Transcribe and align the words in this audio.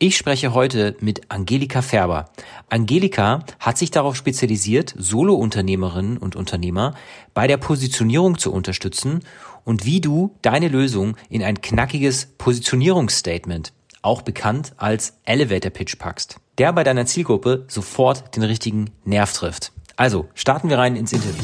Ich 0.00 0.16
spreche 0.16 0.54
heute 0.54 0.96
mit 1.00 1.22
Angelika 1.28 1.82
Färber. 1.82 2.30
Angelika 2.68 3.40
hat 3.58 3.78
sich 3.78 3.90
darauf 3.90 4.14
spezialisiert, 4.14 4.94
Solo-Unternehmerinnen 4.96 6.18
und 6.18 6.36
Unternehmer 6.36 6.94
bei 7.34 7.48
der 7.48 7.56
Positionierung 7.56 8.38
zu 8.38 8.52
unterstützen 8.52 9.24
und 9.64 9.84
wie 9.84 10.00
du 10.00 10.36
deine 10.40 10.68
Lösung 10.68 11.16
in 11.30 11.42
ein 11.42 11.60
knackiges 11.60 12.26
Positionierungsstatement, 12.38 13.72
auch 14.00 14.22
bekannt 14.22 14.72
als 14.76 15.18
Elevator 15.24 15.72
Pitch 15.72 15.98
packst, 15.98 16.36
der 16.58 16.72
bei 16.72 16.84
deiner 16.84 17.06
Zielgruppe 17.06 17.64
sofort 17.66 18.36
den 18.36 18.44
richtigen 18.44 18.90
Nerv 19.04 19.32
trifft. 19.32 19.72
Also, 19.96 20.28
starten 20.34 20.70
wir 20.70 20.78
rein 20.78 20.94
ins 20.94 21.12
Interview. 21.12 21.42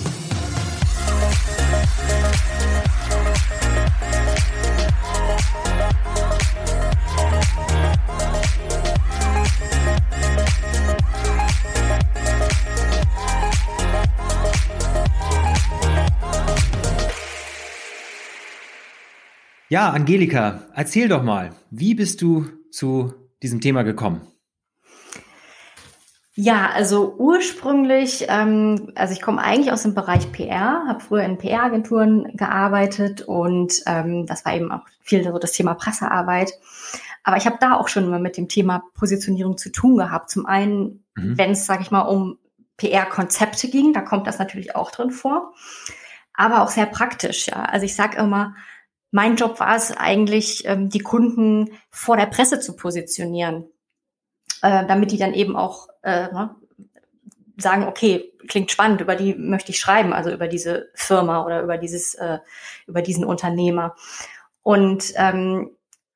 Ja, 19.70 19.90
Angelika, 19.90 20.62
erzähl 20.74 21.08
doch 21.08 21.22
mal, 21.22 21.50
wie 21.70 21.94
bist 21.94 22.20
du 22.20 22.46
zu 22.70 23.14
diesem 23.42 23.62
Thema 23.62 23.82
gekommen? 23.82 24.20
Ja, 26.34 26.70
also 26.74 27.14
ursprünglich, 27.16 28.26
ähm, 28.28 28.92
also 28.94 29.14
ich 29.14 29.22
komme 29.22 29.40
eigentlich 29.40 29.72
aus 29.72 29.82
dem 29.82 29.94
Bereich 29.94 30.32
PR, 30.32 30.84
habe 30.86 31.00
früher 31.00 31.22
in 31.22 31.38
PR-Agenturen 31.38 32.36
gearbeitet 32.36 33.22
und 33.22 33.72
ähm, 33.86 34.26
das 34.26 34.44
war 34.44 34.54
eben 34.54 34.70
auch 34.70 34.82
viel 35.00 35.24
so 35.24 35.38
das 35.38 35.52
Thema 35.52 35.74
Pressearbeit. 35.74 36.52
Aber 37.22 37.38
ich 37.38 37.46
habe 37.46 37.56
da 37.58 37.74
auch 37.76 37.88
schon 37.88 38.04
immer 38.04 38.18
mit 38.18 38.36
dem 38.36 38.48
Thema 38.48 38.82
Positionierung 38.94 39.56
zu 39.56 39.70
tun 39.70 39.96
gehabt. 39.96 40.28
Zum 40.28 40.44
einen, 40.44 41.04
mhm. 41.14 41.38
wenn 41.38 41.52
es, 41.52 41.64
sage 41.64 41.82
ich 41.82 41.90
mal, 41.90 42.02
um 42.02 42.36
PR-Konzepte 42.76 43.68
ging, 43.68 43.94
da 43.94 44.02
kommt 44.02 44.26
das 44.26 44.38
natürlich 44.38 44.76
auch 44.76 44.90
drin 44.90 45.10
vor, 45.10 45.54
aber 46.34 46.62
auch 46.62 46.68
sehr 46.68 46.86
praktisch. 46.86 47.46
Ja, 47.46 47.62
also 47.62 47.86
ich 47.86 47.94
sage 47.94 48.18
immer, 48.18 48.54
mein 49.14 49.36
Job 49.36 49.60
war 49.60 49.76
es 49.76 49.96
eigentlich, 49.96 50.64
ähm, 50.66 50.88
die 50.88 50.98
Kunden 50.98 51.70
vor 51.88 52.16
der 52.16 52.26
Presse 52.26 52.58
zu 52.58 52.74
positionieren, 52.74 53.64
äh, 54.60 54.84
damit 54.88 55.12
die 55.12 55.18
dann 55.18 55.34
eben 55.34 55.54
auch 55.54 55.86
äh, 56.02 56.32
ne, 56.32 56.56
sagen, 57.56 57.86
okay, 57.86 58.32
klingt 58.48 58.72
spannend, 58.72 59.00
über 59.00 59.14
die 59.14 59.34
möchte 59.36 59.70
ich 59.70 59.78
schreiben, 59.78 60.12
also 60.12 60.32
über 60.32 60.48
diese 60.48 60.88
Firma 60.94 61.46
oder 61.46 61.62
über 61.62 61.78
dieses, 61.78 62.14
äh, 62.16 62.40
über 62.88 63.02
diesen 63.02 63.24
Unternehmer. 63.24 63.94
Und 64.64 65.12
ähm, 65.14 65.70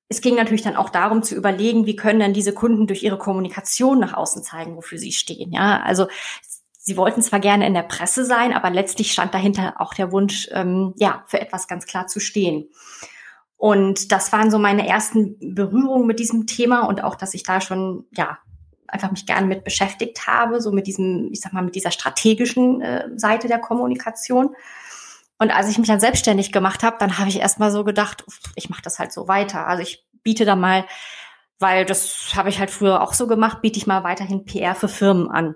es 0.08 0.20
ging 0.20 0.34
natürlich 0.34 0.62
dann 0.62 0.74
auch 0.74 0.90
darum 0.90 1.22
zu 1.22 1.36
überlegen, 1.36 1.86
wie 1.86 1.94
können 1.94 2.18
denn 2.18 2.34
diese 2.34 2.52
Kunden 2.52 2.88
durch 2.88 3.04
ihre 3.04 3.18
Kommunikation 3.18 4.00
nach 4.00 4.14
außen 4.14 4.42
zeigen, 4.42 4.74
wofür 4.74 4.98
sie 4.98 5.12
stehen. 5.12 5.52
Ja, 5.52 5.82
also 5.84 6.08
Sie 6.88 6.96
wollten 6.96 7.20
zwar 7.20 7.38
gerne 7.38 7.66
in 7.66 7.74
der 7.74 7.82
Presse 7.82 8.24
sein, 8.24 8.54
aber 8.54 8.70
letztlich 8.70 9.12
stand 9.12 9.34
dahinter 9.34 9.74
auch 9.76 9.92
der 9.92 10.10
Wunsch, 10.10 10.48
ähm, 10.52 10.94
ja, 10.96 11.22
für 11.26 11.38
etwas 11.38 11.68
ganz 11.68 11.84
klar 11.84 12.06
zu 12.06 12.18
stehen. 12.18 12.70
Und 13.58 14.10
das 14.10 14.32
waren 14.32 14.50
so 14.50 14.58
meine 14.58 14.88
ersten 14.88 15.36
Berührungen 15.54 16.06
mit 16.06 16.18
diesem 16.18 16.46
Thema 16.46 16.86
und 16.86 17.04
auch, 17.04 17.14
dass 17.14 17.34
ich 17.34 17.42
da 17.42 17.60
schon, 17.60 18.06
ja, 18.12 18.38
einfach 18.86 19.10
mich 19.10 19.26
gerne 19.26 19.46
mit 19.46 19.64
beschäftigt 19.64 20.26
habe, 20.26 20.62
so 20.62 20.72
mit 20.72 20.86
diesem, 20.86 21.28
ich 21.30 21.42
sag 21.42 21.52
mal, 21.52 21.62
mit 21.62 21.74
dieser 21.74 21.90
strategischen 21.90 22.80
äh, 22.80 23.10
Seite 23.16 23.48
der 23.48 23.58
Kommunikation. 23.58 24.56
Und 25.38 25.50
als 25.50 25.68
ich 25.68 25.76
mich 25.76 25.88
dann 25.88 26.00
selbstständig 26.00 26.52
gemacht 26.52 26.82
habe, 26.82 26.96
dann 26.98 27.18
habe 27.18 27.28
ich 27.28 27.38
erstmal 27.38 27.70
so 27.70 27.84
gedacht, 27.84 28.24
ich 28.54 28.70
mache 28.70 28.80
das 28.80 28.98
halt 28.98 29.12
so 29.12 29.28
weiter. 29.28 29.66
Also 29.66 29.82
ich 29.82 30.06
biete 30.22 30.46
da 30.46 30.56
mal, 30.56 30.86
weil 31.58 31.84
das 31.84 32.30
habe 32.34 32.48
ich 32.48 32.58
halt 32.58 32.70
früher 32.70 33.02
auch 33.02 33.12
so 33.12 33.26
gemacht, 33.26 33.60
biete 33.60 33.76
ich 33.76 33.86
mal 33.86 34.04
weiterhin 34.04 34.46
PR 34.46 34.74
für 34.74 34.88
Firmen 34.88 35.30
an. 35.30 35.54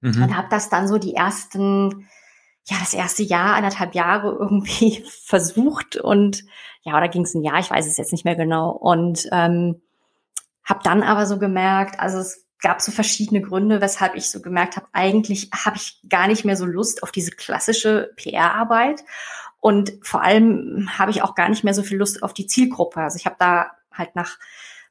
Mhm. 0.00 0.22
Und 0.22 0.36
habe 0.36 0.48
das 0.50 0.68
dann 0.68 0.88
so 0.88 0.98
die 0.98 1.14
ersten, 1.14 2.08
ja, 2.64 2.76
das 2.80 2.94
erste 2.94 3.22
Jahr, 3.22 3.54
anderthalb 3.54 3.94
Jahre 3.94 4.36
irgendwie 4.38 5.04
versucht 5.24 5.96
und 5.96 6.44
ja, 6.82 6.96
oder 6.96 7.08
ging 7.08 7.22
es 7.22 7.34
ein 7.34 7.42
Jahr, 7.42 7.58
ich 7.58 7.70
weiß 7.70 7.86
es 7.86 7.98
jetzt 7.98 8.12
nicht 8.12 8.24
mehr 8.24 8.36
genau. 8.36 8.70
Und 8.70 9.28
ähm, 9.32 9.80
habe 10.64 10.80
dann 10.82 11.02
aber 11.02 11.26
so 11.26 11.38
gemerkt, 11.38 12.00
also 12.00 12.18
es 12.18 12.46
gab 12.60 12.80
so 12.80 12.92
verschiedene 12.92 13.40
Gründe, 13.40 13.80
weshalb 13.80 14.14
ich 14.14 14.30
so 14.30 14.40
gemerkt 14.40 14.76
habe, 14.76 14.86
eigentlich 14.92 15.50
habe 15.52 15.76
ich 15.76 16.00
gar 16.08 16.26
nicht 16.26 16.44
mehr 16.44 16.56
so 16.56 16.66
Lust 16.66 17.02
auf 17.02 17.10
diese 17.10 17.32
klassische 17.32 18.12
PR-Arbeit. 18.16 19.04
Und 19.60 19.92
vor 20.02 20.22
allem 20.22 20.88
habe 20.98 21.10
ich 21.10 21.22
auch 21.22 21.34
gar 21.34 21.48
nicht 21.48 21.64
mehr 21.64 21.74
so 21.74 21.82
viel 21.82 21.98
Lust 21.98 22.22
auf 22.22 22.32
die 22.32 22.46
Zielgruppe. 22.46 23.00
Also 23.00 23.16
ich 23.16 23.26
habe 23.26 23.36
da 23.38 23.72
halt 23.92 24.14
nach 24.16 24.38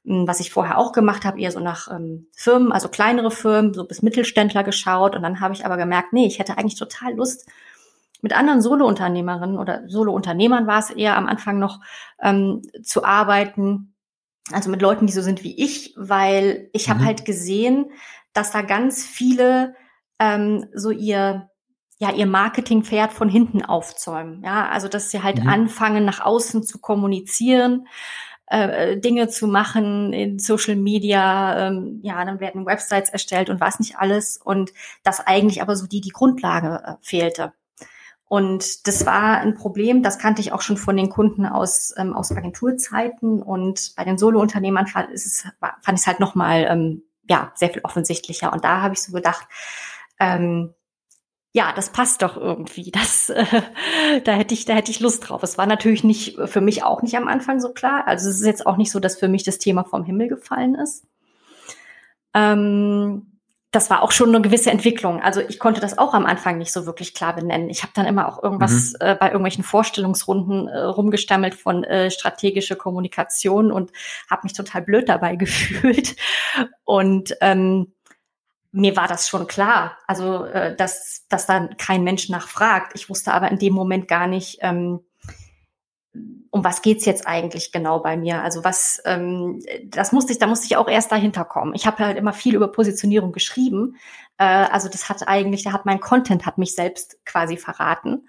was 0.03 0.39
ich 0.39 0.51
vorher 0.51 0.77
auch 0.77 0.91
gemacht 0.91 1.25
habe, 1.25 1.39
eher 1.39 1.51
so 1.51 1.59
nach 1.59 1.91
ähm, 1.91 2.27
Firmen, 2.35 2.71
also 2.71 2.89
kleinere 2.89 3.31
Firmen, 3.31 3.73
so 3.73 3.85
bis 3.85 4.01
Mittelständler 4.01 4.63
geschaut. 4.63 5.15
Und 5.15 5.21
dann 5.21 5.39
habe 5.39 5.53
ich 5.53 5.65
aber 5.65 5.77
gemerkt, 5.77 6.13
nee, 6.13 6.25
ich 6.25 6.39
hätte 6.39 6.57
eigentlich 6.57 6.79
total 6.79 7.13
Lust, 7.15 7.47
mit 8.21 8.33
anderen 8.33 8.61
Solo-Unternehmerinnen 8.61 9.57
oder 9.57 9.83
Solo-Unternehmern 9.87 10.67
war 10.67 10.79
es 10.79 10.89
eher 10.89 11.15
am 11.15 11.27
Anfang 11.27 11.59
noch 11.59 11.79
ähm, 12.21 12.61
zu 12.83 13.03
arbeiten, 13.03 13.95
also 14.51 14.69
mit 14.69 14.81
Leuten, 14.81 15.07
die 15.07 15.13
so 15.13 15.21
sind 15.21 15.43
wie 15.43 15.63
ich, 15.63 15.93
weil 15.95 16.69
ich 16.73 16.87
mhm. 16.87 16.93
habe 16.93 17.05
halt 17.05 17.25
gesehen, 17.25 17.91
dass 18.33 18.51
da 18.51 18.61
ganz 18.61 19.05
viele 19.05 19.75
ähm, 20.19 20.65
so 20.73 20.91
ihr 20.91 21.49
ja 22.01 22.11
ihr 22.13 22.25
Marketingpferd 22.25 23.11
von 23.11 23.29
hinten 23.29 23.63
aufzäumen. 23.63 24.41
Ja, 24.43 24.69
also 24.69 24.87
dass 24.87 25.11
sie 25.11 25.21
halt 25.21 25.43
mhm. 25.43 25.49
anfangen 25.49 26.05
nach 26.05 26.21
außen 26.21 26.63
zu 26.63 26.79
kommunizieren 26.79 27.87
äh, 28.49 28.97
Dinge 28.97 29.29
zu 29.29 29.47
machen 29.47 30.13
in 30.13 30.39
Social 30.39 30.75
Media, 30.75 31.67
ähm, 31.67 31.99
ja, 32.03 32.23
dann 32.25 32.39
werden 32.39 32.65
Websites 32.65 33.09
erstellt 33.09 33.49
und 33.49 33.59
was 33.61 33.79
nicht 33.79 33.97
alles 33.97 34.37
und 34.37 34.71
das 35.03 35.25
eigentlich 35.25 35.61
aber 35.61 35.75
so 35.75 35.87
die 35.87 36.01
die 36.01 36.09
Grundlage 36.09 36.81
äh, 36.85 36.93
fehlte. 37.01 37.53
Und 38.29 38.87
das 38.87 39.07
war 39.07 39.39
ein 39.39 39.55
Problem, 39.55 40.03
das 40.03 40.19
kannte 40.19 40.39
ich 40.39 40.53
auch 40.53 40.61
schon 40.61 40.77
von 40.77 40.95
den 40.95 41.09
Kunden 41.09 41.47
aus, 41.47 41.95
ähm, 41.97 42.13
aus 42.13 42.31
Agenturzeiten. 42.31 43.41
Und 43.41 43.93
bei 43.95 44.03
den 44.03 44.19
Solo-Unternehmern 44.19 44.85
fand, 44.85 45.09
es, 45.11 45.47
fand 45.59 45.97
ich 45.97 46.01
es 46.01 46.07
halt 46.07 46.19
nochmal 46.19 46.67
ähm, 46.69 47.01
ja, 47.27 47.51
sehr 47.55 47.71
viel 47.71 47.81
offensichtlicher. 47.83 48.53
Und 48.53 48.63
da 48.63 48.81
habe 48.81 48.93
ich 48.93 49.01
so 49.01 49.11
gedacht, 49.11 49.47
ähm, 50.19 50.75
ja, 51.51 51.73
das 51.75 51.91
passt 51.91 52.21
doch 52.21 52.37
irgendwie. 52.37 52.91
Das, 52.99 53.29
äh, 53.29 53.45
da 54.23 54.33
hätte 54.33 54.53
ich, 54.53 54.65
da 54.65 54.73
hätte 54.73 54.91
ich 54.91 54.99
Lust 54.99 55.27
drauf. 55.27 55.43
Es 55.43 55.57
war 55.57 55.65
natürlich 55.65 56.03
nicht 56.03 56.37
für 56.45 56.61
mich 56.61 56.83
auch 56.83 57.01
nicht 57.01 57.15
am 57.15 57.27
Anfang 57.27 57.59
so 57.59 57.73
klar. 57.73 58.07
Also 58.07 58.29
es 58.29 58.39
ist 58.39 58.45
jetzt 58.45 58.65
auch 58.65 58.77
nicht 58.77 58.91
so, 58.91 58.99
dass 58.99 59.17
für 59.17 59.27
mich 59.27 59.43
das 59.43 59.57
Thema 59.57 59.83
vom 59.83 60.03
Himmel 60.03 60.27
gefallen 60.27 60.75
ist. 60.75 61.05
Ähm, 62.33 63.39
das 63.71 63.91
war 63.91 64.01
auch 64.01 64.11
schon 64.11 64.29
eine 64.29 64.41
gewisse 64.41 64.71
Entwicklung. 64.71 65.21
Also 65.21 65.41
ich 65.41 65.59
konnte 65.59 65.79
das 65.79 65.97
auch 65.97 66.15
am 66.15 66.25
Anfang 66.25 66.57
nicht 66.57 66.73
so 66.73 66.87
wirklich 66.87 67.13
klar 67.13 67.35
benennen. 67.35 67.69
Ich 67.69 67.83
habe 67.83 67.93
dann 67.93 68.07
immer 68.07 68.27
auch 68.27 68.41
irgendwas 68.41 68.93
mhm. 68.93 69.07
äh, 69.07 69.15
bei 69.15 69.27
irgendwelchen 69.27 69.63
Vorstellungsrunden 69.63 70.67
äh, 70.67 70.79
rumgestammelt 70.79 71.53
von 71.53 71.83
äh, 71.83 72.09
strategische 72.09 72.75
Kommunikation 72.75 73.71
und 73.71 73.91
habe 74.29 74.41
mich 74.43 74.53
total 74.53 74.81
blöd 74.81 75.07
dabei 75.07 75.35
gefühlt. 75.37 76.15
Und 76.83 77.35
ähm, 77.41 77.93
mir 78.71 78.95
war 78.95 79.07
das 79.07 79.27
schon 79.27 79.47
klar, 79.47 79.97
also 80.07 80.45
äh, 80.45 80.75
dass, 80.75 81.25
dass 81.29 81.45
dann 81.45 81.77
kein 81.77 82.03
Mensch 82.03 82.29
nachfragt. 82.29 82.91
Ich 82.95 83.09
wusste 83.09 83.33
aber 83.33 83.49
in 83.49 83.59
dem 83.59 83.73
Moment 83.73 84.07
gar 84.07 84.27
nicht, 84.27 84.59
ähm, 84.61 84.99
um 86.51 86.63
was 86.63 86.81
geht's 86.81 87.05
jetzt 87.05 87.27
eigentlich 87.27 87.71
genau 87.71 87.99
bei 87.99 88.17
mir? 88.17 88.41
Also 88.41 88.63
was, 88.63 89.01
ähm, 89.05 89.61
das 89.85 90.11
musste 90.11 90.33
ich, 90.33 90.39
da 90.39 90.47
musste 90.47 90.65
ich 90.65 90.77
auch 90.77 90.87
erst 90.87 91.11
dahinter 91.11 91.45
kommen. 91.45 91.73
Ich 91.75 91.85
habe 91.85 92.03
halt 92.03 92.17
immer 92.17 92.33
viel 92.33 92.55
über 92.55 92.67
Positionierung 92.67 93.31
geschrieben. 93.31 93.97
Äh, 94.37 94.45
also 94.45 94.89
das 94.89 95.09
hat 95.09 95.27
eigentlich, 95.27 95.63
da 95.63 95.71
hat 95.71 95.85
mein 95.85 95.99
Content 95.99 96.45
hat 96.45 96.57
mich 96.57 96.73
selbst 96.73 97.23
quasi 97.25 97.57
verraten. 97.57 98.27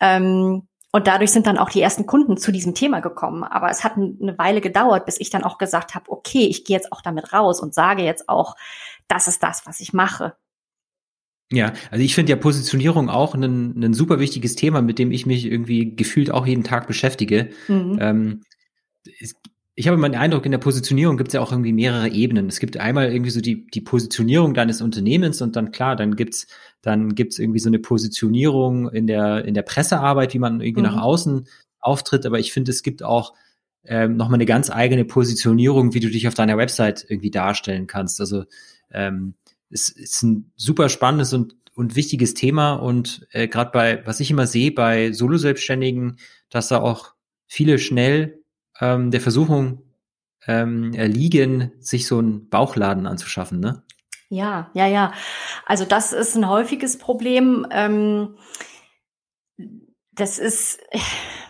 Ähm, 0.00 0.66
und 0.92 1.06
dadurch 1.06 1.30
sind 1.30 1.46
dann 1.46 1.58
auch 1.58 1.70
die 1.70 1.80
ersten 1.80 2.06
Kunden 2.06 2.36
zu 2.36 2.50
diesem 2.50 2.74
Thema 2.74 2.98
gekommen. 3.00 3.44
Aber 3.44 3.70
es 3.70 3.84
hat 3.84 3.96
eine 3.96 4.36
Weile 4.38 4.60
gedauert, 4.60 5.06
bis 5.06 5.20
ich 5.20 5.30
dann 5.30 5.44
auch 5.44 5.56
gesagt 5.56 5.94
habe, 5.94 6.10
okay, 6.10 6.46
ich 6.46 6.64
gehe 6.64 6.76
jetzt 6.76 6.92
auch 6.92 7.00
damit 7.00 7.32
raus 7.32 7.60
und 7.60 7.74
sage 7.74 8.02
jetzt 8.02 8.28
auch, 8.28 8.56
das 9.10 9.28
ist 9.28 9.42
das, 9.42 9.66
was 9.66 9.80
ich 9.80 9.92
mache. 9.92 10.34
Ja, 11.52 11.72
also 11.90 12.04
ich 12.04 12.14
finde 12.14 12.30
ja 12.30 12.36
Positionierung 12.36 13.08
auch 13.08 13.34
ein, 13.34 13.82
ein 13.82 13.94
super 13.94 14.20
wichtiges 14.20 14.54
Thema, 14.54 14.82
mit 14.82 14.98
dem 14.98 15.10
ich 15.10 15.26
mich 15.26 15.46
irgendwie 15.46 15.96
gefühlt 15.96 16.30
auch 16.30 16.46
jeden 16.46 16.62
Tag 16.62 16.86
beschäftige. 16.86 17.50
Mhm. 17.66 17.98
Ähm, 18.00 18.40
ich 19.74 19.88
habe 19.88 19.96
immer 19.96 20.08
den 20.08 20.20
Eindruck, 20.20 20.44
in 20.44 20.52
der 20.52 20.58
Positionierung 20.58 21.16
gibt 21.16 21.28
es 21.28 21.34
ja 21.34 21.40
auch 21.40 21.50
irgendwie 21.50 21.72
mehrere 21.72 22.08
Ebenen. 22.08 22.48
Es 22.48 22.60
gibt 22.60 22.76
einmal 22.76 23.10
irgendwie 23.12 23.30
so 23.30 23.40
die, 23.40 23.66
die 23.66 23.80
Positionierung 23.80 24.54
deines 24.54 24.82
Unternehmens 24.82 25.42
und 25.42 25.56
dann 25.56 25.72
klar, 25.72 25.96
dann 25.96 26.16
gibt's 26.16 26.46
dann 26.82 27.14
gibt's 27.14 27.38
irgendwie 27.38 27.58
so 27.58 27.68
eine 27.68 27.78
Positionierung 27.78 28.90
in 28.90 29.06
der, 29.06 29.44
in 29.44 29.54
der 29.54 29.62
Pressearbeit, 29.62 30.34
wie 30.34 30.38
man 30.38 30.60
irgendwie 30.60 30.82
mhm. 30.82 30.94
nach 30.94 31.02
außen 31.02 31.46
auftritt. 31.80 32.26
Aber 32.26 32.38
ich 32.38 32.52
finde, 32.52 32.70
es 32.70 32.82
gibt 32.82 33.02
auch 33.02 33.34
ähm, 33.84 34.16
nochmal 34.16 34.36
eine 34.36 34.46
ganz 34.46 34.70
eigene 34.70 35.04
Positionierung, 35.04 35.94
wie 35.94 36.00
du 36.00 36.10
dich 36.10 36.28
auf 36.28 36.34
deiner 36.34 36.58
Website 36.58 37.06
irgendwie 37.08 37.30
darstellen 37.30 37.86
kannst. 37.86 38.20
Also 38.20 38.44
ähm, 38.92 39.34
es 39.70 39.88
ist 39.88 40.22
ein 40.22 40.52
super 40.56 40.88
spannendes 40.88 41.32
und, 41.32 41.54
und 41.74 41.96
wichtiges 41.96 42.34
Thema 42.34 42.74
und 42.74 43.26
äh, 43.30 43.48
gerade 43.48 43.70
bei, 43.70 44.06
was 44.06 44.20
ich 44.20 44.30
immer 44.30 44.46
sehe, 44.46 44.72
bei 44.72 45.12
Solo-Selbstständigen, 45.12 46.18
dass 46.50 46.68
da 46.68 46.80
auch 46.80 47.14
viele 47.46 47.78
schnell 47.78 48.42
ähm, 48.80 49.10
der 49.10 49.20
Versuchung 49.20 49.82
ähm, 50.46 50.92
liegen, 50.92 51.72
sich 51.78 52.06
so 52.06 52.18
einen 52.18 52.48
Bauchladen 52.48 53.06
anzuschaffen, 53.06 53.60
ne? 53.60 53.82
Ja, 54.30 54.70
ja, 54.74 54.86
ja. 54.86 55.12
Also 55.66 55.84
das 55.84 56.12
ist 56.12 56.36
ein 56.36 56.48
häufiges 56.48 56.98
Problem. 56.98 57.66
Ähm, 57.72 58.36
das 60.12 60.38
ist, 60.38 60.80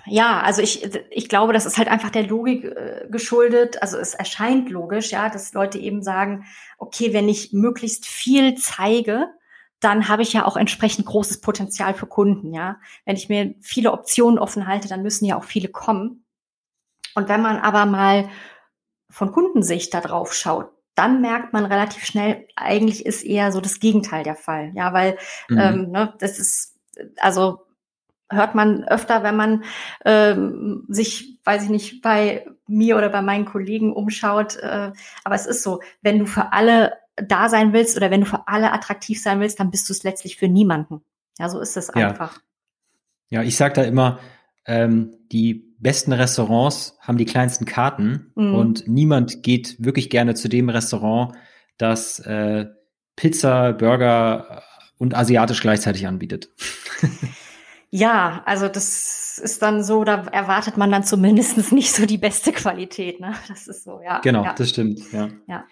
ja, 0.07 0.41
also 0.41 0.63
ich, 0.63 0.89
ich 1.11 1.29
glaube, 1.29 1.53
das 1.53 1.67
ist 1.67 1.79
halt 1.79 1.89
einfach 1.89 2.11
der 2.11 2.27
Logik 2.27 2.65
äh, 2.65 3.07
geschuldet. 3.11 3.83
Also 3.83 3.99
es 3.99 4.15
erscheint 4.15 4.71
logisch, 4.71 5.11
ja, 5.11 5.29
dass 5.29 5.53
Leute 5.53 5.79
eben 5.79 6.03
sagen, 6.03 6.45
okay, 6.79 7.13
wenn 7.13 7.29
ich 7.29 7.53
möglichst 7.53 8.07
viel 8.07 8.55
zeige, 8.57 9.29
dann 9.81 10.09
habe 10.09 10.23
ich 10.23 10.33
ja 10.33 10.45
auch 10.45 10.57
entsprechend 10.57 11.07
großes 11.07 11.41
Potenzial 11.41 11.95
für 11.95 12.07
Kunden, 12.07 12.53
ja. 12.53 12.79
Wenn 13.07 13.17
ich 13.17 13.29
mir 13.29 13.55
viele 13.61 13.93
Optionen 13.93 14.39
offen 14.39 14.67
halte, 14.67 14.89
dann 14.89 15.03
müssen 15.03 15.25
ja 15.25 15.39
auch 15.39 15.45
viele 15.45 15.69
kommen. 15.69 16.25
Und 17.15 17.29
wenn 17.29 17.41
man 17.41 17.59
aber 17.59 17.87
mal 17.87 18.29
von 19.09 19.33
Kundensicht 19.33 19.93
da 19.95 20.01
drauf 20.01 20.35
schaut, 20.35 20.71
dann 20.95 21.23
merkt 21.23 21.53
man 21.53 21.65
relativ 21.65 22.05
schnell, 22.05 22.47
eigentlich 22.57 23.07
ist 23.07 23.25
eher 23.25 23.53
so 23.53 23.61
das 23.61 23.81
Gegenteil 23.81 24.23
der 24.23 24.37
Fall. 24.37 24.73
Ja, 24.75 24.93
weil 24.93 25.17
mhm. 25.49 25.59
ähm, 25.59 25.91
ne, 25.91 26.15
das 26.19 26.39
ist, 26.39 26.77
also 27.17 27.63
hört 28.31 28.55
man 28.55 28.85
öfter, 28.85 29.23
wenn 29.23 29.37
man 29.37 29.65
ähm, 30.05 30.85
sich, 30.89 31.39
weiß 31.45 31.65
ich 31.65 31.69
nicht, 31.69 32.03
bei 32.03 32.47
mir 32.67 32.97
oder 32.97 33.09
bei 33.09 33.23
meinen 33.23 33.45
Kollegen 33.45 33.93
umschaut. 33.93 34.57
Äh, 34.57 34.93
aber 35.25 35.35
es 35.35 35.47
ist 35.47 35.63
so, 35.63 35.81
wenn 36.03 36.19
du 36.19 36.27
für 36.27 36.53
alle 36.53 36.93
da 37.17 37.49
sein 37.49 37.73
willst 37.73 37.97
oder 37.97 38.11
wenn 38.11 38.21
du 38.21 38.27
für 38.27 38.47
alle 38.49 38.73
attraktiv 38.73 39.21
sein 39.21 39.41
willst, 39.41 39.61
dann 39.61 39.71
bist 39.71 39.89
du 39.89 39.93
es 39.93 40.05
letztlich 40.05 40.37
für 40.37 40.49
niemanden. 40.49 41.03
Ja, 41.39 41.49
so 41.49 41.61
ist 41.61 41.77
es 41.77 41.91
einfach. 41.91 42.41
Ja, 43.29 43.43
ich 43.43 43.57
sage 43.57 43.75
da 43.75 43.83
immer, 43.83 44.19
ähm, 44.67 45.17
die 45.33 45.75
besten 45.79 46.13
Restaurants 46.13 46.99
haben 47.01 47.19
die 47.19 47.25
kleinsten 47.25 47.65
Karten 47.65 48.33
mhm. 48.35 48.55
und 48.55 48.89
niemand 48.89 49.43
geht 49.43 49.77
wirklich 49.83 50.11
gerne 50.11 50.35
zu 50.35 50.49
dem 50.49 50.69
Restaurant, 50.69 51.35
das 51.79 52.21
äh, 52.21 52.67
Pizza, 53.17 53.73
Burger 53.73 54.63
und 54.99 55.15
asiatisch 55.15 55.63
gleichzeitig 55.63 56.07
anbietet. 56.07 56.51
ja, 57.91 58.43
also 58.47 58.69
das 58.69 59.39
ist 59.39 59.63
dann 59.63 59.83
so, 59.83 60.05
da 60.05 60.23
erwartet 60.27 60.77
man 60.77 60.93
dann 60.93 61.05
zumindest 61.05 61.73
nicht 61.73 61.93
so 61.93 62.07
die 62.07 62.19
beste 62.19 62.53
Qualität. 62.53 63.21
Ne? 63.21 63.35
Das 63.49 63.67
ist 63.67 63.85
so, 63.85 64.01
ja. 64.05 64.21
Genau, 64.21 64.45
ja. 64.45 64.55
das 64.55 64.71
stimmt, 64.71 65.13
ja. 65.13 65.29
ja. 65.49 65.65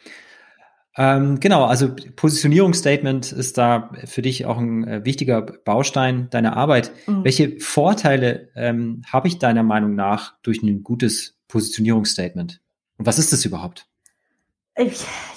Ähm, 0.96 1.38
genau, 1.38 1.64
also 1.64 1.94
Positionierungsstatement 2.16 3.30
ist 3.30 3.56
da 3.56 3.90
für 4.04 4.20
dich 4.20 4.46
auch 4.46 4.58
ein 4.58 4.82
äh, 4.82 5.04
wichtiger 5.04 5.42
Baustein 5.42 6.28
deiner 6.30 6.56
Arbeit. 6.56 6.90
Mhm. 7.06 7.22
Welche 7.22 7.60
Vorteile 7.60 8.48
ähm, 8.56 9.02
habe 9.06 9.28
ich 9.28 9.38
deiner 9.38 9.62
Meinung 9.62 9.94
nach 9.94 10.34
durch 10.42 10.60
ein 10.62 10.82
gutes 10.82 11.38
Positionierungsstatement? 11.46 12.60
Und 12.96 13.06
was 13.06 13.20
ist 13.20 13.32
das 13.32 13.44
überhaupt? 13.44 13.86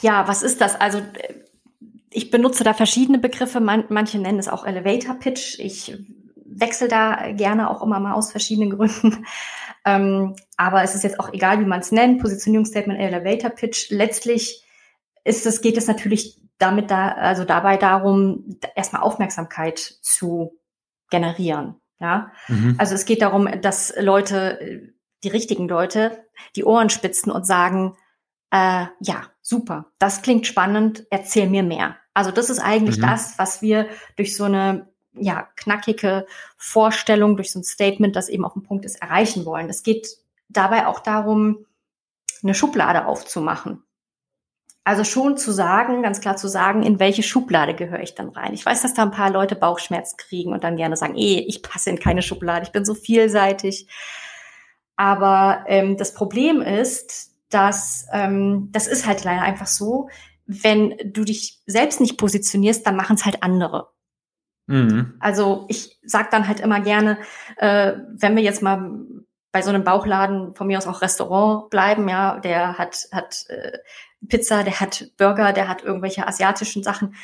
Ja, 0.02 0.28
was 0.28 0.42
ist 0.42 0.62
das? 0.62 0.80
Also 0.80 1.00
ich 2.12 2.32
benutze 2.32 2.64
da 2.64 2.74
verschiedene 2.74 3.20
Begriffe. 3.20 3.60
Man, 3.60 3.86
manche 3.90 4.18
nennen 4.18 4.40
es 4.40 4.48
auch 4.48 4.66
Elevator 4.66 5.16
Pitch. 5.20 5.60
Ich 5.60 5.96
wechsle 6.54 6.88
da 6.88 7.32
gerne 7.32 7.70
auch 7.70 7.82
immer 7.82 8.00
mal 8.00 8.14
aus 8.14 8.32
verschiedenen 8.32 8.72
Gründen. 8.72 9.26
Ähm, 9.84 10.36
aber 10.58 10.84
es 10.84 10.94
ist 10.94 11.04
jetzt 11.04 11.20
auch 11.20 11.34
egal, 11.34 11.60
wie 11.60 11.66
man 11.66 11.80
es 11.80 11.92
nennt. 11.92 12.22
Positionierungsstatement, 12.22 13.00
Elevator 13.00 13.50
Pitch. 13.50 13.90
Letztlich 13.90 14.64
ist 15.24 15.48
es, 15.48 15.62
geht 15.62 15.76
es 15.76 15.88
natürlich 15.88 16.40
damit 16.60 16.92
da, 16.92 17.08
also 17.14 17.46
dabei 17.46 17.78
darum, 17.78 18.60
erstmal 18.76 19.02
Aufmerksamkeit 19.02 19.80
zu 19.80 20.60
generieren. 21.10 21.82
Ja, 22.00 22.32
mhm. 22.48 22.76
also 22.78 22.96
es 22.96 23.06
geht 23.06 23.22
darum, 23.22 23.50
dass 23.62 23.94
Leute, 24.00 24.94
die 25.24 25.30
richtigen 25.30 25.68
Leute, 25.68 26.26
die 26.56 26.64
Ohren 26.64 26.90
spitzen 26.90 27.32
und 27.32 27.46
sagen, 27.46 27.96
äh, 28.52 28.86
ja, 29.00 29.24
super, 29.42 29.92
das 30.00 30.22
klingt 30.22 30.48
spannend, 30.48 31.06
erzähl 31.10 31.48
mir 31.50 31.64
mehr. 31.64 31.98
Also 32.14 32.32
das 32.32 32.50
ist 32.50 32.60
eigentlich 32.60 32.98
mhm. 32.98 33.04
das, 33.04 33.38
was 33.38 33.62
wir 33.62 33.88
durch 34.16 34.36
so 34.36 34.44
eine 34.46 34.91
ja, 35.14 35.48
knackige 35.56 36.26
Vorstellung, 36.58 37.36
durch 37.36 37.52
so 37.52 37.60
ein 37.60 37.64
Statement, 37.64 38.16
das 38.16 38.30
eben 38.30 38.46
auf 38.46 38.54
dem 38.54 38.64
Punkt 38.64 38.86
ist, 38.86 39.02
erreichen 39.02 39.46
wollen. 39.46 39.70
Es 39.70 39.84
geht 39.84 40.08
dabei 40.50 40.88
auch 40.88 41.00
darum, 41.00 41.66
eine 42.44 42.54
Schublade 42.54 43.06
aufzumachen. 43.06 43.84
Also 44.84 45.04
schon 45.04 45.38
zu 45.38 45.52
sagen, 45.52 46.02
ganz 46.02 46.22
klar 46.22 46.38
zu 46.38 46.48
sagen, 46.48 46.82
in 46.82 47.00
welche 47.00 47.22
Schublade 47.22 47.76
gehöre 47.76 48.02
ich 48.02 48.16
dann 48.16 48.30
rein. 48.30 48.54
Ich 48.54 48.66
weiß, 48.66 48.82
dass 48.82 48.96
da 48.96 49.04
ein 49.04 49.12
paar 49.12 49.30
Leute 49.30 49.56
Bauchschmerzen 49.56 50.18
kriegen 50.18 50.54
und 50.54 50.64
dann 50.64 50.76
gerne 50.76 50.98
sagen, 50.98 51.16
eh, 51.16 51.40
ich 51.40 51.62
passe 51.62 51.92
in 51.92 52.00
keine 52.00 52.24
Schublade, 52.24 52.66
ich 52.66 52.72
bin 52.72 52.84
so 52.84 52.96
vielseitig. 52.96 53.88
Aber 54.96 55.66
ähm, 55.68 55.98
das 55.98 56.16
Problem 56.16 56.62
ist, 56.62 57.32
dass 57.50 58.08
ähm, 58.12 58.70
das 58.72 58.88
ist 58.88 59.06
halt 59.06 59.24
leider 59.24 59.44
einfach 59.44 59.68
so, 59.68 60.10
wenn 60.48 60.96
du 61.06 61.24
dich 61.24 61.62
selbst 61.68 62.02
nicht 62.02 62.18
positionierst, 62.18 62.86
dann 62.86 62.96
machen 62.96 63.16
es 63.16 63.26
halt 63.26 63.44
andere. 63.44 63.91
Mhm. 64.68 65.16
Also 65.20 65.66
ich 65.70 66.00
sag 66.04 66.32
dann 66.32 66.48
halt 66.48 66.60
immer 66.60 66.80
gerne, 66.80 67.18
äh, 67.58 67.94
wenn 68.10 68.36
wir 68.36 68.44
jetzt 68.44 68.62
mal 68.62 68.92
bei 69.52 69.62
so 69.62 69.70
einem 69.70 69.84
Bauchladen 69.84 70.56
von 70.56 70.68
mir 70.68 70.78
aus 70.78 70.88
auch 70.88 71.02
Restaurant 71.02 71.70
bleiben, 71.70 72.08
ja, 72.08 72.40
der 72.40 72.78
hat, 72.78 73.08
hat 73.12 73.46
äh, 73.50 73.80
Pizza, 74.28 74.64
der 74.64 74.80
hat 74.80 75.12
Burger, 75.18 75.52
der 75.52 75.68
hat 75.68 75.84
irgendwelche 75.84 76.28
asiatischen 76.28 76.84
Sachen. 76.84 77.16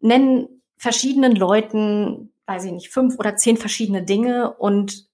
Nennen 0.00 0.48
verschiedenen 0.76 1.34
Leuten, 1.34 2.32
weiß 2.46 2.64
ich 2.64 2.72
nicht, 2.72 2.90
fünf 2.90 3.18
oder 3.18 3.36
zehn 3.36 3.56
verschiedene 3.56 4.02
Dinge 4.02 4.52
und 4.54 5.08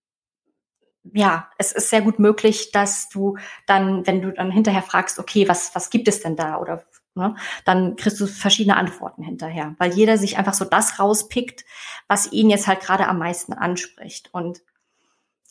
ja, 1.12 1.50
es 1.58 1.72
ist 1.72 1.90
sehr 1.90 2.00
gut 2.00 2.18
möglich, 2.18 2.70
dass 2.72 3.10
du 3.10 3.36
dann, 3.66 4.06
wenn 4.06 4.22
du 4.22 4.32
dann 4.32 4.50
hinterher 4.50 4.82
fragst, 4.82 5.18
okay, 5.18 5.46
was, 5.48 5.74
was 5.74 5.90
gibt 5.90 6.08
es 6.08 6.20
denn 6.20 6.34
da 6.34 6.58
oder 6.58 6.82
ne, 7.14 7.34
dann 7.64 7.96
kriegst 7.96 8.20
du 8.20 8.26
verschiedene 8.26 8.76
Antworten 8.76 9.22
hinterher, 9.22 9.74
weil 9.78 9.92
jeder 9.92 10.18
sich 10.18 10.38
einfach 10.38 10.54
so 10.54 10.64
das 10.64 10.98
rauspickt, 10.98 11.64
was 12.08 12.32
ihn 12.32 12.50
jetzt 12.50 12.66
halt 12.66 12.80
gerade 12.80 13.06
am 13.06 13.18
meisten 13.18 13.52
anspricht. 13.52 14.32
Und 14.32 14.62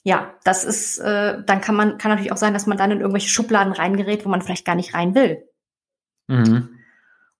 ja, 0.03 0.33
das 0.43 0.65
ist, 0.65 0.99
äh, 0.99 1.43
dann 1.45 1.61
kann 1.61 1.75
man, 1.75 1.97
kann 1.97 2.11
natürlich 2.11 2.31
auch 2.31 2.37
sein, 2.37 2.53
dass 2.53 2.67
man 2.67 2.77
dann 2.77 2.91
in 2.91 2.99
irgendwelche 2.99 3.29
Schubladen 3.29 3.73
reingerät, 3.73 4.25
wo 4.25 4.29
man 4.29 4.41
vielleicht 4.41 4.65
gar 4.65 4.75
nicht 4.75 4.93
rein 4.93 5.15
will. 5.15 5.47
Mhm. 6.27 6.79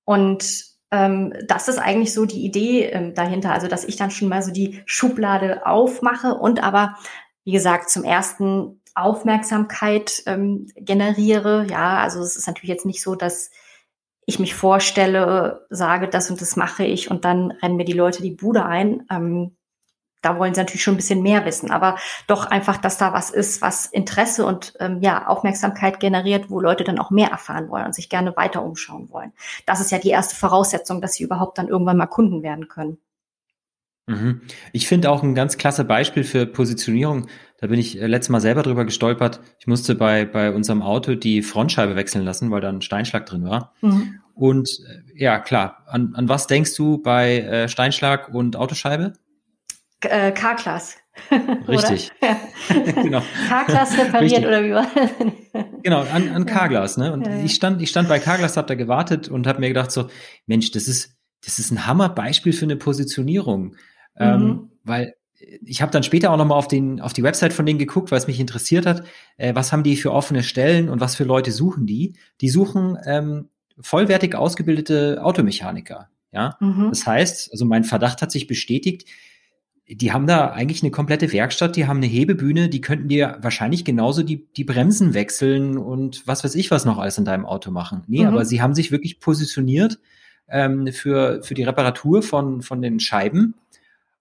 Und 0.05 0.65
ähm, 0.91 1.33
das 1.47 1.67
ist 1.67 1.77
eigentlich 1.77 2.13
so 2.13 2.25
die 2.25 2.45
Idee 2.45 2.85
ähm, 2.85 3.13
dahinter, 3.13 3.51
also 3.51 3.67
dass 3.67 3.83
ich 3.83 3.95
dann 3.95 4.11
schon 4.11 4.29
mal 4.29 4.41
so 4.43 4.51
die 4.51 4.81
Schublade 4.85 5.65
aufmache 5.65 6.35
und 6.35 6.63
aber, 6.63 6.95
wie 7.43 7.51
gesagt, 7.51 7.89
zum 7.89 8.03
ersten 8.03 8.81
Aufmerksamkeit 8.95 10.23
ähm, 10.27 10.67
generiere. 10.75 11.65
Ja, 11.69 11.97
also 11.97 12.21
es 12.21 12.35
ist 12.35 12.47
natürlich 12.47 12.69
jetzt 12.69 12.85
nicht 12.85 13.01
so, 13.01 13.15
dass 13.15 13.49
ich 14.25 14.39
mich 14.39 14.55
vorstelle, 14.55 15.65
sage 15.69 16.07
das 16.07 16.29
und 16.29 16.41
das 16.41 16.55
mache 16.55 16.85
ich 16.85 17.11
und 17.11 17.25
dann 17.25 17.51
rennen 17.51 17.75
mir 17.75 17.85
die 17.85 17.93
Leute 17.93 18.21
die 18.21 18.31
Bude 18.31 18.65
ein. 18.65 19.05
Ähm, 19.11 19.55
da 20.23 20.39
wollen 20.39 20.53
sie 20.53 20.61
natürlich 20.61 20.81
schon 20.83 20.93
ein 20.93 20.97
bisschen 20.97 21.21
mehr 21.21 21.45
wissen, 21.45 21.69
aber 21.69 21.97
doch 22.27 22.45
einfach, 22.45 22.77
dass 22.77 22.97
da 22.97 23.13
was 23.13 23.29
ist, 23.29 23.61
was 23.61 23.85
Interesse 23.85 24.45
und 24.45 24.73
ähm, 24.79 25.01
ja 25.01 25.27
Aufmerksamkeit 25.27 25.99
generiert, 25.99 26.49
wo 26.49 26.61
Leute 26.61 26.85
dann 26.85 26.97
auch 26.97 27.11
mehr 27.11 27.29
erfahren 27.29 27.69
wollen 27.69 27.85
und 27.85 27.93
sich 27.93 28.09
gerne 28.09 28.35
weiter 28.37 28.63
umschauen 28.63 29.09
wollen. 29.11 29.33
Das 29.65 29.81
ist 29.81 29.91
ja 29.91 29.99
die 29.99 30.09
erste 30.09 30.35
Voraussetzung, 30.35 31.01
dass 31.01 31.15
sie 31.15 31.23
überhaupt 31.23 31.57
dann 31.57 31.67
irgendwann 31.67 31.97
mal 31.97 32.07
Kunden 32.07 32.41
werden 32.41 32.69
können. 32.69 32.97
Mhm. 34.07 34.41
Ich 34.73 34.87
finde 34.87 35.09
auch 35.09 35.23
ein 35.23 35.35
ganz 35.35 35.57
klasse 35.57 35.85
Beispiel 35.85 36.23
für 36.23 36.45
Positionierung. 36.45 37.27
Da 37.57 37.67
bin 37.67 37.79
ich 37.79 38.01
äh, 38.01 38.07
letztes 38.07 38.29
Mal 38.29 38.41
selber 38.41 38.63
drüber 38.63 38.85
gestolpert. 38.85 39.39
Ich 39.59 39.67
musste 39.67 39.95
bei, 39.95 40.25
bei 40.25 40.51
unserem 40.51 40.81
Auto 40.81 41.15
die 41.15 41.41
Frontscheibe 41.41 41.95
wechseln 41.95 42.25
lassen, 42.25 42.51
weil 42.51 42.61
da 42.61 42.69
ein 42.69 42.81
Steinschlag 42.81 43.25
drin 43.25 43.45
war. 43.45 43.73
Mhm. 43.81 44.19
Und 44.33 44.69
äh, 44.87 45.21
ja, 45.21 45.39
klar, 45.39 45.83
an, 45.87 46.13
an 46.15 46.27
was 46.27 46.47
denkst 46.47 46.75
du 46.75 46.97
bei 46.97 47.39
äh, 47.39 47.67
Steinschlag 47.69 48.33
und 48.33 48.55
Autoscheibe? 48.55 49.13
äh, 50.05 50.31
K-Class. 50.31 50.97
Richtig. 51.67 52.11
genau. 52.95 53.21
K-Class 53.47 53.97
repariert 53.97 54.43
Richtig. 54.43 54.45
oder 54.47 54.63
wie 54.63 54.71
war 54.71 54.87
das? 54.95 55.65
genau, 55.83 56.01
an, 56.01 56.29
an 56.29 56.45
K-Glas, 56.45 56.97
ne? 56.97 57.13
Und 57.13 57.27
ja, 57.27 57.35
ja. 57.35 57.43
ich 57.43 57.53
stand, 57.53 57.81
ich 57.81 57.89
stand 57.89 58.09
bei 58.09 58.19
K-Glas, 58.19 58.57
hab 58.57 58.67
da 58.67 58.75
gewartet 58.75 59.29
und 59.29 59.45
habe 59.45 59.59
mir 59.59 59.67
gedacht 59.67 59.91
so, 59.91 60.09
Mensch, 60.47 60.71
das 60.71 60.87
ist, 60.87 61.15
das 61.43 61.59
ist 61.59 61.71
ein 61.71 61.85
Hammerbeispiel 61.85 62.53
für 62.53 62.65
eine 62.65 62.77
Positionierung. 62.77 63.75
Ähm, 64.17 64.39
mhm. 64.39 64.45
Ähm, 64.45 64.71
weil 64.83 65.13
ich 65.65 65.81
habe 65.81 65.91
dann 65.91 66.03
später 66.03 66.31
auch 66.31 66.37
nochmal 66.37 66.57
auf, 66.57 66.67
den, 66.67 67.01
auf 67.01 67.13
die 67.13 67.23
Website 67.23 67.53
von 67.53 67.65
denen 67.65 67.79
geguckt, 67.79 68.11
weil 68.11 68.17
es 68.17 68.27
mich 68.27 68.39
interessiert 68.39 68.85
hat. 68.85 69.03
Äh, 69.37 69.53
was 69.55 69.71
haben 69.71 69.83
die 69.83 69.97
für 69.97 70.11
offene 70.11 70.41
Stellen 70.41 70.89
und 70.89 70.99
was 70.99 71.15
für 71.15 71.25
Leute 71.25 71.51
suchen 71.51 71.85
die? 71.85 72.15
Die 72.41 72.49
suchen 72.49 72.97
ähm, 73.05 73.49
vollwertig 73.79 74.35
ausgebildete 74.35 75.23
Automechaniker. 75.23 76.09
Ja, 76.31 76.57
mhm. 76.59 76.89
das 76.89 77.05
heißt, 77.05 77.51
also 77.51 77.65
mein 77.65 77.83
Verdacht 77.83 78.21
hat 78.21 78.31
sich 78.31 78.47
bestätigt, 78.47 79.07
die 79.87 80.11
haben 80.13 80.27
da 80.27 80.47
eigentlich 80.47 80.81
eine 80.81 80.91
komplette 80.91 81.31
Werkstatt, 81.31 81.75
die 81.75 81.85
haben 81.87 81.97
eine 81.97 82.05
Hebebühne, 82.07 82.69
die 82.69 82.81
könnten 82.81 83.09
dir 83.09 83.37
wahrscheinlich 83.41 83.83
genauso 83.83 84.23
die, 84.23 84.47
die 84.53 84.63
Bremsen 84.63 85.13
wechseln 85.13 85.77
und 85.77 86.25
was 86.25 86.43
weiß 86.43 86.55
ich 86.55 86.71
was 86.71 86.85
noch 86.85 86.97
alles 86.97 87.17
in 87.17 87.25
deinem 87.25 87.45
Auto 87.45 87.69
machen. 87.69 88.03
Nee, 88.07 88.21
mhm. 88.21 88.27
aber 88.29 88.45
sie 88.45 88.61
haben 88.61 88.73
sich 88.73 88.91
wirklich 88.91 89.19
positioniert 89.19 89.99
ähm, 90.47 90.87
für, 90.87 91.43
für 91.43 91.53
die 91.53 91.63
Reparatur 91.63 92.23
von, 92.23 92.61
von 92.61 92.81
den 92.81 92.99
Scheiben. 92.99 93.55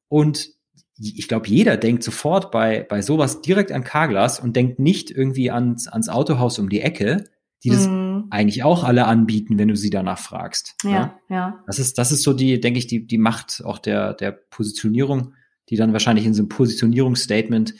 Und 0.09 0.51
ich 0.99 1.29
glaube, 1.29 1.49
jeder 1.49 1.77
denkt 1.77 2.03
sofort 2.03 2.51
bei, 2.51 2.85
bei 2.89 3.01
sowas 3.01 3.41
direkt 3.41 3.73
an 3.73 3.85
Carglass 3.85 4.41
und 4.41 4.55
denkt 4.57 4.79
nicht 4.79 5.11
irgendwie 5.11 5.51
ans, 5.51 5.89
ans 5.89 6.09
Autohaus 6.09 6.59
um 6.59 6.69
die 6.69 6.81
Ecke. 6.81 7.25
die 7.65 7.71
das 7.71 7.87
mhm. 8.13 8.27
eigentlich 8.31 8.63
auch 8.63 8.85
alle 8.85 9.07
anbieten, 9.07 9.59
wenn 9.59 9.69
du 9.69 9.77
sie 9.77 9.91
danach 9.91 10.19
fragst. 10.19 10.75
Ja, 10.85 10.91
ja, 10.91 11.19
ja. 11.29 11.65
Das 11.67 11.79
ist, 11.79 11.99
das 11.99 12.13
ist 12.13 12.23
so 12.23 12.33
die, 12.33 12.61
denke 12.61 12.79
ich, 12.79 12.87
die, 12.87 13.07
die 13.07 13.19
Macht 13.19 13.63
auch 13.65 13.79
der, 13.79 14.15
der 14.15 14.33
Positionierung, 14.33 15.35
die 15.69 15.77
dann 15.77 15.93
wahrscheinlich 15.93 16.27
in 16.27 16.35
so 16.35 16.43
einem 16.43 16.49
Positionierungsstatement 16.49 17.75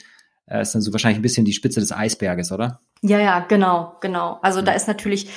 äh, 0.47 0.61
ist 0.61 0.75
dann 0.75 0.81
so 0.81 0.91
wahrscheinlich 0.91 1.19
ein 1.19 1.23
bisschen 1.23 1.45
die 1.45 1.53
Spitze 1.53 1.79
des 1.79 1.91
Eisberges, 1.91 2.51
oder? 2.51 2.81
Ja, 3.01 3.19
ja, 3.19 3.39
genau, 3.39 3.97
genau. 4.01 4.39
Also 4.41 4.61
mhm. 4.61 4.65
da 4.65 4.73
ist 4.73 4.87
natürlich, 4.87 5.29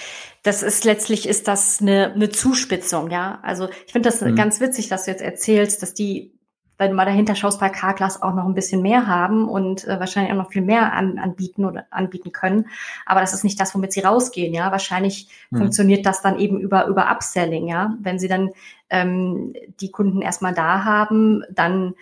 das 0.42 0.62
ist 0.62 0.84
letztlich 0.84 1.28
ist 1.28 1.48
das 1.48 1.80
eine, 1.80 2.12
eine 2.12 2.28
Zuspitzung, 2.30 3.10
ja. 3.10 3.40
Also 3.42 3.68
ich 3.86 3.92
finde 3.92 4.08
das 4.08 4.20
mhm. 4.20 4.36
ganz 4.36 4.60
witzig, 4.60 4.88
dass 4.88 5.04
du 5.04 5.10
jetzt 5.10 5.22
erzählst, 5.22 5.82
dass 5.82 5.94
die 5.94 6.35
wenn 6.78 6.90
du 6.90 6.96
mal 6.96 7.04
dahinter 7.04 7.34
schaust, 7.34 7.60
bei 7.60 7.68
Carglass 7.68 8.22
auch 8.22 8.34
noch 8.34 8.44
ein 8.44 8.54
bisschen 8.54 8.82
mehr 8.82 9.06
haben 9.06 9.48
und 9.48 9.86
äh, 9.86 9.98
wahrscheinlich 9.98 10.32
auch 10.32 10.36
noch 10.36 10.50
viel 10.50 10.62
mehr 10.62 10.92
an, 10.92 11.18
anbieten 11.18 11.64
oder 11.64 11.86
anbieten 11.90 12.32
können. 12.32 12.68
Aber 13.04 13.20
das 13.20 13.32
ist 13.32 13.44
nicht 13.44 13.58
das, 13.60 13.74
womit 13.74 13.92
sie 13.92 14.00
rausgehen, 14.00 14.54
ja. 14.54 14.70
Wahrscheinlich 14.72 15.28
mhm. 15.50 15.58
funktioniert 15.58 16.04
das 16.06 16.22
dann 16.22 16.38
eben 16.38 16.60
über, 16.60 16.86
über 16.86 17.10
Upselling, 17.10 17.68
ja. 17.68 17.94
Wenn 18.00 18.18
sie 18.18 18.28
dann 18.28 18.50
ähm, 18.90 19.54
die 19.80 19.90
Kunden 19.90 20.22
erstmal 20.22 20.54
da 20.54 20.84
haben, 20.84 21.42
dann 21.50 21.94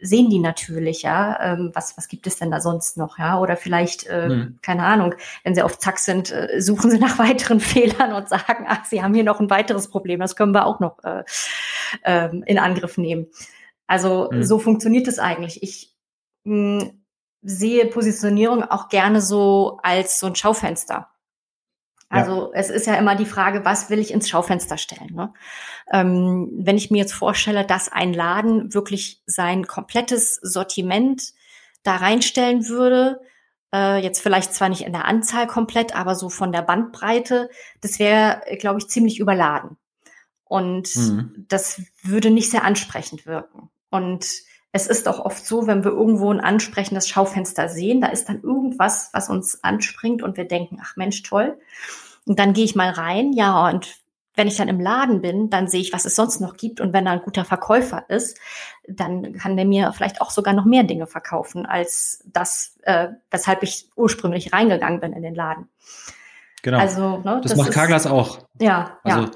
sehen 0.00 0.30
die 0.30 0.38
natürlich, 0.38 1.02
ja, 1.02 1.38
ähm, 1.42 1.70
was, 1.74 1.96
was 1.96 2.08
gibt 2.08 2.26
es 2.26 2.36
denn 2.36 2.50
da 2.50 2.60
sonst 2.60 2.96
noch, 2.96 3.18
ja, 3.18 3.38
oder 3.40 3.56
vielleicht, 3.56 4.06
äh, 4.06 4.28
mhm. 4.28 4.58
keine 4.62 4.84
Ahnung, 4.84 5.14
wenn 5.42 5.54
sie 5.54 5.62
auf 5.62 5.78
Zack 5.78 5.98
sind, 5.98 6.30
äh, 6.30 6.60
suchen 6.60 6.90
sie 6.90 6.98
nach 7.00 7.18
weiteren 7.18 7.60
Fehlern 7.60 8.12
und 8.12 8.28
sagen, 8.28 8.66
ach, 8.68 8.84
sie 8.84 9.02
haben 9.02 9.14
hier 9.14 9.24
noch 9.24 9.40
ein 9.40 9.50
weiteres 9.50 9.88
Problem, 9.88 10.20
das 10.20 10.36
können 10.36 10.54
wir 10.54 10.66
auch 10.66 10.80
noch 10.80 11.02
äh, 11.02 11.24
äh, 12.02 12.28
in 12.46 12.58
Angriff 12.58 12.96
nehmen. 12.96 13.26
Also 13.88 14.28
mhm. 14.30 14.44
so 14.44 14.60
funktioniert 14.60 15.08
es 15.08 15.18
eigentlich. 15.18 15.62
Ich 15.64 15.96
mh, 16.44 16.82
hm, 16.82 17.04
sehe 17.42 17.86
Positionierung 17.86 18.62
auch 18.62 18.88
gerne 18.88 19.20
so 19.20 19.80
als 19.82 20.20
so 20.20 20.26
ein 20.26 20.36
Schaufenster. 20.36 21.08
Also 22.10 22.52
ja. 22.52 22.58
es 22.58 22.70
ist 22.70 22.86
ja 22.86 22.94
immer 22.94 23.16
die 23.16 23.26
Frage, 23.26 23.64
was 23.64 23.90
will 23.90 23.98
ich 23.98 24.12
ins 24.12 24.28
Schaufenster 24.28 24.78
stellen? 24.78 25.14
Ne? 25.14 25.32
Ähm, 25.92 26.50
wenn 26.54 26.76
ich 26.76 26.90
mir 26.90 26.98
jetzt 26.98 27.12
vorstelle, 27.12 27.66
dass 27.66 27.92
ein 27.92 28.14
Laden 28.14 28.72
wirklich 28.72 29.22
sein 29.26 29.66
komplettes 29.66 30.36
Sortiment 30.36 31.34
da 31.82 31.96
reinstellen 31.96 32.66
würde, 32.66 33.20
äh, 33.74 34.02
jetzt 34.02 34.20
vielleicht 34.20 34.54
zwar 34.54 34.70
nicht 34.70 34.82
in 34.82 34.92
der 34.92 35.04
Anzahl 35.04 35.46
komplett, 35.46 35.94
aber 35.94 36.14
so 36.14 36.30
von 36.30 36.50
der 36.50 36.62
Bandbreite, 36.62 37.50
das 37.82 37.98
wäre, 37.98 38.40
glaube 38.58 38.78
ich, 38.78 38.88
ziemlich 38.88 39.18
überladen. 39.20 39.76
Und 40.44 40.96
mhm. 40.96 41.44
das 41.48 41.82
würde 42.02 42.30
nicht 42.30 42.50
sehr 42.50 42.64
ansprechend 42.64 43.26
wirken. 43.26 43.70
Und 43.90 44.26
es 44.72 44.86
ist 44.86 45.08
auch 45.08 45.20
oft 45.20 45.44
so, 45.44 45.66
wenn 45.66 45.84
wir 45.84 45.92
irgendwo 45.92 46.30
ein 46.30 46.40
ansprechendes 46.40 47.08
Schaufenster 47.08 47.68
sehen, 47.68 48.00
da 48.00 48.08
ist 48.08 48.28
dann 48.28 48.42
irgendwas, 48.42 49.10
was 49.12 49.28
uns 49.28 49.64
anspringt 49.64 50.22
und 50.22 50.36
wir 50.36 50.46
denken, 50.46 50.78
ach 50.82 50.96
Mensch, 50.96 51.22
toll. 51.22 51.58
Und 52.26 52.38
dann 52.38 52.52
gehe 52.52 52.64
ich 52.64 52.74
mal 52.74 52.90
rein, 52.90 53.32
ja, 53.32 53.68
und 53.68 53.98
wenn 54.38 54.46
ich 54.46 54.56
dann 54.56 54.68
im 54.68 54.80
Laden 54.80 55.20
bin, 55.20 55.50
dann 55.50 55.66
sehe 55.66 55.80
ich, 55.80 55.92
was 55.92 56.04
es 56.04 56.14
sonst 56.14 56.40
noch 56.40 56.56
gibt. 56.56 56.80
Und 56.80 56.92
wenn 56.92 57.06
da 57.06 57.10
ein 57.10 57.22
guter 57.22 57.44
Verkäufer 57.44 58.04
ist, 58.08 58.38
dann 58.86 59.32
kann 59.32 59.56
der 59.56 59.66
mir 59.66 59.92
vielleicht 59.92 60.20
auch 60.20 60.30
sogar 60.30 60.54
noch 60.54 60.64
mehr 60.64 60.84
Dinge 60.84 61.08
verkaufen, 61.08 61.66
als 61.66 62.22
das, 62.24 62.78
äh, 62.82 63.08
weshalb 63.32 63.64
ich 63.64 63.88
ursprünglich 63.96 64.52
reingegangen 64.52 65.00
bin 65.00 65.12
in 65.12 65.22
den 65.22 65.34
Laden. 65.34 65.68
Genau. 66.62 66.78
Also, 66.78 67.18
ne, 67.18 67.40
das, 67.42 67.52
das 67.52 67.56
macht 67.56 67.72
Carglass 67.72 68.06
auch. 68.06 68.38
Ja. 68.60 68.98
Also 69.02 69.22
ja. 69.22 69.30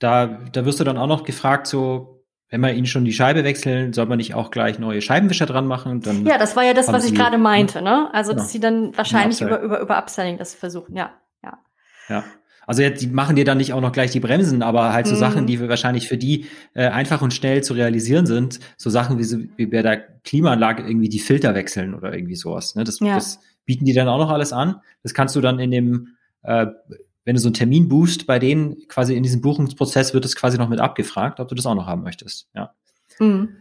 da, 0.00 0.26
da 0.26 0.64
wirst 0.64 0.80
du 0.80 0.84
dann 0.84 0.98
auch 0.98 1.06
noch 1.06 1.22
gefragt, 1.22 1.68
so 1.68 2.17
wenn 2.50 2.60
wir 2.60 2.72
ihnen 2.72 2.86
schon 2.86 3.04
die 3.04 3.12
Scheibe 3.12 3.44
wechseln, 3.44 3.92
soll 3.92 4.06
man 4.06 4.18
nicht 4.18 4.34
auch 4.34 4.50
gleich 4.50 4.78
neue 4.78 5.02
Scheibenwischer 5.02 5.46
dran 5.46 5.66
machen? 5.66 6.00
Dann 6.00 6.24
ja, 6.24 6.38
das 6.38 6.56
war 6.56 6.64
ja 6.64 6.72
das, 6.72 6.90
was 6.92 7.04
ich 7.04 7.14
gerade 7.14 7.38
meinte, 7.38 7.82
ne? 7.82 8.08
Also, 8.12 8.32
dass 8.32 8.42
genau. 8.42 8.52
sie 8.52 8.60
dann 8.60 8.96
wahrscheinlich 8.96 9.40
über, 9.40 9.60
über, 9.60 9.80
über 9.80 9.98
Upselling 9.98 10.38
das 10.38 10.54
versuchen, 10.54 10.96
ja, 10.96 11.12
ja. 11.42 11.58
Ja. 12.08 12.24
Also 12.66 12.82
jetzt, 12.82 13.00
die 13.00 13.06
machen 13.06 13.34
dir 13.34 13.46
dann 13.46 13.56
nicht 13.56 13.72
auch 13.72 13.80
noch 13.80 13.92
gleich 13.92 14.10
die 14.10 14.20
Bremsen, 14.20 14.62
aber 14.62 14.92
halt 14.92 15.06
so 15.06 15.14
mhm. 15.14 15.18
Sachen, 15.18 15.46
die 15.46 15.58
wahrscheinlich 15.68 16.06
für 16.06 16.18
die 16.18 16.44
äh, 16.74 16.88
einfach 16.88 17.22
und 17.22 17.32
schnell 17.32 17.62
zu 17.64 17.72
realisieren 17.72 18.26
sind, 18.26 18.60
so 18.76 18.90
Sachen 18.90 19.18
wie, 19.18 19.24
so, 19.24 19.38
wie 19.56 19.64
bei 19.64 19.80
der 19.80 19.96
Klimaanlage 19.96 20.82
irgendwie 20.82 21.08
die 21.08 21.18
Filter 21.18 21.54
wechseln 21.54 21.94
oder 21.94 22.12
irgendwie 22.12 22.34
sowas. 22.34 22.74
Ne? 22.74 22.84
Das, 22.84 23.00
ja. 23.00 23.14
das 23.14 23.40
bieten 23.64 23.86
die 23.86 23.94
dann 23.94 24.06
auch 24.08 24.18
noch 24.18 24.28
alles 24.28 24.52
an. 24.52 24.82
Das 25.02 25.14
kannst 25.14 25.34
du 25.34 25.40
dann 25.40 25.58
in 25.58 25.70
dem 25.70 26.08
äh, 26.42 26.66
wenn 27.28 27.34
du 27.34 27.42
so 27.42 27.48
einen 27.48 27.54
Termin 27.54 27.90
buchst, 27.90 28.26
bei 28.26 28.38
denen 28.38 28.88
quasi 28.88 29.14
in 29.14 29.22
diesem 29.22 29.42
Buchungsprozess 29.42 30.14
wird 30.14 30.24
es 30.24 30.34
quasi 30.34 30.56
noch 30.56 30.70
mit 30.70 30.80
abgefragt, 30.80 31.40
ob 31.40 31.48
du 31.48 31.54
das 31.54 31.66
auch 31.66 31.74
noch 31.74 31.86
haben 31.86 32.02
möchtest. 32.02 32.48
Ja. 32.54 32.74
Mhm. 33.18 33.58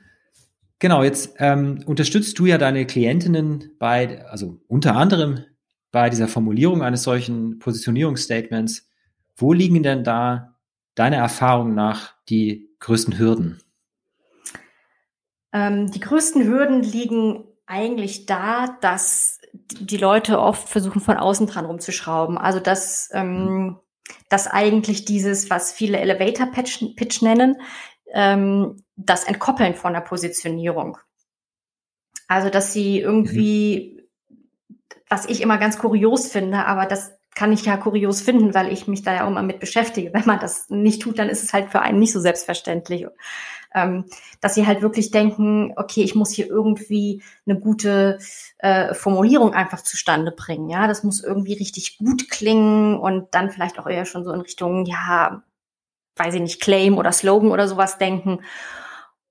Genau, 0.80 1.04
jetzt 1.04 1.34
ähm, 1.40 1.84
unterstützt 1.86 2.40
du 2.40 2.46
ja 2.46 2.58
deine 2.58 2.86
Klientinnen 2.86 3.72
bei, 3.78 4.26
also 4.28 4.62
unter 4.70 4.96
anderem 4.96 5.44
bei 5.92 6.10
dieser 6.10 6.30
Formulierung 6.30 6.82
eines 6.82 7.04
solchen 7.04 7.60
Positionierungsstatements. 7.60 8.90
Wo 9.36 9.52
liegen 9.52 9.84
denn 9.84 10.06
da 10.06 10.56
deiner 10.96 11.18
Erfahrung 11.18 11.76
nach 11.76 12.14
die 12.30 12.70
größten 12.80 13.20
Hürden? 13.20 13.60
Ähm, 15.52 15.92
die 15.92 16.00
größten 16.00 16.46
Hürden 16.46 16.84
liegen 16.84 17.44
eigentlich 17.66 18.28
da, 18.28 18.78
dass 18.80 19.42
die 19.80 19.98
Leute 19.98 20.40
oft 20.40 20.70
versuchen, 20.70 21.02
von 21.02 21.18
außen 21.18 21.48
dran 21.48 21.66
rumzuschrauben. 21.66 22.38
Also 22.38 22.60
dass, 22.60 23.10
ähm, 23.14 23.80
dass 24.30 24.48
eigentlich 24.48 25.06
dieses, 25.06 25.50
was 25.50 25.72
viele 25.72 26.00
Elevator 26.00 26.48
Pitch, 26.48 26.84
Pitch 26.96 27.22
nennen, 27.22 27.62
ähm, 28.14 28.84
das 28.96 29.24
Entkoppeln 29.26 29.76
von 29.76 29.94
der 29.94 30.02
Positionierung. 30.02 30.98
Also 32.28 32.50
dass 32.50 32.74
sie 32.74 33.00
irgendwie, 33.00 34.08
mhm. 34.30 34.36
was 35.10 35.26
ich 35.26 35.42
immer 35.42 35.58
ganz 35.58 35.78
kurios 35.78 36.28
finde, 36.28 36.66
aber 36.66 36.86
das 36.86 37.18
kann 37.36 37.54
ich 37.54 37.66
ja 37.66 37.78
kurios 37.78 38.22
finden, 38.22 38.56
weil 38.56 38.74
ich 38.74 38.88
mich 38.88 39.04
da 39.04 39.14
ja 39.14 39.24
auch 39.24 39.30
immer 39.30 39.44
mit 39.44 39.60
beschäftige. 39.60 40.12
Wenn 40.12 40.26
man 40.26 40.40
das 40.40 40.70
nicht 40.70 41.04
tut, 41.04 41.20
dann 41.20 41.30
ist 41.30 41.44
es 41.44 41.54
halt 41.54 41.70
für 41.70 41.82
einen 41.82 42.00
nicht 42.00 42.12
so 42.12 42.20
selbstverständlich 42.20 43.06
ähm, 43.74 44.06
dass 44.42 44.56
sie 44.56 44.66
halt 44.66 44.82
wirklich 44.82 45.12
denken, 45.12 45.74
okay, 45.76 46.02
ich 46.04 46.16
muss 46.16 46.32
hier 46.32 46.48
irgendwie 46.48 47.22
eine 47.46 47.60
gute 47.60 48.20
äh, 48.60 48.94
Formulierung 48.94 49.54
einfach 49.54 49.82
zustande 49.82 50.32
bringen. 50.32 50.70
Ja, 50.70 50.88
das 50.88 51.04
muss 51.04 51.24
irgendwie 51.24 51.54
richtig 51.54 51.98
gut 51.98 52.30
klingen 52.30 52.98
und 52.98 53.34
dann 53.34 53.52
vielleicht 53.52 53.80
auch 53.80 53.88
eher 53.88 54.06
schon 54.06 54.24
so 54.24 54.32
in 54.32 54.42
Richtung, 54.42 54.86
ja, 54.86 55.44
weiß 56.16 56.36
ich 56.36 56.42
nicht, 56.42 56.62
Claim 56.62 56.98
oder 56.98 57.12
Slogan 57.12 57.52
oder 57.52 57.68
sowas 57.68 57.98
denken. 57.98 58.40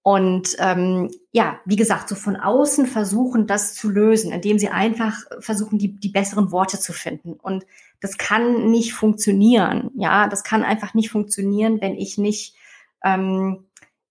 Und 0.03 0.55
ähm, 0.61 1.11
ja, 1.33 1.59
wie 1.65 1.75
gesagt, 1.75 2.09
so 2.09 2.15
von 2.15 2.37
außen 2.37 2.87
versuchen, 2.87 3.49
das 3.49 3.75
zu 3.75 3.89
lösen, 3.89 4.31
indem 4.31 4.57
sie 4.57 4.69
einfach 4.69 5.17
versuchen, 5.41 5.79
die, 5.79 5.99
die 5.99 6.11
besseren 6.11 6.53
Worte 6.53 6.79
zu 6.79 6.93
finden. 6.93 7.33
Und 7.33 7.67
das 8.01 8.17
kann 8.17 8.71
nicht 8.71 8.93
funktionieren. 8.93 9.91
Ja, 9.97 10.29
das 10.29 10.45
kann 10.45 10.63
einfach 10.63 10.95
nicht 10.95 11.11
funktionieren, 11.11 11.81
wenn 11.81 11.97
ich 11.97 12.19
nicht 12.19 12.55
ähm, 13.03 13.65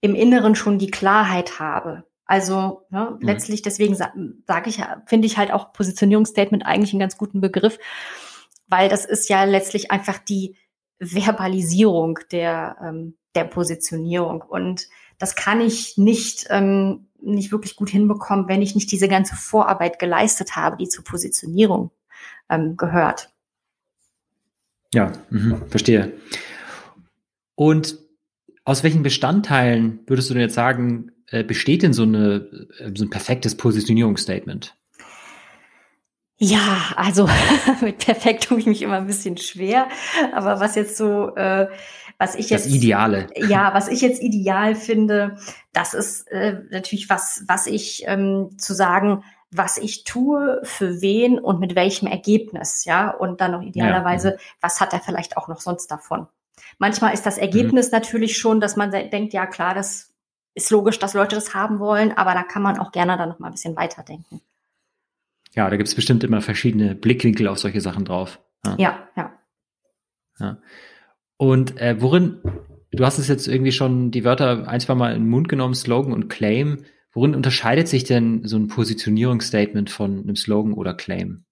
im 0.05 0.15
Inneren 0.15 0.55
schon 0.55 0.79
die 0.79 0.91
Klarheit 0.91 1.59
habe. 1.59 2.03
Also 2.25 2.85
ne, 2.89 3.17
mhm. 3.19 3.25
letztlich 3.25 3.62
deswegen 3.62 3.95
sage 3.95 4.33
sag 4.47 4.67
ich, 4.67 4.81
finde 5.05 5.27
ich 5.27 5.38
halt 5.38 5.51
auch 5.51 5.74
Positionierungsstatement 5.74 6.65
eigentlich 6.65 6.93
einen 6.93 7.00
ganz 7.00 7.17
guten 7.17 7.41
Begriff, 7.41 7.77
weil 8.67 8.89
das 8.89 9.05
ist 9.05 9.29
ja 9.29 9.43
letztlich 9.43 9.91
einfach 9.91 10.17
die 10.17 10.55
Verbalisierung 11.00 12.19
der 12.31 12.77
ähm, 12.81 13.17
der 13.35 13.43
Positionierung 13.43 14.41
und 14.41 14.88
das 15.19 15.35
kann 15.35 15.62
ich 15.62 15.97
nicht 15.97 16.47
ähm, 16.50 17.07
nicht 17.21 17.51
wirklich 17.51 17.75
gut 17.75 17.89
hinbekommen, 17.89 18.47
wenn 18.47 18.62
ich 18.62 18.75
nicht 18.75 18.91
diese 18.91 19.07
ganze 19.07 19.35
Vorarbeit 19.35 20.00
geleistet 20.00 20.55
habe, 20.55 20.77
die 20.77 20.88
zur 20.88 21.03
Positionierung 21.03 21.91
ähm, 22.50 22.77
gehört. 22.77 23.29
Ja, 24.93 25.12
mh, 25.29 25.62
verstehe. 25.67 26.13
Und 27.55 28.04
aus 28.65 28.84
welchen 28.84 29.03
Bestandteilen 29.03 30.00
würdest 30.07 30.29
du 30.29 30.34
denn 30.34 30.41
jetzt 30.41 30.55
sagen, 30.55 31.12
äh, 31.27 31.43
besteht 31.43 31.84
denn 31.84 31.93
so, 31.93 32.03
eine, 32.03 32.67
äh, 32.79 32.91
so 32.95 33.05
ein 33.05 33.10
perfektes 33.10 33.55
Positionierungsstatement? 33.55 34.75
Ja, 36.38 36.93
also 36.98 37.29
mit 37.81 38.00
perfekt 38.00 38.45
tue 38.45 38.60
ich 38.60 38.65
mich 38.65 38.81
immer 38.81 38.98
ein 38.98 39.07
bisschen 39.07 39.38
schwer, 39.38 39.88
aber 40.34 40.60
was 40.60 40.75
jetzt 40.75 40.98
so, 40.98 41.34
äh, 41.36 41.69
was 42.17 42.36
ich 42.36 42.50
jetzt 42.50 42.65
das 42.65 42.74
Ideale, 42.74 43.27
ja, 43.36 43.74
was 43.74 43.88
ich 43.88 44.01
jetzt 44.01 44.22
ideal 44.22 44.75
finde, 44.75 45.38
das 45.72 45.93
ist 45.93 46.29
äh, 46.31 46.62
natürlich 46.72 47.10
was, 47.10 47.43
was 47.48 47.67
ich 47.67 48.03
ähm, 48.07 48.57
zu 48.57 48.74
sagen, 48.74 49.24
was 49.51 49.77
ich 49.77 50.03
tue, 50.03 50.60
für 50.63 51.01
wen 51.01 51.39
und 51.39 51.60
mit 51.60 51.75
welchem 51.75 52.07
Ergebnis, 52.07 52.84
ja, 52.84 53.12
und 53.12 53.39
dann 53.39 53.51
noch 53.51 53.62
idealerweise, 53.62 54.31
ja. 54.31 54.38
was 54.60 54.81
hat 54.81 54.91
er 54.91 55.00
vielleicht 55.00 55.38
auch 55.38 55.48
noch 55.48 55.62
sonst 55.62 55.88
davon? 55.88 56.27
Manchmal 56.77 57.13
ist 57.13 57.25
das 57.25 57.38
Ergebnis 57.38 57.88
mhm. 57.88 57.97
natürlich 57.97 58.38
schon, 58.38 58.59
dass 58.59 58.75
man 58.75 58.91
denkt, 58.91 59.33
ja 59.33 59.45
klar, 59.45 59.74
das 59.74 60.13
ist 60.53 60.71
logisch, 60.71 61.00
dass 61.00 61.13
Leute 61.13 61.35
das 61.35 61.53
haben 61.53 61.79
wollen, 61.79 62.12
aber 62.13 62.33
da 62.33 62.43
kann 62.43 62.62
man 62.62 62.79
auch 62.79 62.91
gerne 62.91 63.17
dann 63.17 63.29
noch 63.29 63.39
mal 63.39 63.47
ein 63.47 63.53
bisschen 63.53 63.75
weiterdenken. 63.75 64.41
Ja, 65.53 65.69
da 65.69 65.77
gibt 65.77 65.88
es 65.88 65.95
bestimmt 65.95 66.24
immer 66.24 66.41
verschiedene 66.41 66.95
Blickwinkel 66.95 67.47
auf 67.47 67.59
solche 67.59 67.81
Sachen 67.81 68.05
drauf. 68.05 68.39
Ja, 68.65 68.75
ja. 68.77 69.09
ja. 69.15 69.31
ja. 70.39 70.57
Und 71.38 71.79
äh, 71.79 72.01
worin, 72.01 72.41
du 72.91 73.05
hast 73.05 73.19
es 73.19 73.27
jetzt 73.27 73.47
irgendwie 73.47 73.71
schon 73.71 74.12
die 74.12 74.24
Wörter 74.24 74.67
ein, 74.67 74.79
zwei 74.79 74.95
Mal 74.95 75.13
in 75.13 75.24
den 75.24 75.29
Mund 75.29 75.50
genommen, 75.50 75.75
Slogan 75.75 76.13
und 76.13 76.29
Claim. 76.29 76.85
Worin 77.13 77.35
unterscheidet 77.35 77.88
sich 77.88 78.03
denn 78.03 78.45
so 78.45 78.57
ein 78.57 78.67
Positionierungsstatement 78.67 79.89
von 79.89 80.24
einem 80.24 80.35
Slogan 80.35 80.74
oder 80.74 80.93
Claim? 80.93 81.45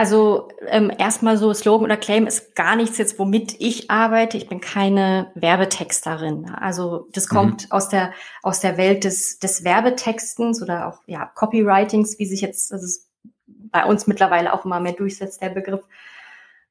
Also 0.00 0.48
ähm, 0.68 0.90
erstmal 0.96 1.36
so 1.36 1.52
Slogan 1.52 1.84
oder 1.84 1.98
Claim 1.98 2.26
ist 2.26 2.54
gar 2.54 2.74
nichts 2.74 2.96
jetzt, 2.96 3.18
womit 3.18 3.56
ich 3.58 3.90
arbeite. 3.90 4.38
Ich 4.38 4.48
bin 4.48 4.62
keine 4.62 5.30
Werbetexterin. 5.34 6.48
Also 6.48 7.08
das 7.12 7.28
mhm. 7.28 7.34
kommt 7.34 7.64
mhm. 7.64 7.72
aus 7.72 7.90
der 7.90 8.14
aus 8.42 8.60
der 8.60 8.78
Welt 8.78 9.04
des 9.04 9.40
des 9.40 9.62
Werbetextens 9.62 10.62
oder 10.62 10.88
auch 10.88 11.02
ja 11.04 11.26
Copywritings, 11.26 12.18
wie 12.18 12.24
sich 12.24 12.40
jetzt 12.40 12.72
ist 12.72 13.10
bei 13.44 13.84
uns 13.84 14.06
mittlerweile 14.06 14.54
auch 14.54 14.64
immer 14.64 14.80
mehr 14.80 14.94
durchsetzt 14.94 15.42
der 15.42 15.50
Begriff. 15.50 15.82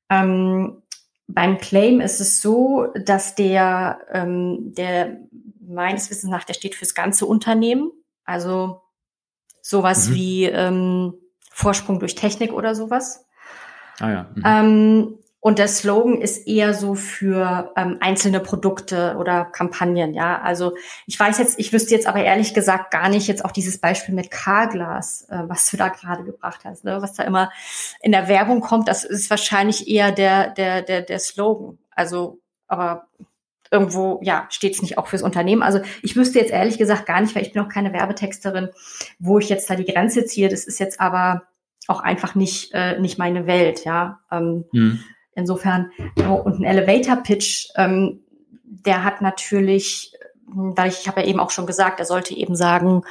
Ähm, 0.09 0.81
beim 1.27 1.59
Claim 1.59 2.01
ist 2.01 2.21
es 2.21 2.41
so, 2.41 2.87
dass 2.95 3.35
der 3.35 3.99
ähm, 4.11 4.73
der 4.73 5.19
meines 5.61 6.09
Wissens 6.09 6.31
nach 6.31 6.45
der 6.45 6.55
steht 6.55 6.73
fürs 6.73 6.95
ganze 6.95 7.27
Unternehmen. 7.27 7.91
Also 8.25 8.81
sowas 9.61 10.09
mhm. 10.09 10.15
wie 10.15 10.45
ähm, 10.45 11.13
Vorsprung 11.59 11.99
durch 11.99 12.15
Technik 12.15 12.53
oder 12.53 12.73
sowas. 12.73 13.25
Ah 13.99 14.09
ja. 14.09 14.25
Mhm. 14.33 14.43
Ähm, 14.45 15.19
und 15.41 15.57
der 15.59 15.67
Slogan 15.67 16.21
ist 16.21 16.47
eher 16.47 16.73
so 16.73 16.95
für 16.95 17.71
ähm, 17.75 17.97
einzelne 17.99 18.39
Produkte 18.39 19.15
oder 19.17 19.45
Kampagnen, 19.45 20.13
ja. 20.13 20.41
Also 20.41 20.75
ich 21.05 21.19
weiß 21.19 21.37
jetzt, 21.37 21.59
ich 21.59 21.71
wüsste 21.73 21.93
jetzt 21.93 22.07
aber 22.07 22.23
ehrlich 22.23 22.53
gesagt 22.53 22.91
gar 22.91 23.09
nicht 23.09 23.27
jetzt 23.27 23.43
auch 23.43 23.51
dieses 23.51 23.77
Beispiel 23.77 24.15
mit 24.15 24.31
Carglass, 24.31 25.27
äh, 25.29 25.43
was 25.47 25.69
du 25.69 25.75
da 25.75 25.89
gerade 25.89 26.23
gebracht 26.23 26.61
hast, 26.63 26.85
ne? 26.85 27.01
was 27.01 27.13
da 27.13 27.23
immer 27.23 27.51
in 28.01 28.11
der 28.11 28.27
Werbung 28.29 28.61
kommt, 28.61 28.87
das 28.87 29.03
ist 29.03 29.29
wahrscheinlich 29.29 29.87
eher 29.87 30.11
der, 30.11 30.49
der, 30.49 30.81
der, 30.81 31.01
der 31.01 31.19
Slogan. 31.19 31.77
Also, 31.91 32.39
aber 32.67 33.07
irgendwo, 33.71 34.19
ja, 34.23 34.47
steht 34.49 34.75
es 34.75 34.81
nicht 34.81 34.97
auch 34.97 35.07
fürs 35.07 35.21
Unternehmen. 35.21 35.61
Also 35.61 35.79
ich 36.01 36.15
wüsste 36.15 36.39
jetzt 36.39 36.51
ehrlich 36.51 36.77
gesagt 36.77 37.05
gar 37.05 37.21
nicht, 37.21 37.35
weil 37.35 37.43
ich 37.43 37.53
bin 37.53 37.61
auch 37.63 37.69
keine 37.69 37.93
Werbetexterin, 37.93 38.69
wo 39.19 39.39
ich 39.39 39.49
jetzt 39.49 39.69
da 39.69 39.75
die 39.75 39.85
Grenze 39.85 40.25
ziehe. 40.25 40.49
Das 40.49 40.65
ist 40.65 40.79
jetzt 40.79 40.99
aber 40.99 41.43
auch 41.87 42.01
einfach 42.01 42.35
nicht, 42.35 42.71
äh, 42.73 42.99
nicht 42.99 43.17
meine 43.17 43.47
Welt, 43.47 43.85
ja. 43.85 44.19
Ähm, 44.31 44.65
mhm. 44.71 44.99
Insofern, 45.35 45.91
und 46.17 46.59
ein 46.59 46.63
Elevator-Pitch, 46.63 47.69
ähm, 47.75 48.23
der 48.63 49.03
hat 49.03 49.21
natürlich, 49.21 50.13
weil 50.45 50.89
ich, 50.89 51.01
ich 51.01 51.07
habe 51.07 51.21
ja 51.21 51.27
eben 51.27 51.39
auch 51.39 51.51
schon 51.51 51.67
gesagt, 51.67 51.99
er 51.99 52.05
sollte 52.05 52.35
eben 52.35 52.55
sagen, 52.55 53.03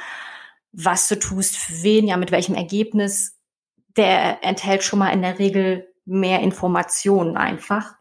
was 0.71 1.07
du 1.07 1.17
tust, 1.17 1.57
für 1.57 1.83
wen, 1.83 2.07
ja, 2.07 2.17
mit 2.17 2.31
welchem 2.31 2.55
Ergebnis. 2.55 3.37
Der 3.97 4.43
enthält 4.43 4.83
schon 4.83 4.99
mal 4.99 5.09
in 5.09 5.21
der 5.21 5.39
Regel 5.39 5.87
mehr 6.05 6.41
Informationen 6.41 7.37
einfach. 7.37 7.95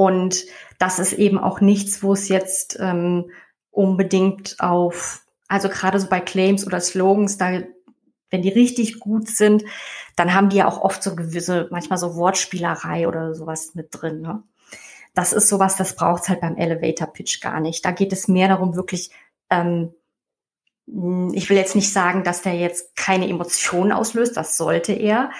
Und 0.00 0.46
das 0.78 0.98
ist 0.98 1.12
eben 1.12 1.36
auch 1.36 1.60
nichts, 1.60 2.02
wo 2.02 2.14
es 2.14 2.30
jetzt 2.30 2.78
ähm, 2.80 3.30
unbedingt 3.70 4.56
auf, 4.58 5.26
also 5.46 5.68
gerade 5.68 6.00
so 6.00 6.08
bei 6.08 6.20
Claims 6.20 6.66
oder 6.66 6.80
Slogans, 6.80 7.36
da 7.36 7.60
wenn 8.30 8.40
die 8.40 8.48
richtig 8.48 8.98
gut 8.98 9.28
sind, 9.28 9.62
dann 10.16 10.32
haben 10.32 10.48
die 10.48 10.56
ja 10.56 10.66
auch 10.66 10.80
oft 10.80 11.02
so 11.02 11.14
gewisse, 11.14 11.68
manchmal 11.70 11.98
so 11.98 12.16
Wortspielerei 12.16 13.08
oder 13.08 13.34
sowas 13.34 13.74
mit 13.74 13.88
drin. 13.90 14.22
Ne? 14.22 14.42
Das 15.12 15.34
ist 15.34 15.48
sowas, 15.50 15.76
das 15.76 15.94
braucht's 15.94 16.30
halt 16.30 16.40
beim 16.40 16.56
Elevator 16.56 17.08
Pitch 17.08 17.42
gar 17.42 17.60
nicht. 17.60 17.84
Da 17.84 17.90
geht 17.90 18.14
es 18.14 18.26
mehr 18.26 18.48
darum, 18.48 18.76
wirklich, 18.76 19.10
ähm, 19.50 19.92
ich 20.86 21.50
will 21.50 21.58
jetzt 21.58 21.76
nicht 21.76 21.92
sagen, 21.92 22.24
dass 22.24 22.40
der 22.40 22.54
jetzt 22.54 22.96
keine 22.96 23.28
Emotionen 23.28 23.92
auslöst, 23.92 24.34
das 24.34 24.56
sollte 24.56 24.94
er. 24.94 25.30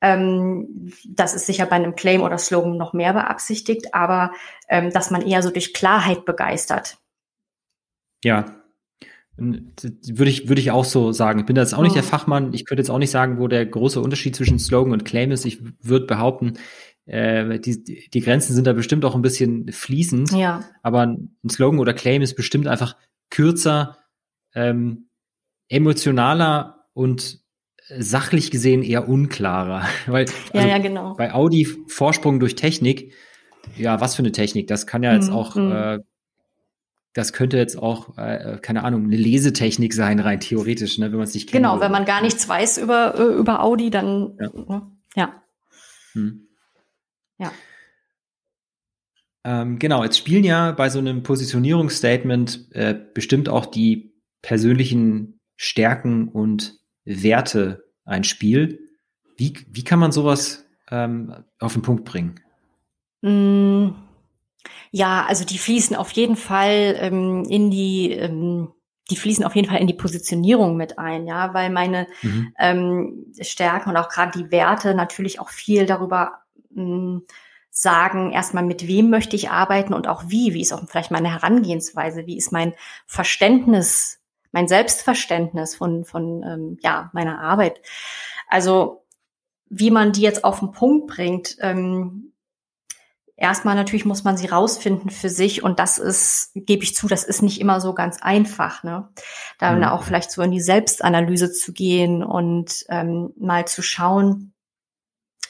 Ähm, 0.00 0.92
das 1.08 1.34
ist 1.34 1.46
sicher 1.46 1.66
bei 1.66 1.76
einem 1.76 1.96
Claim 1.96 2.22
oder 2.22 2.38
Slogan 2.38 2.76
noch 2.76 2.92
mehr 2.92 3.12
beabsichtigt, 3.12 3.94
aber 3.94 4.32
ähm, 4.68 4.90
dass 4.90 5.10
man 5.10 5.22
eher 5.22 5.42
so 5.42 5.50
durch 5.50 5.74
Klarheit 5.74 6.24
begeistert. 6.24 6.98
Ja, 8.22 8.58
würde 9.38 10.30
ich, 10.30 10.48
würde 10.48 10.60
ich 10.60 10.72
auch 10.72 10.84
so 10.84 11.12
sagen. 11.12 11.38
Ich 11.38 11.46
bin 11.46 11.54
da 11.54 11.62
jetzt 11.62 11.74
auch 11.74 11.82
nicht 11.82 11.94
der 11.94 12.02
oh. 12.02 12.06
Fachmann. 12.06 12.52
Ich 12.52 12.64
könnte 12.64 12.80
jetzt 12.80 12.90
auch 12.90 12.98
nicht 12.98 13.12
sagen, 13.12 13.38
wo 13.38 13.46
der 13.46 13.64
große 13.66 14.00
Unterschied 14.00 14.34
zwischen 14.34 14.58
Slogan 14.58 14.92
und 14.92 15.04
Claim 15.04 15.30
ist. 15.30 15.44
Ich 15.44 15.62
würde 15.80 16.06
behaupten, 16.06 16.54
äh, 17.06 17.60
die, 17.60 18.08
die 18.10 18.20
Grenzen 18.20 18.54
sind 18.54 18.66
da 18.66 18.72
bestimmt 18.72 19.04
auch 19.04 19.14
ein 19.14 19.22
bisschen 19.22 19.70
fließend. 19.70 20.32
Ja. 20.32 20.64
Aber 20.82 21.02
ein 21.02 21.36
Slogan 21.48 21.78
oder 21.78 21.94
Claim 21.94 22.20
ist 22.20 22.34
bestimmt 22.34 22.66
einfach 22.66 22.96
kürzer, 23.30 23.96
ähm, 24.54 25.08
emotionaler 25.68 26.86
und 26.92 27.40
sachlich 27.98 28.50
gesehen 28.50 28.82
eher 28.82 29.08
unklarer. 29.08 29.86
Weil 30.06 30.26
also 30.26 30.36
ja, 30.52 30.66
ja, 30.66 30.78
genau. 30.78 31.14
bei 31.14 31.32
Audi 31.32 31.66
Vorsprung 31.86 32.40
durch 32.40 32.54
Technik, 32.54 33.12
ja, 33.76 34.00
was 34.00 34.14
für 34.14 34.22
eine 34.22 34.32
Technik? 34.32 34.66
Das 34.66 34.86
kann 34.86 35.02
ja 35.02 35.14
jetzt 35.14 35.30
mhm. 35.30 35.36
auch 35.36 35.56
mhm. 35.56 35.72
äh, 35.72 35.98
das 37.18 37.32
könnte 37.32 37.56
jetzt 37.56 37.76
auch, 37.76 38.16
äh, 38.16 38.58
keine 38.62 38.84
Ahnung, 38.84 39.04
eine 39.04 39.16
Lesetechnik 39.16 39.92
sein, 39.92 40.20
rein 40.20 40.38
theoretisch, 40.38 40.98
ne, 40.98 41.06
wenn 41.06 41.18
man 41.18 41.26
es 41.26 41.34
nicht 41.34 41.48
kennt. 41.48 41.64
Genau, 41.64 41.80
wenn 41.80 41.90
man 41.90 42.04
gar 42.04 42.22
nichts 42.22 42.48
weiß 42.48 42.78
über, 42.78 43.18
äh, 43.18 43.34
über 43.34 43.62
Audi, 43.64 43.90
dann 43.90 44.38
ja. 44.38 44.50
Ne, 44.54 44.92
ja. 45.16 45.42
Hm. 46.12 46.48
ja. 47.38 47.50
Ähm, 49.44 49.78
genau, 49.78 50.04
jetzt 50.04 50.18
spielen 50.18 50.44
ja 50.44 50.70
bei 50.72 50.90
so 50.90 51.00
einem 51.00 51.22
Positionierungsstatement 51.22 52.68
äh, 52.72 52.94
bestimmt 53.14 53.48
auch 53.48 53.66
die 53.66 54.14
persönlichen 54.42 55.40
Stärken 55.56 56.28
und 56.28 56.78
Werte 57.08 57.84
ein 58.04 58.24
Spiel. 58.24 58.88
Wie, 59.36 59.54
wie 59.68 59.84
kann 59.84 59.98
man 59.98 60.12
sowas 60.12 60.64
ähm, 60.90 61.44
auf 61.58 61.72
den 61.72 61.82
Punkt 61.82 62.04
bringen? 62.04 62.40
Mm 63.22 63.90
ja, 64.90 65.26
also 65.26 65.44
die 65.44 65.58
fließen 65.58 65.96
auf 65.96 66.10
jeden 66.12 66.36
Fall 66.36 66.96
ähm, 67.00 67.44
in 67.44 67.70
die, 67.70 68.12
ähm, 68.12 68.72
die 69.10 69.16
fließen 69.16 69.44
auf 69.44 69.54
jeden 69.56 69.68
Fall 69.68 69.80
in 69.80 69.86
die 69.86 69.94
Positionierung 69.94 70.76
mit 70.76 70.98
ein, 70.98 71.26
ja, 71.26 71.54
weil 71.54 71.70
meine 71.70 72.06
mhm. 72.22 72.52
ähm, 72.58 73.26
Stärken 73.40 73.90
und 73.90 73.96
auch 73.96 74.08
gerade 74.08 74.38
die 74.38 74.50
Werte 74.50 74.94
natürlich 74.94 75.40
auch 75.40 75.50
viel 75.50 75.86
darüber 75.86 76.42
mh, 76.70 76.84
hm, 76.84 77.22
sagen, 77.70 78.32
erstmal 78.32 78.64
mit 78.64 78.88
wem 78.88 79.08
möchte 79.08 79.36
ich 79.36 79.50
arbeiten 79.50 79.94
und 79.94 80.08
auch 80.08 80.24
wie, 80.26 80.52
wie 80.52 80.62
ist 80.62 80.72
auch 80.72 80.82
vielleicht 80.88 81.12
meine 81.12 81.30
Herangehensweise, 81.30 82.26
wie 82.26 82.36
ist 82.36 82.50
mein 82.50 82.74
Verständnis, 83.06 84.17
mein 84.52 84.68
Selbstverständnis 84.68 85.74
von, 85.76 86.04
von 86.04 86.42
ähm, 86.42 86.78
ja, 86.82 87.10
meiner 87.12 87.40
Arbeit. 87.40 87.80
Also 88.48 89.04
wie 89.70 89.90
man 89.90 90.12
die 90.12 90.22
jetzt 90.22 90.44
auf 90.44 90.60
den 90.60 90.72
Punkt 90.72 91.08
bringt, 91.08 91.56
ähm, 91.60 92.32
erstmal 93.36 93.74
natürlich 93.74 94.04
muss 94.04 94.24
man 94.24 94.36
sie 94.36 94.46
rausfinden 94.46 95.10
für 95.10 95.28
sich 95.28 95.62
und 95.62 95.78
das 95.78 95.98
ist, 95.98 96.50
gebe 96.54 96.82
ich 96.82 96.94
zu, 96.94 97.06
das 97.06 97.24
ist 97.24 97.42
nicht 97.42 97.60
immer 97.60 97.80
so 97.80 97.94
ganz 97.94 98.20
einfach, 98.22 98.82
ne? 98.82 99.08
Da 99.58 99.72
mhm. 99.72 99.84
auch 99.84 100.02
vielleicht 100.02 100.30
so 100.30 100.42
in 100.42 100.50
die 100.50 100.60
Selbstanalyse 100.60 101.52
zu 101.52 101.72
gehen 101.72 102.24
und 102.24 102.84
ähm, 102.88 103.32
mal 103.36 103.66
zu 103.66 103.82
schauen, 103.82 104.54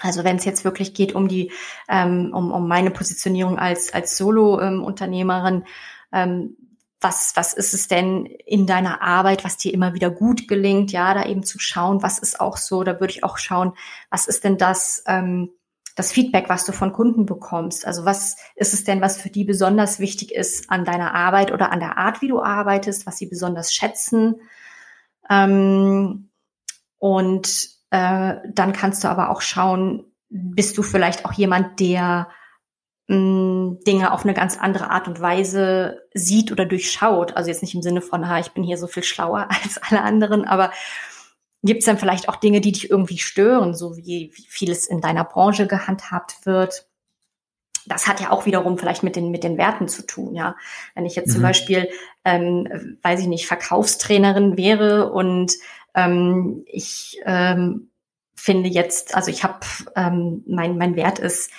also 0.01 0.23
wenn 0.25 0.37
es 0.37 0.45
jetzt 0.45 0.65
wirklich 0.65 0.95
geht 0.95 1.15
um 1.15 1.29
die, 1.29 1.51
ähm, 1.89 2.33
um, 2.33 2.53
um 2.53 2.69
meine 2.69 2.91
Positionierung 2.91 3.59
als, 3.59 3.93
als 3.93 4.17
Solo-Unternehmerin, 4.17 5.65
ähm, 6.13 6.57
was, 7.01 7.33
was 7.37 7.53
ist 7.53 7.75
es 7.75 7.87
denn 7.87 8.27
in 8.27 8.67
deiner 8.67 9.03
Arbeit, 9.03 9.45
was 9.45 9.57
dir 9.57 9.73
immer 9.73 9.95
wieder 9.95 10.11
gut 10.11 10.49
gelingt, 10.49 10.91
ja, 10.91 11.15
da 11.15 11.25
eben 11.25 11.45
zu 11.45 11.59
schauen, 11.59 12.03
was 12.03 12.19
ist 12.19 12.41
auch 12.41 12.57
so, 12.57 12.83
da 12.83 12.99
würde 13.01 13.13
ich 13.13 13.25
auch 13.25 13.39
schauen, 13.39 13.73
was 14.11 14.27
ist 14.27 14.45
denn 14.45 14.59
das, 14.59 15.05
ähm, 15.07 15.51
das 15.95 16.13
Feedback, 16.13 16.49
was 16.49 16.65
du 16.65 16.73
von 16.73 16.93
Kunden 16.93 17.27
bekommst. 17.27 17.87
Also 17.87 18.05
was 18.05 18.37
ist 18.57 18.75
es 18.75 18.85
denn, 18.85 19.01
was 19.01 19.21
für 19.21 19.31
die 19.31 19.45
besonders 19.45 19.99
wichtig 20.01 20.35
ist 20.35 20.71
an 20.71 20.85
deiner 20.85 21.15
Arbeit 21.15 21.53
oder 21.53 21.71
an 21.71 21.81
der 21.81 21.99
Art, 21.99 22.21
wie 22.21 22.29
du 22.29 22.43
arbeitest, 22.43 23.07
was 23.07 23.17
sie 23.17 23.27
besonders 23.27 23.73
schätzen. 23.73 24.37
Ähm, 25.31 26.31
und 26.99 27.69
äh, 27.91 28.35
dann 28.53 28.73
kannst 28.73 29.05
du 29.05 29.09
aber 29.09 29.31
auch 29.31 29.41
schauen, 29.41 30.05
bist 30.31 30.77
du 30.79 30.83
vielleicht 30.83 31.25
auch 31.25 31.33
jemand, 31.33 31.81
der 31.81 32.29
Dinge 33.09 34.13
auf 34.13 34.25
eine 34.25 34.35
ganz 34.35 34.59
andere 34.59 34.91
Art 34.91 35.09
und 35.09 35.21
Weise 35.21 36.03
sieht 36.13 36.53
oder 36.53 36.67
durchschaut. 36.67 37.37
Also 37.37 37.49
jetzt 37.49 37.63
nicht 37.63 37.75
im 37.75 37.83
Sinne 37.83 38.03
von, 38.03 38.29
ha, 38.29 38.39
ich 38.39 38.53
bin 38.53 38.63
hier 38.63 38.77
so 38.77 38.87
viel 38.87 39.03
schlauer 39.03 39.49
als 39.63 39.79
alle 39.79 40.03
anderen, 40.03 40.45
aber 40.45 40.71
Gibt 41.65 41.81
es 41.81 41.87
dann 41.87 41.99
vielleicht 41.99 42.29
auch 42.29 42.37
Dinge, 42.37 42.61
die 42.61 42.71
dich 42.71 42.89
irgendwie 42.89 43.19
stören, 43.19 43.75
so 43.75 43.97
wie, 43.97 44.31
wie 44.33 44.47
vieles 44.49 44.87
in 44.87 45.01
deiner 45.01 45.25
Branche 45.25 45.67
gehandhabt 45.67 46.47
wird? 46.47 46.87
Das 47.87 48.07
hat 48.07 48.21
ja 48.21 48.31
auch 48.31 48.47
wiederum 48.47 48.79
vielleicht 48.79 49.03
mit 49.03 49.17
den, 49.17 49.31
mit 49.31 49.43
den 49.43 49.59
Werten 49.59 49.89
zu 49.89 50.07
tun, 50.07 50.35
ja. 50.35 50.55
Wenn 50.95 51.05
ich 51.05 51.17
jetzt 51.17 51.29
mhm. 51.29 51.33
zum 51.33 51.43
Beispiel, 51.43 51.89
ähm, 52.25 52.99
weiß 53.03 53.21
ich 53.21 53.27
nicht, 53.27 53.47
Verkaufstrainerin 53.47 54.57
wäre 54.57 55.11
und 55.11 55.53
ähm, 55.95 56.63
ich 56.67 57.21
ähm, 57.25 57.91
finde 58.37 58.69
jetzt, 58.69 59.17
also 59.17 59.31
ich 59.31 59.43
habe, 59.43 59.61
ähm, 59.97 60.45
mein, 60.47 60.79
mein 60.79 60.95
Wert 60.95 61.19
ist, 61.19 61.51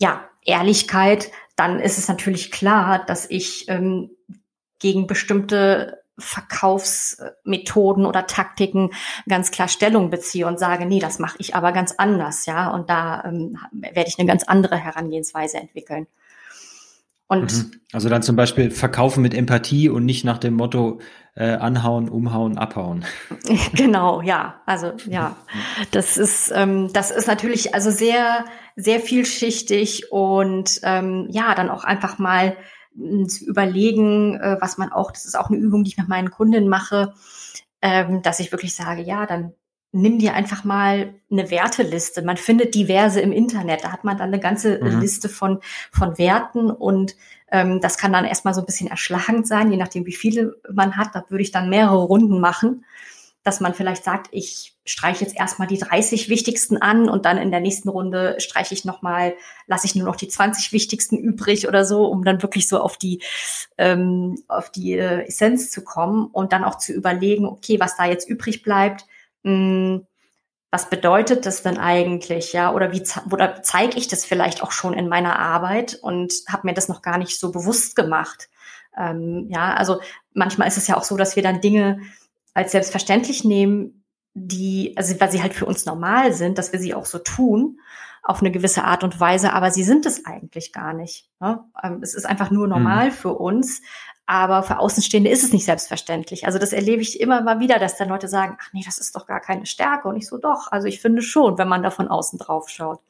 ja, 0.00 0.28
Ehrlichkeit, 0.48 1.30
dann 1.56 1.78
ist 1.78 1.98
es 1.98 2.08
natürlich 2.08 2.50
klar, 2.50 3.04
dass 3.04 3.28
ich 3.28 3.68
ähm, 3.68 4.10
gegen 4.78 5.06
bestimmte 5.06 6.02
Verkaufsmethoden 6.18 8.04
oder 8.04 8.26
Taktiken 8.26 8.90
ganz 9.28 9.50
klar 9.50 9.68
Stellung 9.68 10.10
beziehe 10.10 10.46
und 10.46 10.58
sage, 10.58 10.84
nee, 10.84 10.98
das 10.98 11.18
mache 11.18 11.36
ich 11.38 11.54
aber 11.54 11.72
ganz 11.72 11.94
anders, 11.96 12.46
ja, 12.46 12.70
und 12.70 12.90
da 12.90 13.24
ähm, 13.24 13.56
werde 13.72 14.08
ich 14.08 14.18
eine 14.18 14.26
ganz 14.26 14.42
andere 14.42 14.76
Herangehensweise 14.76 15.58
entwickeln. 15.58 16.06
Und 17.28 17.52
mhm. 17.52 17.80
also 17.92 18.08
dann 18.08 18.22
zum 18.22 18.36
Beispiel 18.36 18.70
verkaufen 18.70 19.22
mit 19.22 19.34
Empathie 19.34 19.90
und 19.90 20.06
nicht 20.06 20.24
nach 20.24 20.38
dem 20.38 20.54
Motto 20.54 21.00
äh, 21.34 21.50
anhauen, 21.50 22.08
umhauen, 22.08 22.56
abhauen. 22.56 23.04
Genau, 23.74 24.22
ja. 24.22 24.62
Also 24.64 24.94
ja, 25.06 25.36
das 25.90 26.16
ist 26.16 26.50
ähm, 26.54 26.90
das 26.92 27.10
ist 27.10 27.28
natürlich 27.28 27.74
also 27.74 27.90
sehr 27.90 28.46
sehr 28.78 29.00
vielschichtig 29.00 30.12
und 30.12 30.80
ähm, 30.84 31.26
ja 31.30 31.54
dann 31.56 31.68
auch 31.68 31.82
einfach 31.82 32.18
mal 32.18 32.56
hm, 32.96 33.28
zu 33.28 33.44
überlegen, 33.44 34.36
äh, 34.36 34.56
was 34.60 34.78
man 34.78 34.92
auch. 34.92 35.10
Das 35.10 35.24
ist 35.24 35.36
auch 35.36 35.50
eine 35.50 35.58
Übung, 35.58 35.82
die 35.82 35.90
ich 35.90 35.98
mit 35.98 36.08
meinen 36.08 36.30
Kundinnen 36.30 36.68
mache, 36.68 37.12
ähm, 37.82 38.22
dass 38.22 38.38
ich 38.38 38.52
wirklich 38.52 38.76
sage, 38.76 39.02
ja, 39.02 39.26
dann 39.26 39.52
nimm 39.90 40.20
dir 40.20 40.34
einfach 40.34 40.62
mal 40.62 41.14
eine 41.30 41.50
Werteliste. 41.50 42.22
Man 42.22 42.36
findet 42.36 42.76
diverse 42.76 43.20
im 43.20 43.32
Internet. 43.32 43.82
Da 43.82 43.90
hat 43.90 44.04
man 44.04 44.16
dann 44.16 44.28
eine 44.28 44.38
ganze 44.38 44.78
mhm. 44.78 45.00
Liste 45.00 45.28
von, 45.28 45.58
von 45.90 46.16
Werten 46.16 46.70
und 46.70 47.16
ähm, 47.50 47.80
das 47.80 47.98
kann 47.98 48.12
dann 48.12 48.26
erstmal 48.26 48.54
so 48.54 48.60
ein 48.60 48.66
bisschen 48.66 48.88
erschlagend 48.88 49.48
sein, 49.48 49.72
je 49.72 49.78
nachdem, 49.78 50.06
wie 50.06 50.14
viele 50.14 50.54
man 50.72 50.96
hat. 50.96 51.14
Da 51.14 51.24
würde 51.30 51.42
ich 51.42 51.50
dann 51.50 51.68
mehrere 51.68 52.04
Runden 52.04 52.38
machen, 52.38 52.84
dass 53.44 53.60
man 53.60 53.74
vielleicht 53.74 54.04
sagt, 54.04 54.28
ich 54.32 54.76
streiche 54.84 55.24
jetzt 55.24 55.36
erstmal 55.36 55.68
die 55.68 55.78
30 55.78 56.28
wichtigsten 56.28 56.76
an 56.76 57.08
und 57.08 57.24
dann 57.24 57.38
in 57.38 57.50
der 57.50 57.60
nächsten 57.60 57.88
Runde 57.88 58.36
streiche 58.38 58.74
ich 58.74 58.84
nochmal, 58.84 59.34
lasse 59.66 59.86
ich 59.86 59.94
nur 59.94 60.06
noch 60.06 60.16
die 60.16 60.28
20 60.28 60.72
wichtigsten 60.72 61.16
übrig 61.16 61.68
oder 61.68 61.84
so, 61.84 62.06
um 62.06 62.24
dann 62.24 62.42
wirklich 62.42 62.68
so 62.68 62.80
auf 62.80 62.96
die, 62.96 63.22
ähm, 63.76 64.42
auf 64.48 64.70
die 64.70 64.98
äh, 64.98 65.26
Essenz 65.26 65.70
zu 65.70 65.82
kommen 65.82 66.26
und 66.26 66.52
dann 66.52 66.64
auch 66.64 66.78
zu 66.78 66.92
überlegen, 66.92 67.46
okay, 67.46 67.80
was 67.80 67.96
da 67.96 68.06
jetzt 68.06 68.28
übrig 68.28 68.62
bleibt, 68.62 69.06
hm, 69.44 70.06
was 70.70 70.90
bedeutet 70.90 71.46
das 71.46 71.62
denn 71.62 71.78
eigentlich, 71.78 72.52
ja? 72.52 72.74
Oder 72.74 72.92
wie 72.92 73.02
oder 73.30 73.62
zeige 73.62 73.96
ich 73.96 74.08
das 74.08 74.26
vielleicht 74.26 74.62
auch 74.62 74.72
schon 74.72 74.92
in 74.92 75.08
meiner 75.08 75.38
Arbeit 75.38 75.98
und 76.02 76.32
habe 76.46 76.66
mir 76.66 76.74
das 76.74 76.88
noch 76.88 77.00
gar 77.00 77.16
nicht 77.16 77.38
so 77.38 77.52
bewusst 77.52 77.96
gemacht? 77.96 78.50
Ähm, 78.96 79.46
ja, 79.48 79.74
also 79.74 80.00
manchmal 80.34 80.68
ist 80.68 80.76
es 80.76 80.86
ja 80.86 80.96
auch 80.96 81.04
so, 81.04 81.16
dass 81.16 81.36
wir 81.36 81.42
dann 81.42 81.62
Dinge 81.62 82.00
als 82.58 82.72
selbstverständlich 82.72 83.44
nehmen, 83.44 84.04
die, 84.34 84.92
also 84.96 85.18
weil 85.20 85.30
sie 85.30 85.42
halt 85.42 85.54
für 85.54 85.64
uns 85.64 85.86
normal 85.86 86.32
sind, 86.32 86.58
dass 86.58 86.72
wir 86.72 86.80
sie 86.80 86.92
auch 86.92 87.06
so 87.06 87.18
tun 87.18 87.78
auf 88.24 88.40
eine 88.40 88.50
gewisse 88.50 88.82
Art 88.82 89.04
und 89.04 89.20
Weise, 89.20 89.52
aber 89.52 89.70
sie 89.70 89.84
sind 89.84 90.04
es 90.04 90.26
eigentlich 90.26 90.72
gar 90.72 90.92
nicht. 90.92 91.30
Ne? 91.38 91.64
Ähm, 91.82 92.00
es 92.02 92.14
ist 92.14 92.26
einfach 92.26 92.50
nur 92.50 92.66
normal 92.66 93.06
mhm. 93.06 93.12
für 93.12 93.32
uns, 93.32 93.80
aber 94.26 94.64
für 94.64 94.80
Außenstehende 94.80 95.30
ist 95.30 95.44
es 95.44 95.52
nicht 95.52 95.64
selbstverständlich. 95.64 96.46
Also 96.46 96.58
das 96.58 96.72
erlebe 96.72 97.00
ich 97.00 97.20
immer 97.20 97.40
mal 97.42 97.60
wieder, 97.60 97.78
dass 97.78 97.96
dann 97.96 98.08
Leute 98.08 98.26
sagen, 98.26 98.58
ach 98.60 98.72
nee, 98.72 98.82
das 98.84 98.98
ist 98.98 99.14
doch 99.14 99.26
gar 99.26 99.40
keine 99.40 99.64
Stärke. 99.64 100.08
Und 100.08 100.16
ich 100.16 100.26
so, 100.26 100.36
doch. 100.36 100.72
Also 100.72 100.88
ich 100.88 101.00
finde 101.00 101.22
schon, 101.22 101.58
wenn 101.58 101.68
man 101.68 101.84
da 101.84 101.90
von 101.90 102.08
außen 102.08 102.40
drauf 102.40 102.68
schaut. 102.68 103.00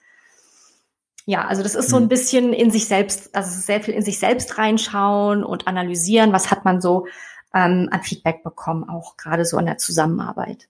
Ja, 1.24 1.46
also 1.46 1.62
das 1.62 1.74
ist 1.74 1.88
so 1.88 1.96
ein 1.96 2.04
mhm. 2.04 2.08
bisschen 2.08 2.52
in 2.52 2.70
sich 2.70 2.86
selbst, 2.86 3.34
also 3.34 3.58
sehr 3.58 3.80
viel 3.80 3.94
in 3.94 4.02
sich 4.02 4.18
selbst 4.18 4.58
reinschauen 4.58 5.42
und 5.42 5.66
analysieren, 5.66 6.32
was 6.34 6.50
hat 6.50 6.66
man 6.66 6.82
so 6.82 7.06
ähm, 7.54 7.88
an 7.90 8.02
Feedback 8.02 8.42
bekommen, 8.42 8.88
auch 8.88 9.16
gerade 9.16 9.44
so 9.44 9.58
in 9.58 9.66
der 9.66 9.78
Zusammenarbeit. 9.78 10.68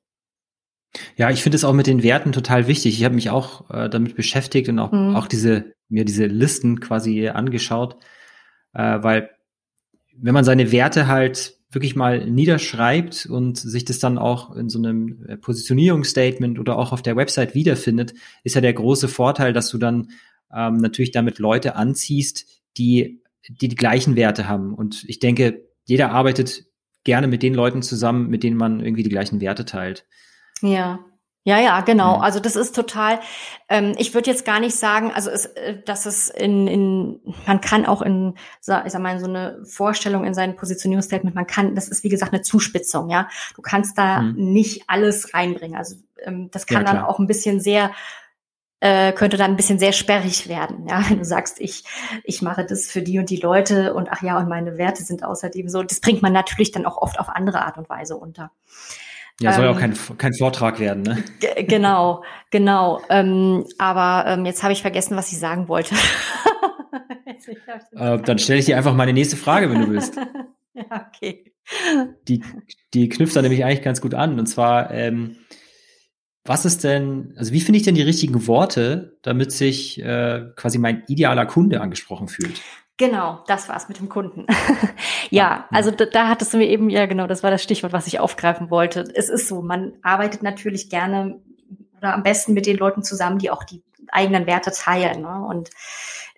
Ja, 1.17 1.31
ich 1.31 1.43
finde 1.43 1.57
es 1.57 1.65
auch 1.65 1.75
mit 1.75 1.87
den 1.87 2.03
Werten 2.03 2.33
total 2.33 2.67
wichtig. 2.67 2.99
Ich 2.99 3.05
habe 3.05 3.15
mich 3.15 3.31
auch 3.31 3.71
äh, 3.71 3.89
damit 3.89 4.17
beschäftigt 4.17 4.69
und 4.69 4.79
auch, 4.79 4.93
mhm. 4.93 5.17
auch 5.17 5.27
diese, 5.27 5.73
mir 5.89 6.05
diese 6.05 6.27
Listen 6.27 6.81
quasi 6.81 7.29
angeschaut, 7.29 7.97
äh, 8.73 9.03
weil 9.03 9.31
wenn 10.21 10.35
man 10.35 10.45
seine 10.45 10.73
Werte 10.73 11.07
halt 11.07 11.59
wirklich 11.71 11.97
mal 11.97 12.27
niederschreibt 12.27 13.27
und 13.27 13.59
sich 13.59 13.85
das 13.85 13.99
dann 13.99 14.17
auch 14.17 14.57
in 14.57 14.69
so 14.69 14.79
einem 14.79 15.25
äh, 15.27 15.37
Positionierungsstatement 15.37 16.59
oder 16.59 16.79
auch 16.79 16.93
auf 16.93 17.03
der 17.03 17.17
Website 17.17 17.55
wiederfindet, 17.55 18.15
ist 18.43 18.55
ja 18.55 18.61
der 18.61 18.73
große 18.73 19.09
Vorteil, 19.09 19.53
dass 19.53 19.69
du 19.69 19.79
dann 19.79 20.11
ähm, 20.55 20.79
natürlich 20.79 21.11
damit 21.11 21.39
Leute 21.39 21.77
anziehst, 21.77 22.47
die, 22.79 23.23
die 23.49 23.69
die 23.69 23.77
gleichen 23.77 24.17
Werte 24.17 24.49
haben. 24.49 24.73
Und 24.73 25.05
ich 25.09 25.19
denke, 25.19 25.63
jeder 25.85 26.11
arbeitet 26.11 26.65
gerne 27.05 27.27
mit 27.27 27.43
den 27.43 27.55
Leuten 27.55 27.83
zusammen, 27.83 28.29
mit 28.29 28.43
denen 28.43 28.57
man 28.57 28.81
irgendwie 28.81 29.03
die 29.03 29.11
gleichen 29.11 29.41
Werte 29.41 29.65
teilt. 29.65 30.07
Ja, 30.61 31.01
ja, 31.49 31.59
ja, 31.59 31.81
genau. 31.81 32.19
Also 32.19 32.41
das 32.41 32.57
ist 32.57 32.75
total, 32.75 33.21
ähm, 33.71 33.95
ich 33.97 34.13
würde 34.13 34.29
jetzt 34.31 34.45
gar 34.45 34.61
nicht 34.61 34.77
sagen, 34.77 35.13
also 35.15 35.31
es, 35.31 35.47
äh, 35.47 35.81
dass 35.83 36.05
es 36.05 36.29
in, 36.29 36.67
in, 36.67 37.21
man 37.47 37.63
kann 37.63 37.87
auch 37.87 38.03
in, 38.03 38.35
ich 38.61 38.67
sag 38.67 38.99
mal, 38.99 39.19
so 39.19 39.27
eine 39.27 39.65
Vorstellung 39.65 40.25
in 40.25 40.35
seinem 40.35 40.57
Positionierungsstatement, 40.57 41.35
man 41.35 41.47
kann, 41.47 41.75
das 41.75 41.89
ist 41.89 42.05
wie 42.05 42.11
gesagt 42.11 42.35
eine 42.35 42.43
Zuspitzung, 42.43 43.09
ja. 43.09 43.29
Du 43.57 43.63
kannst 43.63 43.97
da 43.97 44.21
mhm. 44.21 44.53
nicht 44.53 44.85
alles 44.89 45.33
reinbringen. 45.33 45.79
Also 45.79 45.97
ähm, 46.23 46.51
das 46.51 46.67
kann 46.67 46.85
ja, 46.85 46.93
dann 46.93 47.03
auch 47.03 47.19
ein 47.19 47.27
bisschen 47.27 47.61
sehr 47.61 47.93
äh, 48.81 49.13
könnte 49.13 49.37
dann 49.37 49.51
ein 49.53 49.57
bisschen 49.57 49.79
sehr 49.79 49.93
sperrig 49.93 50.49
werden, 50.49 50.87
ja, 50.89 51.03
wenn 51.09 51.19
du 51.19 51.25
sagst, 51.25 51.61
ich, 51.61 51.85
ich 52.25 52.43
mache 52.43 52.65
das 52.65 52.87
für 52.87 53.03
die 53.03 53.19
und 53.19 53.31
die 53.31 53.37
Leute 53.37 53.95
und 53.95 54.09
ach 54.11 54.23
ja, 54.23 54.39
und 54.39 54.49
meine 54.49 54.79
Werte 54.79 55.03
sind 55.03 55.25
außerdem 55.25 55.69
so. 55.69 55.83
Das 55.83 56.01
bringt 56.01 56.23
man 56.23 56.33
natürlich 56.33 56.71
dann 56.71 56.87
auch 56.87 56.97
oft 56.97 57.19
auf 57.19 57.29
andere 57.29 57.65
Art 57.65 57.77
und 57.77 57.89
Weise 57.89 58.17
unter. 58.17 58.53
Ja, 59.41 59.53
soll 59.53 59.67
ja 59.67 59.71
auch 59.71 59.81
ähm, 59.81 59.95
kein, 59.95 60.19
kein 60.19 60.35
Vortrag 60.35 60.81
werden, 60.81 61.03
ne? 61.03 61.23
Genau, 61.69 62.25
genau. 62.51 63.01
Ähm, 63.09 63.65
aber 63.79 64.29
ähm, 64.29 64.45
jetzt 64.47 64.63
habe 64.63 64.73
ich 64.73 64.83
vergessen, 64.83 65.17
was 65.17 65.31
ich 65.31 65.39
sagen 65.39 65.69
wollte. 65.69 65.95
äh, 67.93 68.19
dann 68.19 68.39
stelle 68.39 68.59
ich 68.59 68.67
dir 68.67 68.77
einfach 68.77 68.95
meine 68.95 69.13
nächste 69.13 69.37
Frage, 69.37 69.71
wenn 69.71 69.81
du 69.81 69.91
willst. 69.91 70.17
ja, 70.75 71.09
okay. 71.09 71.53
Die, 72.27 72.43
die 72.95 73.09
knüpft 73.09 73.37
da 73.37 73.43
nämlich 73.43 73.65
eigentlich 73.65 73.83
ganz 73.83 74.01
gut 74.01 74.15
an. 74.15 74.41
Und 74.41 74.47
zwar, 74.47 74.91
ähm, 74.91 75.37
was 76.45 76.65
ist 76.65 76.85
denn, 76.85 77.35
also 77.37 77.53
wie 77.53 77.61
finde 77.61 77.79
ich 77.79 77.85
denn 77.85 77.95
die 77.95 78.03
richtigen 78.03 78.47
Worte, 78.47 79.19
damit 79.23 79.53
sich 79.53 80.01
äh, 80.03 80.47
quasi 80.57 80.79
mein 80.79 81.05
idealer 81.07 81.47
Kunde 81.47 81.81
angesprochen 81.81 82.29
fühlt? 82.29 82.61
Genau, 82.97 83.45
das 83.47 83.69
war's 83.69 83.89
mit 83.89 84.01
dem 84.01 84.09
Kunden. 84.09 84.47
ja, 85.31 85.69
also 85.71 85.91
da, 85.91 86.05
da 86.07 86.29
hattest 86.29 86.53
du 86.53 86.59
mir 86.59 86.67
eben, 86.67 86.91
ja 86.91 87.07
genau, 87.07 87.29
das 87.29 87.43
war 87.43 87.51
das 87.51 87.63
Stichwort, 87.63 87.93
was 87.93 88.09
ich 88.09 88.19
aufgreifen 88.19 88.71
wollte. 88.71 89.05
Es 89.15 89.29
ist 89.29 89.47
so, 89.47 89.63
man 89.63 89.93
arbeitet 90.03 90.43
natürlich 90.43 90.91
gerne 90.91 91.41
oder 91.99 92.15
am 92.15 92.23
besten 92.23 92.55
mit 92.55 92.67
den 92.67 92.77
Leuten 92.77 93.03
zusammen, 93.03 93.39
die 93.39 93.51
auch 93.51 93.63
die 93.63 93.83
eigenen 94.09 94.47
Werte 94.47 94.73
teilen 94.73 95.23
ne? 95.23 95.45
und 95.47 95.71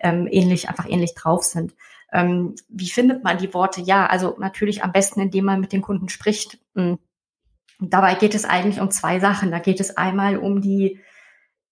ähm, 0.01 0.29
ähnlich, 0.31 0.69
einfach 0.69 0.89
ähnlich 0.89 1.15
drauf 1.15 1.45
sind. 1.45 1.75
Ähm, 2.13 2.57
wie 2.69 2.89
findet 2.89 3.23
man 3.23 3.39
die 3.39 3.55
Worte? 3.55 3.81
Ja, 3.81 4.07
also 4.07 4.37
natürlich 4.39 4.83
am 4.83 4.93
besten, 4.93 5.21
indem 5.21 5.45
man 5.45 5.61
mit 5.61 5.73
den 5.73 5.83
Kunden 5.83 6.09
spricht. 6.09 6.59
Und 6.75 6.83
hm. 6.83 6.99
Dabei 7.81 8.15
geht 8.15 8.35
es 8.35 8.45
eigentlich 8.45 8.81
um 8.81 8.91
zwei 8.91 9.21
Sachen. 9.21 9.51
Da 9.51 9.59
geht 9.59 9.81
es 9.81 9.97
einmal 9.97 10.37
um 10.37 10.61
die, 10.61 11.01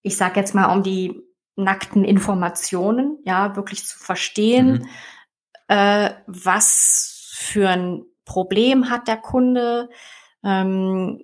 ich 0.03 0.17
sag 0.17 0.37
jetzt 0.37 0.55
mal, 0.55 0.75
um 0.75 0.83
die 0.83 1.23
nackten 1.57 2.05
Informationen, 2.05 3.19
ja, 3.25 3.57
wirklich 3.57 3.85
zu 3.85 3.99
verstehen, 3.99 4.73
mhm. 4.73 4.89
äh, 5.69 6.11
was 6.27 7.33
für 7.35 7.69
ein 7.69 8.05
Problem 8.25 8.91
hat 8.91 9.09
der 9.09 9.17
Kunde, 9.17 9.91
ähm, 10.45 11.23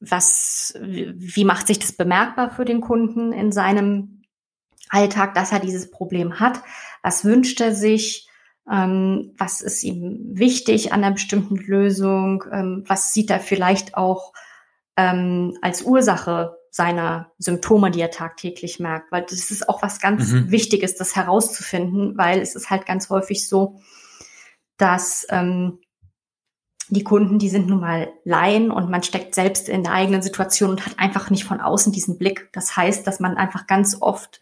was, 0.00 0.74
wie 0.80 1.44
macht 1.44 1.66
sich 1.66 1.78
das 1.78 1.92
bemerkbar 1.92 2.50
für 2.50 2.64
den 2.64 2.80
Kunden 2.80 3.32
in 3.32 3.52
seinem 3.52 4.22
Alltag, 4.88 5.34
dass 5.34 5.52
er 5.52 5.60
dieses 5.60 5.90
Problem 5.90 6.38
hat, 6.38 6.60
was 7.02 7.24
wünscht 7.24 7.60
er 7.60 7.74
sich, 7.74 8.25
ähm, 8.70 9.34
was 9.38 9.60
ist 9.60 9.84
ihm 9.84 10.20
wichtig 10.32 10.92
an 10.92 11.04
einer 11.04 11.14
bestimmten 11.14 11.56
Lösung, 11.56 12.44
ähm, 12.50 12.84
was 12.86 13.12
sieht 13.12 13.30
er 13.30 13.40
vielleicht 13.40 13.96
auch 13.96 14.32
ähm, 14.96 15.56
als 15.62 15.82
Ursache 15.82 16.56
seiner 16.70 17.32
Symptome, 17.38 17.90
die 17.90 18.00
er 18.00 18.10
tagtäglich 18.10 18.80
merkt. 18.80 19.10
Weil 19.12 19.22
das 19.22 19.50
ist 19.50 19.68
auch 19.68 19.82
was 19.82 20.00
ganz 20.00 20.32
mhm. 20.32 20.50
Wichtiges, 20.50 20.96
das 20.96 21.16
herauszufinden, 21.16 22.18
weil 22.18 22.40
es 22.40 22.54
ist 22.54 22.70
halt 22.70 22.86
ganz 22.86 23.08
häufig 23.08 23.48
so, 23.48 23.80
dass 24.76 25.26
ähm, 25.30 25.78
die 26.88 27.02
Kunden, 27.02 27.38
die 27.38 27.48
sind 27.48 27.66
nun 27.68 27.80
mal 27.80 28.12
Laien 28.24 28.70
und 28.70 28.90
man 28.90 29.02
steckt 29.02 29.34
selbst 29.34 29.68
in 29.68 29.82
der 29.82 29.92
eigenen 29.92 30.22
Situation 30.22 30.70
und 30.70 30.86
hat 30.86 30.98
einfach 30.98 31.30
nicht 31.30 31.44
von 31.44 31.60
außen 31.60 31.92
diesen 31.92 32.18
Blick. 32.18 32.50
Das 32.52 32.76
heißt, 32.76 33.06
dass 33.06 33.20
man 33.20 33.36
einfach 33.36 33.66
ganz 33.66 33.96
oft 34.00 34.40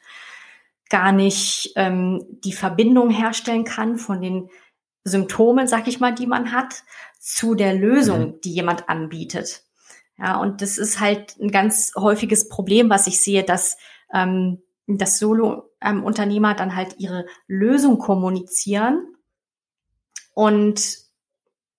gar 0.94 1.10
nicht 1.10 1.72
ähm, 1.74 2.24
die 2.44 2.52
Verbindung 2.52 3.10
herstellen 3.10 3.64
kann 3.64 3.96
von 3.96 4.20
den 4.20 4.48
Symptomen, 5.02 5.66
sag 5.66 5.88
ich 5.88 5.98
mal, 5.98 6.14
die 6.14 6.28
man 6.28 6.52
hat, 6.52 6.84
zu 7.18 7.56
der 7.56 7.74
Lösung, 7.74 8.20
mhm. 8.20 8.40
die 8.42 8.54
jemand 8.54 8.88
anbietet. 8.88 9.64
Ja, 10.16 10.36
und 10.36 10.62
das 10.62 10.78
ist 10.78 11.00
halt 11.00 11.36
ein 11.40 11.50
ganz 11.50 11.94
häufiges 11.96 12.48
Problem, 12.48 12.90
was 12.90 13.08
ich 13.08 13.20
sehe, 13.20 13.42
dass 13.42 13.76
ähm, 14.12 14.62
dass 14.86 15.18
Solo-Unternehmer 15.18 16.50
ähm, 16.52 16.56
dann 16.56 16.76
halt 16.76 16.94
ihre 16.98 17.26
Lösung 17.48 17.98
kommunizieren 17.98 19.16
und 20.32 20.98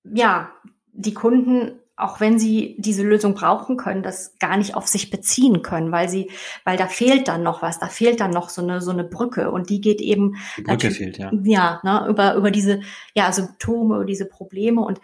ja, 0.03 0.51
die 0.91 1.13
Kunden, 1.13 1.79
auch 1.97 2.19
wenn 2.19 2.37
sie 2.37 2.75
diese 2.77 3.03
Lösung 3.03 3.35
brauchen 3.35 3.77
können, 3.77 4.03
das 4.03 4.37
gar 4.39 4.57
nicht 4.57 4.75
auf 4.75 4.87
sich 4.87 5.09
beziehen 5.09 5.61
können, 5.61 5.91
weil 5.91 6.09
sie, 6.09 6.29
weil 6.65 6.77
da 6.77 6.87
fehlt 6.87 7.27
dann 7.29 7.41
noch 7.41 7.61
was, 7.61 7.79
da 7.79 7.87
fehlt 7.87 8.19
dann 8.19 8.31
noch 8.31 8.49
so 8.49 8.61
eine 8.61 8.81
so 8.81 8.91
eine 8.91 9.05
Brücke 9.05 9.49
und 9.49 9.69
die 9.69 9.79
geht 9.79 10.01
eben 10.01 10.35
die 10.57 10.63
Brücke 10.63 10.91
fehlt 10.91 11.17
ja 11.17 11.31
ja 11.43 11.79
ne, 11.83 12.05
über 12.09 12.35
über 12.35 12.51
diese 12.51 12.81
ja 13.13 13.31
Symptome, 13.31 13.95
über 13.95 14.05
diese 14.05 14.25
Probleme 14.25 14.81
und 14.81 14.99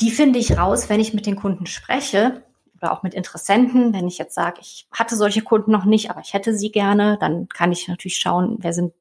die 0.00 0.10
finde 0.10 0.38
ich 0.38 0.56
raus, 0.56 0.88
wenn 0.88 1.00
ich 1.00 1.12
mit 1.12 1.26
den 1.26 1.36
Kunden 1.36 1.66
spreche 1.66 2.42
oder 2.80 2.92
auch 2.92 3.02
mit 3.02 3.12
Interessenten. 3.12 3.92
Wenn 3.92 4.08
ich 4.08 4.16
jetzt 4.16 4.34
sage, 4.34 4.60
ich 4.62 4.88
hatte 4.90 5.14
solche 5.14 5.42
Kunden 5.42 5.70
noch 5.70 5.84
nicht, 5.84 6.10
aber 6.10 6.20
ich 6.20 6.32
hätte 6.32 6.54
sie 6.54 6.72
gerne, 6.72 7.18
dann 7.20 7.48
kann 7.48 7.72
ich 7.72 7.86
natürlich 7.88 8.16
schauen, 8.16 8.56
wer 8.60 8.72
sind 8.72 8.94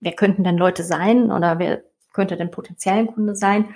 wer 0.00 0.12
könnten 0.12 0.44
denn 0.44 0.56
Leute 0.56 0.84
sein 0.84 1.30
oder 1.30 1.58
wer 1.58 1.82
könnte 2.12 2.36
denn 2.36 2.50
potenziellen 2.50 3.08
Kunde 3.08 3.34
sein. 3.34 3.74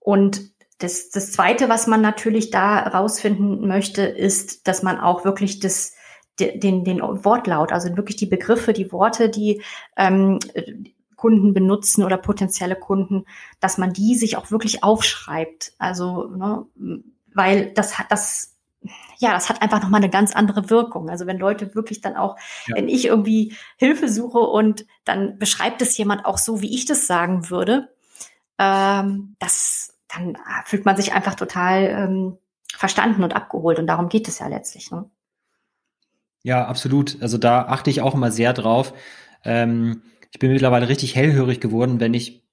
Und 0.00 0.50
das, 0.78 1.10
das 1.10 1.32
Zweite, 1.32 1.68
was 1.68 1.86
man 1.86 2.00
natürlich 2.02 2.50
da 2.50 2.78
rausfinden 2.78 3.66
möchte, 3.66 4.02
ist, 4.02 4.68
dass 4.68 4.82
man 4.82 4.98
auch 4.98 5.24
wirklich 5.24 5.60
das, 5.60 5.94
den, 6.38 6.84
den 6.84 7.00
Wortlaut, 7.00 7.72
also 7.72 7.96
wirklich 7.96 8.16
die 8.16 8.26
Begriffe, 8.26 8.72
die 8.72 8.92
Worte, 8.92 9.30
die 9.30 9.62
ähm, 9.96 10.38
Kunden 11.16 11.54
benutzen 11.54 12.04
oder 12.04 12.18
potenzielle 12.18 12.76
Kunden, 12.76 13.24
dass 13.58 13.78
man 13.78 13.92
die 13.92 14.14
sich 14.16 14.36
auch 14.36 14.50
wirklich 14.50 14.84
aufschreibt. 14.84 15.72
Also, 15.78 16.28
ne, 16.28 16.66
weil 17.34 17.72
das 17.72 17.98
hat 17.98 18.12
das 18.12 18.56
ja, 19.18 19.32
das 19.32 19.48
hat 19.48 19.62
einfach 19.62 19.82
nochmal 19.82 20.00
eine 20.00 20.10
ganz 20.10 20.34
andere 20.34 20.70
Wirkung. 20.70 21.08
Also 21.08 21.26
wenn 21.26 21.38
Leute 21.38 21.74
wirklich 21.74 22.00
dann 22.00 22.16
auch, 22.16 22.36
ja. 22.66 22.76
wenn 22.76 22.88
ich 22.88 23.06
irgendwie 23.06 23.54
Hilfe 23.76 24.08
suche 24.08 24.38
und 24.38 24.86
dann 25.04 25.38
beschreibt 25.38 25.82
es 25.82 25.96
jemand 25.96 26.24
auch 26.24 26.38
so, 26.38 26.60
wie 26.60 26.74
ich 26.74 26.84
das 26.84 27.06
sagen 27.06 27.50
würde, 27.50 27.88
ähm, 28.58 29.36
das, 29.38 29.95
dann 30.16 30.36
fühlt 30.64 30.84
man 30.84 30.96
sich 30.96 31.12
einfach 31.12 31.34
total 31.34 31.82
ähm, 31.84 32.38
verstanden 32.74 33.22
und 33.22 33.34
abgeholt. 33.34 33.78
Und 33.78 33.86
darum 33.86 34.08
geht 34.08 34.28
es 34.28 34.38
ja 34.38 34.48
letztlich. 34.48 34.90
Ne? 34.90 35.08
Ja, 36.42 36.66
absolut. 36.66 37.20
Also 37.20 37.38
da 37.38 37.62
achte 37.62 37.90
ich 37.90 38.00
auch 38.00 38.14
immer 38.14 38.30
sehr 38.30 38.52
drauf. 38.52 38.94
Ähm, 39.44 40.02
ich 40.32 40.38
bin 40.38 40.52
mittlerweile 40.52 40.88
richtig 40.88 41.16
hellhörig 41.16 41.60
geworden, 41.60 42.00
wenn 42.00 42.14
ich 42.14 42.44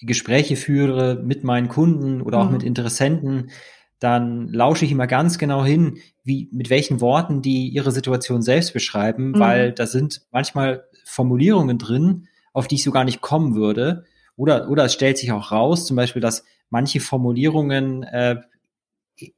Gespräche 0.00 0.56
führe 0.56 1.20
mit 1.24 1.44
meinen 1.44 1.68
Kunden 1.68 2.22
oder 2.22 2.38
auch 2.38 2.46
mhm. 2.46 2.52
mit 2.52 2.62
Interessenten, 2.62 3.50
dann 3.98 4.48
lausche 4.48 4.84
ich 4.84 4.92
immer 4.92 5.08
ganz 5.08 5.38
genau 5.38 5.64
hin, 5.64 5.98
wie, 6.22 6.48
mit 6.52 6.70
welchen 6.70 7.00
Worten 7.00 7.42
die 7.42 7.68
ihre 7.68 7.90
Situation 7.90 8.42
selbst 8.42 8.72
beschreiben, 8.72 9.30
mhm. 9.30 9.38
weil 9.40 9.72
da 9.72 9.86
sind 9.86 10.22
manchmal 10.30 10.84
Formulierungen 11.04 11.78
drin, 11.78 12.28
auf 12.52 12.68
die 12.68 12.76
ich 12.76 12.84
so 12.84 12.92
gar 12.92 13.04
nicht 13.04 13.20
kommen 13.20 13.54
würde. 13.54 14.04
Oder, 14.36 14.68
oder 14.68 14.84
es 14.84 14.92
stellt 14.92 15.18
sich 15.18 15.32
auch 15.32 15.50
raus, 15.50 15.86
zum 15.86 15.96
Beispiel, 15.96 16.22
dass 16.22 16.44
manche 16.70 17.00
Formulierungen 17.00 18.02
äh, 18.04 18.36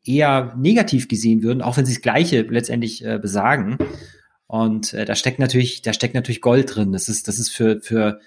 eher 0.04 0.54
negativ 0.58 1.08
gesehen 1.08 1.42
würden, 1.42 1.62
auch 1.62 1.76
wenn 1.76 1.86
sie 1.86 1.94
das 1.94 2.02
Gleiche 2.02 2.42
letztendlich 2.42 3.04
äh, 3.04 3.18
besagen. 3.18 3.78
Und 4.46 4.92
äh, 4.94 5.04
da 5.04 5.14
steckt 5.14 5.38
natürlich, 5.38 5.82
da 5.82 5.92
steckt 5.92 6.14
natürlich 6.14 6.40
Gold 6.40 6.74
drin. 6.74 6.92
Das 6.92 7.08
ist, 7.08 7.28
das 7.28 7.38
ist 7.38 7.50
für, 7.50 7.80
für 7.80 8.20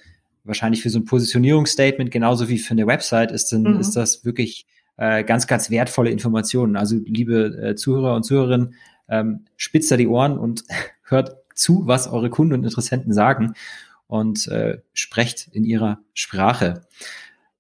wahrscheinlich 0.44 0.82
für 0.82 0.90
so 0.90 1.00
ein 1.00 1.06
Positionierungsstatement 1.06 2.12
genauso 2.12 2.50
wie 2.50 2.60
für 2.60 2.72
eine 2.72 2.88
Website 2.88 3.32
ist, 3.32 3.52
dann, 3.52 3.64
mhm. 3.64 3.80
ist 3.80 3.96
das 3.96 4.26
wirklich 4.26 4.66
äh, 4.98 5.24
ganz, 5.24 5.48
ganz 5.48 5.70
wertvolle 5.70 6.10
Informationen. 6.10 6.76
Also 6.76 6.98
liebe 7.06 7.58
äh, 7.62 7.76
Zuhörer 7.76 8.16
und 8.16 8.24
Zuhörerinnen, 8.24 8.76
ähm, 9.10 9.46
spitzt 9.58 9.92
da 9.92 9.98
die 9.98 10.08
Ohren 10.08 10.38
und 10.38 10.64
hört 11.04 11.38
zu, 11.56 11.84
was 11.86 12.08
eure 12.08 12.30
Kunden 12.30 12.54
und 12.54 12.64
Interessenten 12.64 13.14
sagen 13.14 13.54
und 14.08 14.48
äh, 14.48 14.80
sprecht 14.94 15.50
in 15.52 15.66
ihrer 15.66 16.00
Sprache. 16.14 16.82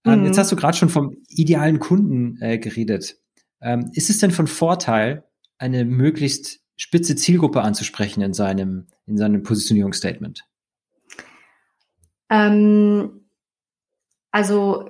Mhm. 0.03 0.25
Jetzt 0.25 0.37
hast 0.37 0.51
du 0.51 0.55
gerade 0.55 0.77
schon 0.77 0.89
vom 0.89 1.17
idealen 1.29 1.79
Kunden 1.79 2.41
äh, 2.41 2.57
geredet. 2.57 3.17
Ähm, 3.61 3.91
ist 3.93 4.09
es 4.09 4.17
denn 4.17 4.31
von 4.31 4.47
Vorteil, 4.47 5.23
eine 5.57 5.85
möglichst 5.85 6.59
spitze 6.75 7.15
Zielgruppe 7.15 7.61
anzusprechen 7.61 8.21
in 8.21 8.33
seinem, 8.33 8.87
in 9.05 9.17
seinem 9.17 9.43
Positionierungsstatement? 9.43 10.45
Ähm, 12.29 13.21
also 14.31 14.89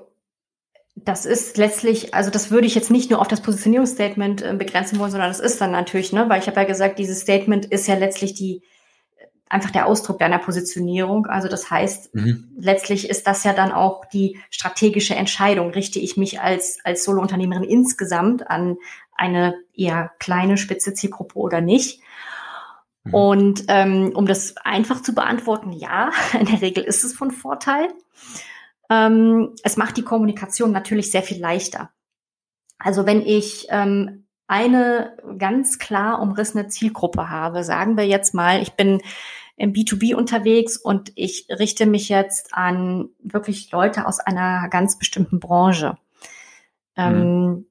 das 0.95 1.25
ist 1.25 1.57
letztlich, 1.57 2.13
also 2.13 2.29
das 2.29 2.51
würde 2.51 2.67
ich 2.67 2.75
jetzt 2.75 2.91
nicht 2.91 3.09
nur 3.09 3.19
auf 3.19 3.27
das 3.27 3.41
Positionierungsstatement 3.41 4.41
äh, 4.41 4.55
begrenzen 4.57 4.99
wollen, 4.99 5.11
sondern 5.11 5.29
das 5.29 5.39
ist 5.39 5.59
dann 5.59 5.71
natürlich, 5.71 6.13
ne, 6.13 6.29
weil 6.29 6.39
ich 6.39 6.47
habe 6.47 6.61
ja 6.61 6.65
gesagt, 6.65 6.99
dieses 6.99 7.21
Statement 7.21 7.65
ist 7.65 7.87
ja 7.87 7.95
letztlich 7.95 8.33
die 8.33 8.63
einfach 9.53 9.71
der 9.71 9.85
Ausdruck 9.85 10.19
deiner 10.19 10.39
Positionierung. 10.39 11.27
Also 11.27 11.47
das 11.47 11.69
heißt, 11.69 12.15
mhm. 12.15 12.51
letztlich 12.57 13.09
ist 13.09 13.27
das 13.27 13.43
ja 13.43 13.53
dann 13.53 13.71
auch 13.71 14.05
die 14.05 14.39
strategische 14.49 15.15
Entscheidung. 15.15 15.69
Richte 15.69 15.99
ich 15.99 16.17
mich 16.17 16.41
als, 16.41 16.79
als 16.83 17.03
Solo-Unternehmerin 17.03 17.63
insgesamt 17.63 18.49
an 18.49 18.77
eine 19.15 19.55
eher 19.73 20.11
kleine, 20.19 20.57
spitze 20.57 20.93
Zielgruppe 20.93 21.37
oder 21.37 21.61
nicht? 21.61 22.01
Mhm. 23.03 23.13
Und 23.13 23.63
ähm, 23.67 24.11
um 24.15 24.25
das 24.25 24.57
einfach 24.57 25.01
zu 25.01 25.13
beantworten, 25.13 25.71
ja, 25.71 26.11
in 26.39 26.47
der 26.47 26.61
Regel 26.61 26.83
ist 26.83 27.03
es 27.03 27.13
von 27.13 27.31
Vorteil. 27.31 27.87
Ähm, 28.89 29.55
es 29.63 29.77
macht 29.77 29.97
die 29.97 30.03
Kommunikation 30.03 30.71
natürlich 30.71 31.11
sehr 31.11 31.23
viel 31.23 31.39
leichter. 31.39 31.91
Also 32.79 33.05
wenn 33.05 33.21
ich 33.21 33.67
ähm, 33.69 34.25
eine 34.47 35.15
ganz 35.37 35.79
klar 35.79 36.21
umrissene 36.21 36.67
Zielgruppe 36.67 37.29
habe, 37.29 37.63
sagen 37.63 37.97
wir 37.97 38.05
jetzt 38.05 38.33
mal, 38.33 38.61
ich 38.61 38.73
bin 38.73 39.01
im 39.55 39.73
B2B 39.73 40.15
unterwegs 40.15 40.77
und 40.77 41.11
ich 41.15 41.47
richte 41.49 41.85
mich 41.85 42.09
jetzt 42.09 42.53
an 42.53 43.09
wirklich 43.19 43.71
Leute 43.71 44.07
aus 44.07 44.19
einer 44.19 44.67
ganz 44.69 44.97
bestimmten 44.97 45.39
Branche. 45.39 45.97
Ähm, 46.95 47.45
mhm 47.45 47.65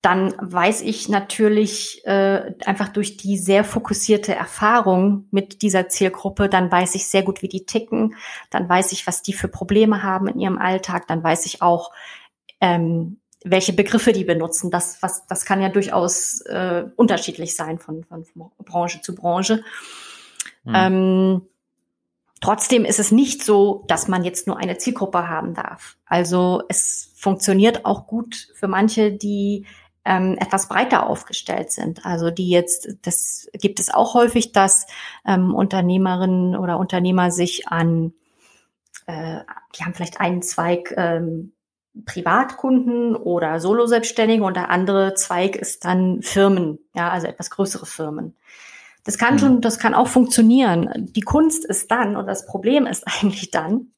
dann 0.00 0.34
weiß 0.38 0.82
ich 0.82 1.08
natürlich 1.08 2.06
äh, 2.06 2.54
einfach 2.64 2.88
durch 2.88 3.16
die 3.16 3.36
sehr 3.36 3.64
fokussierte 3.64 4.34
Erfahrung 4.34 5.26
mit 5.32 5.62
dieser 5.62 5.88
Zielgruppe, 5.88 6.48
dann 6.48 6.70
weiß 6.70 6.94
ich 6.94 7.08
sehr 7.08 7.22
gut, 7.22 7.42
wie 7.42 7.48
die 7.48 7.66
ticken, 7.66 8.14
dann 8.50 8.68
weiß 8.68 8.92
ich, 8.92 9.08
was 9.08 9.22
die 9.22 9.32
für 9.32 9.48
Probleme 9.48 10.04
haben 10.04 10.28
in 10.28 10.38
ihrem 10.38 10.58
Alltag, 10.58 11.08
dann 11.08 11.22
weiß 11.22 11.46
ich 11.46 11.62
auch, 11.62 11.92
ähm, 12.60 13.18
welche 13.44 13.72
Begriffe 13.72 14.12
die 14.12 14.24
benutzen. 14.24 14.70
Das, 14.70 15.02
was, 15.02 15.26
das 15.26 15.44
kann 15.44 15.60
ja 15.60 15.68
durchaus 15.68 16.42
äh, 16.42 16.84
unterschiedlich 16.94 17.56
sein 17.56 17.78
von, 17.78 18.04
von 18.04 18.24
Branche 18.64 19.00
zu 19.00 19.14
Branche. 19.14 19.64
Mhm. 20.68 20.74
Ähm, 20.74 21.42
Trotzdem 22.40 22.84
ist 22.84 23.00
es 23.00 23.10
nicht 23.10 23.42
so, 23.42 23.84
dass 23.88 24.06
man 24.06 24.24
jetzt 24.24 24.46
nur 24.46 24.58
eine 24.58 24.78
Zielgruppe 24.78 25.28
haben 25.28 25.54
darf. 25.54 25.96
Also 26.06 26.62
es 26.68 27.12
funktioniert 27.16 27.84
auch 27.84 28.06
gut 28.06 28.48
für 28.54 28.68
manche, 28.68 29.10
die 29.12 29.66
ähm, 30.04 30.36
etwas 30.38 30.68
breiter 30.68 31.08
aufgestellt 31.08 31.72
sind. 31.72 32.06
Also 32.06 32.30
die 32.30 32.48
jetzt, 32.48 32.96
das 33.02 33.48
gibt 33.54 33.80
es 33.80 33.92
auch 33.92 34.14
häufig, 34.14 34.52
dass 34.52 34.86
ähm, 35.26 35.52
Unternehmerinnen 35.52 36.56
oder 36.56 36.78
Unternehmer 36.78 37.32
sich 37.32 37.66
an, 37.68 38.12
äh, 39.06 39.40
die 39.74 39.84
haben 39.84 39.94
vielleicht 39.94 40.20
einen 40.20 40.42
Zweig 40.42 40.94
ähm, 40.96 41.52
Privatkunden 42.06 43.16
oder 43.16 43.58
Solo-Selbstständige 43.58 44.44
und 44.44 44.56
der 44.56 44.70
andere 44.70 45.14
Zweig 45.14 45.56
ist 45.56 45.84
dann 45.84 46.22
Firmen, 46.22 46.78
ja, 46.94 47.10
also 47.10 47.26
etwas 47.26 47.50
größere 47.50 47.86
Firmen. 47.86 48.36
Das 49.08 49.16
kann 49.16 49.36
mhm. 49.36 49.38
schon, 49.38 49.60
das 49.62 49.78
kann 49.78 49.94
auch 49.94 50.08
funktionieren. 50.08 51.10
Die 51.16 51.22
Kunst 51.22 51.64
ist 51.64 51.90
dann 51.90 52.14
und 52.14 52.26
das 52.26 52.44
Problem 52.44 52.84
ist 52.84 53.04
eigentlich 53.06 53.50
dann 53.50 53.94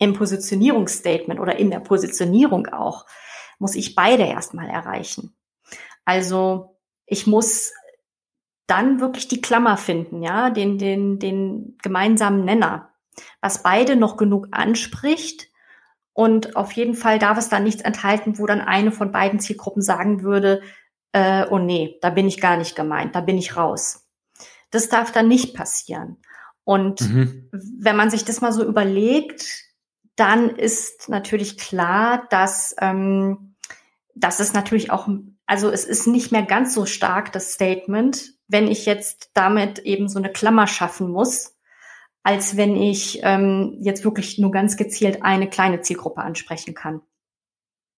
im 0.00 0.14
Positionierungsstatement 0.14 1.38
oder 1.38 1.60
in 1.60 1.70
der 1.70 1.78
Positionierung 1.78 2.66
auch, 2.66 3.06
muss 3.60 3.76
ich 3.76 3.94
beide 3.94 4.24
erstmal 4.24 4.68
erreichen. 4.68 5.36
Also 6.04 6.76
ich 7.06 7.28
muss 7.28 7.72
dann 8.66 8.98
wirklich 8.98 9.28
die 9.28 9.40
Klammer 9.40 9.76
finden, 9.76 10.24
ja, 10.24 10.50
den, 10.50 10.78
den, 10.78 11.20
den 11.20 11.78
gemeinsamen 11.80 12.44
Nenner, 12.44 12.90
was 13.40 13.62
beide 13.62 13.94
noch 13.94 14.16
genug 14.16 14.48
anspricht. 14.50 15.52
Und 16.12 16.56
auf 16.56 16.72
jeden 16.72 16.94
Fall 16.94 17.20
darf 17.20 17.38
es 17.38 17.48
dann 17.48 17.62
nichts 17.62 17.82
enthalten, 17.82 18.40
wo 18.40 18.46
dann 18.46 18.60
eine 18.60 18.90
von 18.90 19.12
beiden 19.12 19.38
Zielgruppen 19.38 19.82
sagen 19.82 20.24
würde, 20.24 20.62
äh, 21.18 21.46
oh 21.50 21.58
nee, 21.58 21.98
da 22.00 22.10
bin 22.10 22.28
ich 22.28 22.40
gar 22.40 22.56
nicht 22.56 22.76
gemeint, 22.76 23.14
da 23.16 23.20
bin 23.20 23.38
ich 23.38 23.56
raus. 23.56 24.06
Das 24.70 24.88
darf 24.88 25.10
dann 25.10 25.26
nicht 25.26 25.54
passieren. 25.54 26.18
Und 26.62 27.00
mhm. 27.00 27.48
wenn 27.50 27.96
man 27.96 28.10
sich 28.10 28.24
das 28.24 28.40
mal 28.40 28.52
so 28.52 28.64
überlegt, 28.64 29.64
dann 30.14 30.50
ist 30.50 31.08
natürlich 31.08 31.58
klar, 31.58 32.26
dass 32.30 32.74
ähm, 32.80 33.56
das 34.14 34.38
ist 34.40 34.54
natürlich 34.54 34.90
auch, 34.90 35.08
also 35.46 35.70
es 35.70 35.84
ist 35.84 36.06
nicht 36.06 36.30
mehr 36.30 36.42
ganz 36.42 36.74
so 36.74 36.86
stark 36.86 37.32
das 37.32 37.52
Statement, 37.52 38.34
wenn 38.48 38.68
ich 38.68 38.86
jetzt 38.86 39.30
damit 39.34 39.80
eben 39.80 40.08
so 40.08 40.18
eine 40.18 40.30
Klammer 40.30 40.66
schaffen 40.66 41.10
muss, 41.10 41.56
als 42.22 42.56
wenn 42.56 42.76
ich 42.76 43.20
ähm, 43.22 43.78
jetzt 43.80 44.04
wirklich 44.04 44.38
nur 44.38 44.50
ganz 44.50 44.76
gezielt 44.76 45.22
eine 45.22 45.48
kleine 45.48 45.80
Zielgruppe 45.80 46.20
ansprechen 46.20 46.74
kann. 46.74 47.00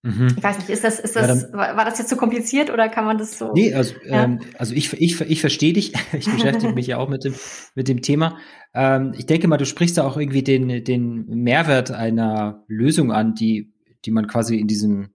Mhm. 0.03 0.35
Ich 0.37 0.43
weiß 0.43 0.59
nicht, 0.59 0.71
ist 0.71 0.83
das, 0.83 0.99
ist 0.99 1.15
das, 1.15 1.43
ja, 1.43 1.53
war 1.53 1.85
das 1.85 1.99
jetzt 1.99 2.09
zu 2.09 2.15
so 2.15 2.19
kompliziert 2.19 2.71
oder 2.71 2.89
kann 2.89 3.05
man 3.05 3.19
das 3.19 3.39
so? 3.39 3.53
Nee, 3.53 3.75
also, 3.75 3.95
ja? 4.07 4.25
ähm, 4.25 4.41
also 4.57 4.75
ich, 4.75 4.93
ich, 4.95 5.21
ich 5.21 5.41
verstehe 5.41 5.75
dich. 5.75 5.93
Ich 6.13 6.31
beschäftige 6.31 6.73
mich 6.73 6.87
ja 6.87 6.99
auch 6.99 7.09
mit 7.09 7.25
dem, 7.25 7.35
mit 7.75 7.89
dem 7.89 8.01
Thema. 8.01 8.39
Ähm, 8.73 9.13
ich 9.17 9.27
denke 9.27 9.47
mal, 9.47 9.59
du 9.59 9.67
sprichst 9.67 9.99
da 9.99 10.07
auch 10.07 10.17
irgendwie 10.17 10.43
den, 10.43 10.85
den 10.85 11.27
Mehrwert 11.27 11.91
einer 11.91 12.65
Lösung 12.67 13.13
an, 13.13 13.35
die, 13.35 13.73
die 14.05 14.11
man 14.11 14.27
quasi 14.27 14.57
in 14.57 14.67
diesem 14.67 15.11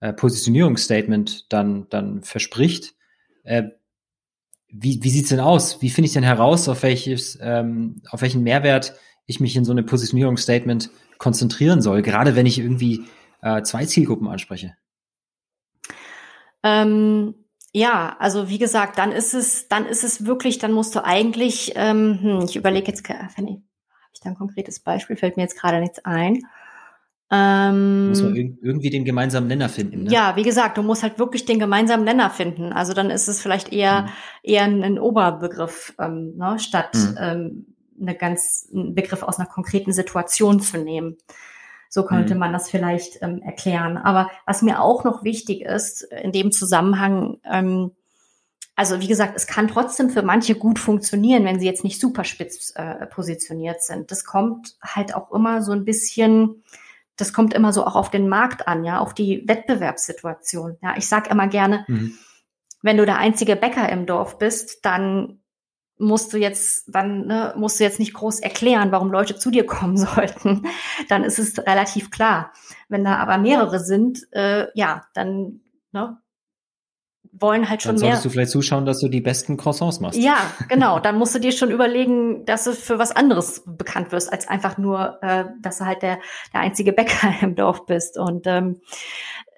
äh, 0.00 0.12
Positionierungsstatement 0.12 1.52
dann, 1.52 1.86
dann 1.90 2.22
verspricht. 2.22 2.94
Äh, 3.44 3.70
wie, 4.68 4.98
wie 5.02 5.10
sieht's 5.10 5.28
denn 5.28 5.40
aus? 5.40 5.80
Wie 5.82 5.90
finde 5.90 6.06
ich 6.06 6.14
denn 6.14 6.24
heraus, 6.24 6.68
auf 6.68 6.82
welches, 6.82 7.38
ähm, 7.40 8.02
auf 8.10 8.22
welchen 8.22 8.42
Mehrwert 8.42 8.94
ich 9.26 9.38
mich 9.40 9.56
in 9.56 9.64
so 9.64 9.72
einem 9.72 9.86
Positionierungsstatement 9.86 10.90
konzentrieren 11.18 11.80
soll, 11.80 12.02
gerade 12.02 12.36
wenn 12.36 12.46
ich 12.46 12.58
irgendwie 12.58 13.04
äh, 13.46 13.62
zwei 13.62 13.86
Zielgruppen 13.86 14.28
anspreche? 14.28 14.76
Ähm, 16.62 17.34
ja, 17.72 18.16
also 18.18 18.48
wie 18.48 18.58
gesagt, 18.58 18.98
dann 18.98 19.12
ist 19.12 19.34
es, 19.34 19.68
dann 19.68 19.86
ist 19.86 20.02
es 20.02 20.26
wirklich, 20.26 20.58
dann 20.58 20.72
musst 20.72 20.94
du 20.96 21.04
eigentlich, 21.04 21.72
ähm, 21.76 22.18
hm, 22.20 22.40
ich 22.44 22.56
überlege 22.56 22.88
jetzt, 22.88 23.08
habe 23.08 23.62
ich 24.12 24.20
da 24.20 24.30
ein 24.30 24.36
konkretes 24.36 24.80
Beispiel? 24.80 25.16
Fällt 25.16 25.36
mir 25.36 25.44
jetzt 25.44 25.60
gerade 25.60 25.80
nichts 25.80 26.04
ein. 26.04 26.42
Ähm, 27.30 28.08
Muss 28.08 28.22
man 28.22 28.34
irgendwie 28.34 28.90
den 28.90 29.04
gemeinsamen 29.04 29.48
Nenner 29.48 29.68
finden. 29.68 30.04
Ne? 30.04 30.10
Ja, 30.10 30.36
wie 30.36 30.44
gesagt, 30.44 30.78
du 30.78 30.82
musst 30.82 31.02
halt 31.02 31.18
wirklich 31.18 31.44
den 31.44 31.58
gemeinsamen 31.58 32.04
Nenner 32.04 32.30
finden. 32.30 32.72
Also 32.72 32.94
dann 32.94 33.10
ist 33.10 33.28
es 33.28 33.42
vielleicht 33.42 33.72
eher 33.72 34.02
mhm. 34.02 34.08
eher 34.42 34.62
ein, 34.62 34.82
ein, 34.84 34.98
Oberbegriff 34.98 35.94
ähm, 35.98 36.36
ne, 36.36 36.58
statt 36.60 36.94
mhm. 36.94 37.18
ähm, 37.20 37.66
eine 38.00 38.14
ganz 38.14 38.68
einen 38.72 38.94
Begriff 38.94 39.22
aus 39.22 39.38
einer 39.38 39.48
konkreten 39.48 39.92
Situation 39.92 40.60
zu 40.60 40.78
nehmen. 40.78 41.16
So 41.88 42.04
könnte 42.04 42.34
mhm. 42.34 42.40
man 42.40 42.52
das 42.52 42.70
vielleicht 42.70 43.22
ähm, 43.22 43.42
erklären. 43.42 43.96
Aber 43.96 44.30
was 44.44 44.62
mir 44.62 44.80
auch 44.80 45.04
noch 45.04 45.24
wichtig 45.24 45.62
ist 45.62 46.02
in 46.02 46.32
dem 46.32 46.52
Zusammenhang, 46.52 47.38
ähm, 47.44 47.92
also 48.74 49.00
wie 49.00 49.08
gesagt, 49.08 49.32
es 49.36 49.46
kann 49.46 49.68
trotzdem 49.68 50.10
für 50.10 50.22
manche 50.22 50.54
gut 50.54 50.78
funktionieren, 50.78 51.44
wenn 51.44 51.58
sie 51.58 51.66
jetzt 51.66 51.84
nicht 51.84 52.00
super 52.00 52.24
spitz 52.24 52.72
äh, 52.76 53.06
positioniert 53.06 53.82
sind. 53.82 54.10
Das 54.10 54.24
kommt 54.24 54.76
halt 54.82 55.14
auch 55.14 55.32
immer 55.32 55.62
so 55.62 55.72
ein 55.72 55.84
bisschen 55.84 56.62
das 57.16 57.32
kommt 57.32 57.54
immer 57.54 57.72
so 57.72 57.84
auch 57.84 57.96
auf 57.96 58.10
den 58.10 58.28
Markt 58.28 58.68
an, 58.68 58.84
ja, 58.84 58.98
auf 58.98 59.14
die 59.14 59.42
Wettbewerbssituation. 59.48 60.76
Ja, 60.82 60.94
ich 60.96 61.08
sag 61.08 61.30
immer 61.30 61.48
gerne, 61.48 61.84
mhm. 61.88 62.18
wenn 62.82 62.98
du 62.98 63.06
der 63.06 63.18
einzige 63.18 63.56
Bäcker 63.56 63.88
im 63.88 64.06
Dorf 64.06 64.38
bist, 64.38 64.84
dann 64.84 65.40
musst 65.98 66.32
du 66.32 66.38
jetzt, 66.38 66.84
dann 66.88 67.26
ne, 67.26 67.54
musst 67.56 67.80
du 67.80 67.84
jetzt 67.84 67.98
nicht 67.98 68.14
groß 68.14 68.40
erklären, 68.40 68.92
warum 68.92 69.10
Leute 69.10 69.36
zu 69.36 69.50
dir 69.50 69.66
kommen 69.66 69.96
sollten. 69.96 70.66
Dann 71.08 71.24
ist 71.24 71.38
es 71.38 71.58
relativ 71.58 72.10
klar. 72.10 72.52
Wenn 72.88 73.04
da 73.04 73.16
aber 73.16 73.38
mehrere 73.38 73.80
sind, 73.80 74.26
äh, 74.32 74.66
ja, 74.74 75.06
dann 75.14 75.60
ne, 75.92 76.18
wollen 77.40 77.68
halt 77.68 77.82
schon 77.82 77.92
dann 77.92 77.98
solltest 77.98 78.24
mehr. 78.24 78.30
du 78.30 78.32
vielleicht 78.32 78.50
zuschauen, 78.50 78.86
dass 78.86 79.00
du 79.00 79.08
die 79.08 79.20
besten 79.20 79.56
Croissants 79.56 80.00
machst. 80.00 80.18
Ja, 80.18 80.38
genau. 80.68 81.00
Dann 81.00 81.18
musst 81.18 81.34
du 81.34 81.38
dir 81.38 81.52
schon 81.52 81.70
überlegen, 81.70 82.44
dass 82.46 82.64
du 82.64 82.72
für 82.72 82.98
was 82.98 83.12
anderes 83.12 83.62
bekannt 83.66 84.12
wirst, 84.12 84.32
als 84.32 84.48
einfach 84.48 84.78
nur, 84.78 85.22
äh, 85.22 85.44
dass 85.60 85.78
du 85.78 85.86
halt 85.86 86.02
der, 86.02 86.18
der 86.54 86.60
einzige 86.60 86.92
Bäcker 86.92 87.34
im 87.42 87.54
Dorf 87.54 87.86
bist. 87.86 88.18
Und 88.18 88.46
ähm, 88.46 88.80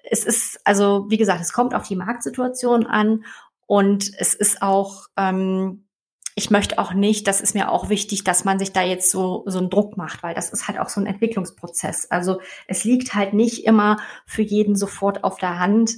es 0.03 0.25
ist, 0.25 0.59
also 0.65 1.05
wie 1.09 1.17
gesagt, 1.17 1.41
es 1.41 1.53
kommt 1.53 1.73
auf 1.73 1.87
die 1.87 1.95
Marktsituation 1.95 2.85
an 2.85 3.23
und 3.65 4.11
es 4.17 4.33
ist 4.33 4.61
auch, 4.61 5.07
ähm, 5.15 5.85
ich 6.35 6.51
möchte 6.51 6.79
auch 6.79 6.93
nicht, 6.93 7.27
das 7.27 7.41
ist 7.41 7.55
mir 7.55 7.71
auch 7.71 7.89
wichtig, 7.89 8.23
dass 8.23 8.45
man 8.45 8.59
sich 8.59 8.71
da 8.71 8.81
jetzt 8.81 9.11
so, 9.11 9.43
so 9.45 9.59
einen 9.59 9.69
Druck 9.69 9.97
macht, 9.97 10.23
weil 10.23 10.33
das 10.33 10.51
ist 10.51 10.67
halt 10.67 10.79
auch 10.79 10.89
so 10.89 11.01
ein 11.01 11.05
Entwicklungsprozess. 11.07 12.09
Also 12.11 12.39
es 12.67 12.83
liegt 12.83 13.13
halt 13.13 13.33
nicht 13.33 13.65
immer 13.65 13.97
für 14.25 14.41
jeden 14.41 14.75
sofort 14.75 15.23
auf 15.23 15.37
der 15.37 15.59
Hand, 15.59 15.95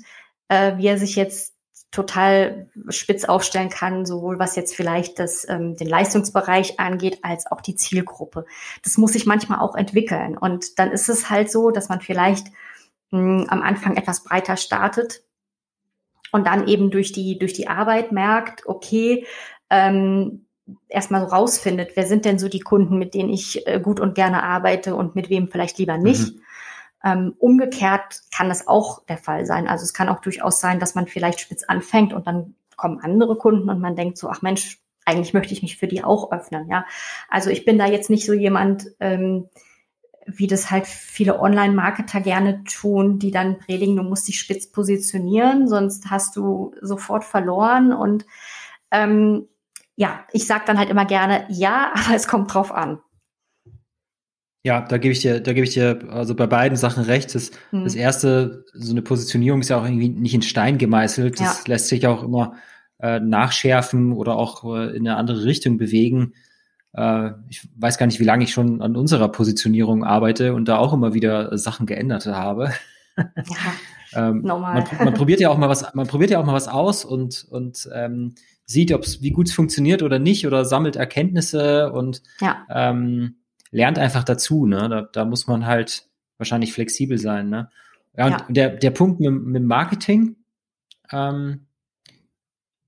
äh, 0.48 0.78
wie 0.78 0.88
er 0.88 0.98
sich 0.98 1.16
jetzt 1.16 1.56
total 1.92 2.70
spitz 2.88 3.26
aufstellen 3.26 3.70
kann, 3.70 4.06
sowohl 4.06 4.40
was 4.40 4.56
jetzt 4.56 4.76
vielleicht 4.76 5.20
das, 5.20 5.48
ähm, 5.50 5.76
den 5.76 5.90
Leistungsbereich 5.90 6.80
angeht, 6.80 7.20
als 7.22 7.52
auch 7.52 7.60
die 7.60 7.76
Zielgruppe. 7.76 8.46
Das 8.84 8.98
muss 8.98 9.12
sich 9.12 9.26
manchmal 9.26 9.60
auch 9.60 9.76
entwickeln. 9.76 10.38
Und 10.38 10.80
dann 10.80 10.92
ist 10.92 11.10
es 11.10 11.30
halt 11.30 11.52
so, 11.52 11.70
dass 11.70 11.90
man 11.90 12.00
vielleicht 12.00 12.48
mh, 13.12 13.20
hm, 13.42 13.46
am 13.50 13.62
Anfang 13.62 13.98
etwas 13.98 14.24
breiter 14.24 14.56
startet 14.56 15.24
und 16.32 16.48
dann 16.48 16.68
eben 16.68 16.92
durch 16.92 17.12
die, 17.12 17.38
durch 17.38 17.54
die 17.54 17.68
Arbeit 17.68 18.14
merkt, 18.14 18.66
okay, 18.66 19.26
ähm, 19.72 20.46
erstmal 20.90 21.22
so 21.22 21.28
rausfindet, 21.28 21.92
wer 21.96 22.06
sind 22.06 22.26
denn 22.26 22.38
so 22.38 22.48
die 22.48 22.60
Kunden, 22.60 23.00
mit 23.00 23.14
denen 23.14 23.30
ich 23.30 23.66
äh, 23.66 23.80
gut 23.80 24.00
und 24.00 24.14
gerne 24.14 24.44
arbeite 24.44 24.96
und 24.96 25.16
mit 25.16 25.30
wem 25.30 25.50
vielleicht 25.50 25.80
lieber 25.80 25.98
nicht. 25.98 26.36
Mhm. 26.36 26.42
Ähm, 27.04 27.36
umgekehrt 27.40 28.22
kann 28.36 28.50
das 28.50 28.68
auch 28.68 29.04
der 29.06 29.18
Fall 29.18 29.48
sein. 29.48 29.68
Also 29.68 29.84
es 29.84 29.94
kann 29.94 30.10
auch 30.10 30.20
durchaus 30.20 30.60
sein, 30.60 30.80
dass 30.80 30.94
man 30.94 31.08
vielleicht 31.08 31.40
spitz 31.40 31.64
anfängt 31.64 32.14
und 32.14 32.28
dann 32.28 32.54
kommen 32.76 33.00
andere 33.00 33.38
Kunden 33.38 33.70
und 33.70 33.80
man 33.80 33.96
denkt 33.96 34.18
so, 34.18 34.30
ach 34.30 34.44
Mensch, 34.44 34.80
eigentlich 35.06 35.34
möchte 35.34 35.54
ich 35.54 35.64
mich 35.64 35.78
für 35.78 35.88
die 35.88 36.04
auch 36.04 36.32
öffnen. 36.32 36.70
Ja, 36.70 36.86
also 37.28 37.50
ich 37.50 37.66
bin 37.66 37.80
da 37.80 37.88
jetzt 37.88 38.12
nicht 38.12 38.26
so 38.26 38.34
jemand, 38.34 38.88
ähm, 39.00 39.50
wie 40.28 40.46
das 40.46 40.70
halt 40.70 40.86
viele 40.86 41.40
Online-Marketer 41.40 42.22
gerne 42.22 42.64
tun, 42.66 43.18
die 43.18 43.32
dann 43.32 43.58
predigen, 43.58 43.96
du 43.96 44.04
musst 44.04 44.28
dich 44.28 44.40
spitz 44.40 44.72
positionieren, 44.72 45.68
sonst 45.68 46.12
hast 46.12 46.36
du 46.36 46.76
sofort 46.82 47.24
verloren. 47.24 47.92
Und 47.92 48.26
ähm, 48.92 49.48
ja, 50.02 50.26
ich 50.34 50.48
sage 50.48 50.64
dann 50.66 50.80
halt 50.80 50.90
immer 50.90 51.06
gerne, 51.06 51.46
ja, 51.50 51.92
aber 51.94 52.16
es 52.16 52.28
kommt 52.28 52.52
drauf 52.52 52.74
an. 52.74 53.00
Ja, 54.64 54.82
da 54.82 54.98
gebe 54.98 55.12
ich 55.12 55.20
dir, 55.20 55.40
da 55.40 55.54
gebe 55.54 55.66
ich 55.66 55.74
dir 55.74 56.08
also 56.10 56.36
bei 56.36 56.46
beiden 56.48 56.78
Sachen 56.78 57.04
recht. 57.04 57.34
Das, 57.34 57.52
mhm. 57.72 57.84
das 57.84 57.96
erste, 57.96 58.66
so 58.74 58.92
eine 58.92 59.02
Positionierung 59.02 59.62
ist 59.62 59.70
ja 59.70 59.80
auch 59.80 59.86
irgendwie 59.86 60.10
nicht 60.10 60.34
in 60.34 60.42
Stein 60.42 60.78
gemeißelt. 60.78 61.40
Das 61.40 61.60
ja. 61.60 61.74
lässt 61.74 61.88
sich 61.88 62.06
auch 62.06 62.24
immer 62.24 62.56
äh, 63.00 63.20
nachschärfen 63.20 64.14
oder 64.14 64.36
auch 64.36 64.64
äh, 64.76 64.96
in 64.96 65.08
eine 65.08 65.18
andere 65.18 65.46
Richtung 65.46 65.78
bewegen. 65.78 66.34
Äh, 66.94 67.32
ich 67.50 67.68
weiß 67.76 67.98
gar 67.98 68.06
nicht, 68.06 68.20
wie 68.20 68.26
lange 68.26 68.44
ich 68.44 68.54
schon 68.54 68.84
an 68.84 68.96
unserer 68.96 69.30
Positionierung 69.30 70.04
arbeite 70.04 70.54
und 70.54 70.68
da 70.68 70.78
auch 70.78 70.94
immer 70.94 71.16
wieder 71.16 71.58
Sachen 71.58 71.88
geändert 71.88 72.28
habe. 72.28 72.72
Ja, 73.18 73.30
ähm, 74.30 74.42
normal. 74.44 74.84
Man, 74.92 75.06
man, 75.06 75.14
probiert 75.16 75.40
ja 75.40 75.50
auch 75.50 75.58
mal 75.58 75.70
was, 75.70 75.92
man 75.96 76.06
probiert 76.06 76.30
ja 76.30 76.40
auch 76.40 76.46
mal 76.46 76.54
was 76.54 76.68
aus 76.68 77.04
und 77.04 77.48
und 77.50 77.90
ähm, 77.94 78.36
sieht, 78.72 78.92
ob 78.94 79.04
es 79.04 79.22
wie 79.22 79.32
gut 79.32 79.48
es 79.48 79.54
funktioniert 79.54 80.04
oder 80.04 80.20
nicht 80.20 80.48
oder 80.48 80.66
sammelt 80.66 80.96
Erkenntnisse 80.96 81.92
und 81.92 82.22
ja. 82.40 82.66
ähm, 82.70 83.38
lernt 83.72 84.00
einfach 84.00 84.24
dazu, 84.24 84.66
ne? 84.66 84.88
Da, 84.90 85.02
da 85.02 85.26
muss 85.26 85.48
man 85.48 85.66
halt 85.66 86.08
wahrscheinlich 86.38 86.74
flexibel 86.74 87.18
sein, 87.18 87.50
ne? 87.50 87.70
Ja, 88.18 88.26
und 88.26 88.32
ja. 88.32 88.46
der, 88.50 88.70
der 88.72 88.92
Punkt 88.92 89.20
mit, 89.20 89.32
mit 89.32 89.64
Marketing, 89.64 90.36
ähm, 91.12 91.68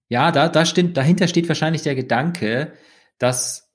ja, 0.10 0.32
da, 0.32 0.50
da 0.50 0.66
steht, 0.66 0.96
dahinter 0.98 1.28
steht 1.28 1.48
wahrscheinlich 1.48 1.82
der 1.82 1.96
Gedanke, 1.96 2.74
dass 3.18 3.72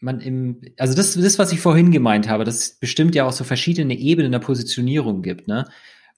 man 0.00 0.20
im, 0.20 0.60
also 0.76 0.94
das, 0.94 1.14
das, 1.14 1.38
was 1.38 1.52
ich 1.52 1.60
vorhin 1.60 1.90
gemeint 1.90 2.28
habe, 2.28 2.44
dass 2.44 2.56
es 2.56 2.78
bestimmt 2.78 3.14
ja 3.14 3.24
auch 3.24 3.32
so 3.32 3.44
verschiedene 3.44 3.96
Ebenen 3.98 4.32
der 4.32 4.38
Positionierung 4.38 5.22
gibt, 5.22 5.48
ne? 5.48 5.64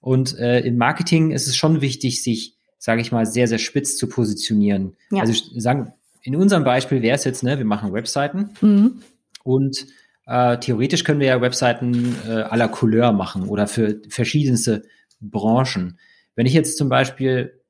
Und 0.01 0.37
äh, 0.39 0.61
im 0.61 0.77
Marketing 0.77 1.29
ist 1.29 1.47
es 1.47 1.55
schon 1.55 1.81
wichtig, 1.81 2.23
sich, 2.23 2.57
sage 2.81 2.99
ich 3.01 3.11
mal, 3.11 3.27
sehr, 3.27 3.47
sehr 3.47 3.59
spitz 3.59 3.95
zu 3.95 4.09
positionieren. 4.09 4.97
Ja. 5.11 5.21
Also 5.21 5.33
sagen, 5.55 5.93
in 6.23 6.35
unserem 6.35 6.63
Beispiel 6.63 7.03
wäre 7.03 7.15
es 7.15 7.23
jetzt, 7.23 7.43
ne, 7.43 7.59
wir 7.59 7.65
machen 7.65 7.93
Webseiten 7.93 8.49
mhm. 8.59 9.03
und 9.43 9.85
äh, 10.25 10.57
theoretisch 10.57 11.03
können 11.03 11.19
wir 11.19 11.27
ja 11.27 11.41
Webseiten 11.41 12.15
äh, 12.27 12.41
à 12.41 12.57
la 12.57 12.67
Couleur 12.67 13.11
machen 13.11 13.47
oder 13.47 13.67
für 13.67 14.01
verschiedenste 14.09 14.81
Branchen. 15.19 15.99
Wenn 16.35 16.47
ich 16.47 16.53
jetzt 16.53 16.75
zum 16.75 16.89
Beispiel 16.89 17.61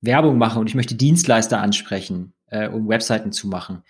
Werbung 0.00 0.38
mache 0.38 0.58
und 0.58 0.70
ich 0.70 0.74
möchte 0.74 0.94
Dienstleister 0.94 1.60
ansprechen, 1.60 2.32
äh, 2.46 2.68
um 2.68 2.88
Webseiten 2.88 3.30
zu 3.30 3.46
machen, 3.46 3.82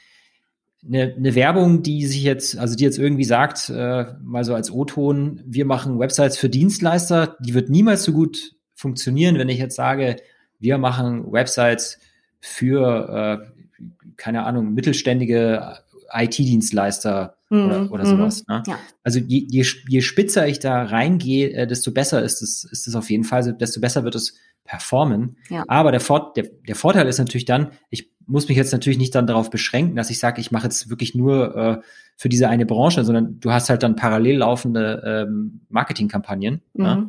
eine, 0.84 1.14
eine 1.14 1.36
Werbung, 1.36 1.84
die 1.84 2.06
sich 2.06 2.24
jetzt, 2.24 2.58
also 2.58 2.74
die 2.74 2.82
jetzt 2.82 2.98
irgendwie 2.98 3.22
sagt, 3.22 3.68
äh, 3.68 4.06
mal 4.20 4.42
so 4.42 4.52
als 4.56 4.72
O-Ton, 4.72 5.42
wir 5.46 5.64
machen 5.64 6.00
Websites 6.00 6.38
für 6.38 6.48
Dienstleister, 6.48 7.36
die 7.38 7.54
wird 7.54 7.70
niemals 7.70 8.02
so 8.02 8.12
gut 8.12 8.56
funktionieren, 8.82 9.38
wenn 9.38 9.48
ich 9.48 9.58
jetzt 9.58 9.76
sage, 9.76 10.16
wir 10.58 10.76
machen 10.78 11.32
Websites 11.32 11.98
für, 12.40 13.40
äh, 13.42 14.12
keine 14.16 14.44
Ahnung, 14.44 14.74
mittelständige 14.74 15.78
IT-Dienstleister 16.12 17.36
mhm. 17.48 17.64
oder, 17.64 17.92
oder 17.92 18.06
sowas. 18.06 18.44
Mhm. 18.46 18.54
Ne? 18.54 18.62
Ja. 18.66 18.78
Also 19.02 19.18
je, 19.18 19.46
je, 19.48 19.64
je 19.88 20.00
spitzer 20.02 20.46
ich 20.46 20.58
da 20.58 20.82
reingehe, 20.84 21.52
äh, 21.52 21.66
desto 21.66 21.92
besser 21.92 22.22
ist 22.22 22.42
es, 22.42 22.64
ist 22.64 22.86
es 22.86 22.94
auf 22.94 23.08
jeden 23.10 23.24
Fall, 23.24 23.54
desto 23.54 23.80
besser 23.80 24.04
wird 24.04 24.14
es 24.14 24.36
performen. 24.64 25.36
Ja. 25.48 25.64
Aber 25.68 25.90
der, 25.90 26.00
Vor 26.00 26.32
der, 26.36 26.44
der 26.68 26.76
Vorteil 26.76 27.08
ist 27.08 27.18
natürlich 27.18 27.44
dann, 27.44 27.70
ich 27.90 28.10
muss 28.26 28.48
mich 28.48 28.56
jetzt 28.56 28.72
natürlich 28.72 28.98
nicht 28.98 29.14
dann 29.14 29.26
darauf 29.26 29.50
beschränken, 29.50 29.96
dass 29.96 30.10
ich 30.10 30.18
sage, 30.18 30.40
ich 30.40 30.52
mache 30.52 30.64
jetzt 30.64 30.90
wirklich 30.90 31.14
nur 31.14 31.56
äh, 31.56 31.78
für 32.16 32.28
diese 32.28 32.48
eine 32.48 32.66
Branche, 32.66 33.04
sondern 33.04 33.40
du 33.40 33.50
hast 33.50 33.68
halt 33.68 33.82
dann 33.82 33.96
parallel 33.96 34.38
laufende 34.38 35.02
ähm, 35.04 35.62
Marketingkampagnen. 35.68 36.60
Ne? 36.74 36.96
Mhm. 36.96 37.02
Ne? 37.02 37.08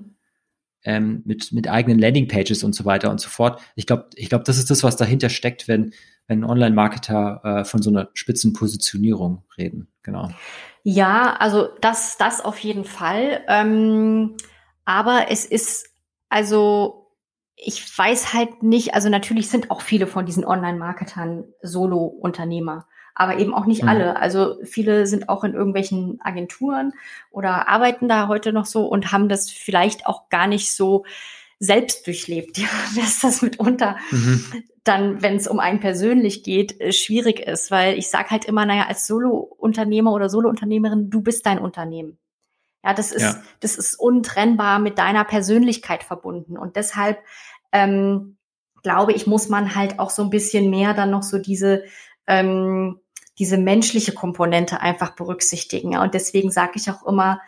Ähm, 0.85 1.21
mit, 1.25 1.51
mit 1.53 1.69
eigenen 1.69 1.97
Landingpages 1.97 2.63
und 2.63 2.73
so 2.75 2.83
weiter 2.83 3.09
und 3.09 3.21
so 3.21 3.29
fort. 3.29 3.61
Ich 3.75 3.87
glaube, 3.87 4.09
ich 4.15 4.27
glaube, 4.27 4.43
das 4.43 4.57
ist 4.57 4.69
das, 4.69 4.83
was 4.83 4.97
dahinter 4.97 5.29
steckt, 5.29 5.67
wenn, 5.67 5.93
wenn 6.27 6.43
Online-Marketer 6.43 7.41
äh, 7.43 7.65
von 7.65 7.81
so 7.81 7.89
einer 7.89 8.09
Spitzenpositionierung 8.13 9.43
reden. 9.57 9.87
Genau. 10.01 10.29
Ja, 10.83 11.37
also 11.39 11.69
das, 11.79 12.17
das 12.17 12.41
auf 12.41 12.59
jeden 12.59 12.83
Fall. 12.83 13.41
Ähm, 13.47 14.35
aber 14.83 15.27
es 15.29 15.45
ist, 15.45 15.89
also 16.27 17.03
ich 17.55 17.97
weiß 17.97 18.33
halt 18.33 18.63
nicht, 18.63 18.93
also 18.93 19.09
natürlich 19.09 19.49
sind 19.49 19.71
auch 19.71 19.81
viele 19.81 20.07
von 20.07 20.25
diesen 20.25 20.43
Online-Marketern 20.43 21.45
Solo-Unternehmer, 21.61 22.87
aber 23.15 23.37
eben 23.37 23.53
auch 23.53 23.65
nicht 23.65 23.83
mhm. 23.83 23.89
alle. 23.89 24.15
Also 24.17 24.57
viele 24.63 25.07
sind 25.07 25.29
auch 25.29 25.43
in 25.43 25.53
irgendwelchen 25.53 26.19
Agenturen 26.21 26.93
oder 27.29 27.67
arbeiten 27.67 28.07
da 28.07 28.27
heute 28.27 28.53
noch 28.53 28.65
so 28.65 28.87
und 28.87 29.11
haben 29.11 29.29
das 29.29 29.49
vielleicht 29.49 30.05
auch 30.05 30.29
gar 30.29 30.47
nicht 30.47 30.71
so 30.71 31.05
selbst 31.59 32.07
durchlebt, 32.07 32.57
ja, 32.57 32.67
dass 32.95 33.19
das 33.19 33.41
mitunter 33.41 33.97
mhm. 34.11 34.43
dann, 34.83 35.21
wenn 35.21 35.35
es 35.35 35.47
um 35.47 35.59
einen 35.59 35.79
persönlich 35.79 36.43
geht, 36.43 36.79
äh, 36.81 36.91
schwierig 36.91 37.39
ist, 37.39 37.71
weil 37.71 37.97
ich 37.97 38.09
sage 38.09 38.31
halt 38.31 38.45
immer, 38.45 38.65
naja, 38.65 38.85
als 38.87 39.07
Solo-Unternehmer 39.07 40.11
oder 40.11 40.29
Solo-Unternehmerin, 40.29 41.09
du 41.09 41.21
bist 41.21 41.45
dein 41.45 41.59
Unternehmen. 41.59 42.17
Ja, 42.83 42.93
das 42.93 43.13
ist, 43.13 43.21
ja. 43.21 43.41
das 43.61 43.77
ist 43.77 43.95
untrennbar 43.95 44.79
mit 44.79 44.97
deiner 44.97 45.23
Persönlichkeit 45.23 46.03
verbunden. 46.03 46.57
Und 46.57 46.75
deshalb 46.75 47.19
ähm, 47.71 48.35
glaube 48.83 49.13
ich, 49.13 49.25
muss 49.25 49.47
man 49.47 49.73
halt 49.73 49.99
auch 49.99 50.09
so 50.09 50.21
ein 50.21 50.29
bisschen 50.29 50.69
mehr 50.69 50.93
dann 50.93 51.09
noch 51.09 51.23
so 51.23 51.37
diese 51.37 51.83
ähm, 52.27 52.99
diese 53.39 53.57
menschliche 53.57 54.13
Komponente 54.13 54.81
einfach 54.81 55.15
berücksichtigen. 55.15 55.97
Und 55.97 56.13
deswegen 56.13 56.51
sage 56.51 56.73
ich 56.75 56.89
auch 56.89 57.05
immer, 57.05 57.41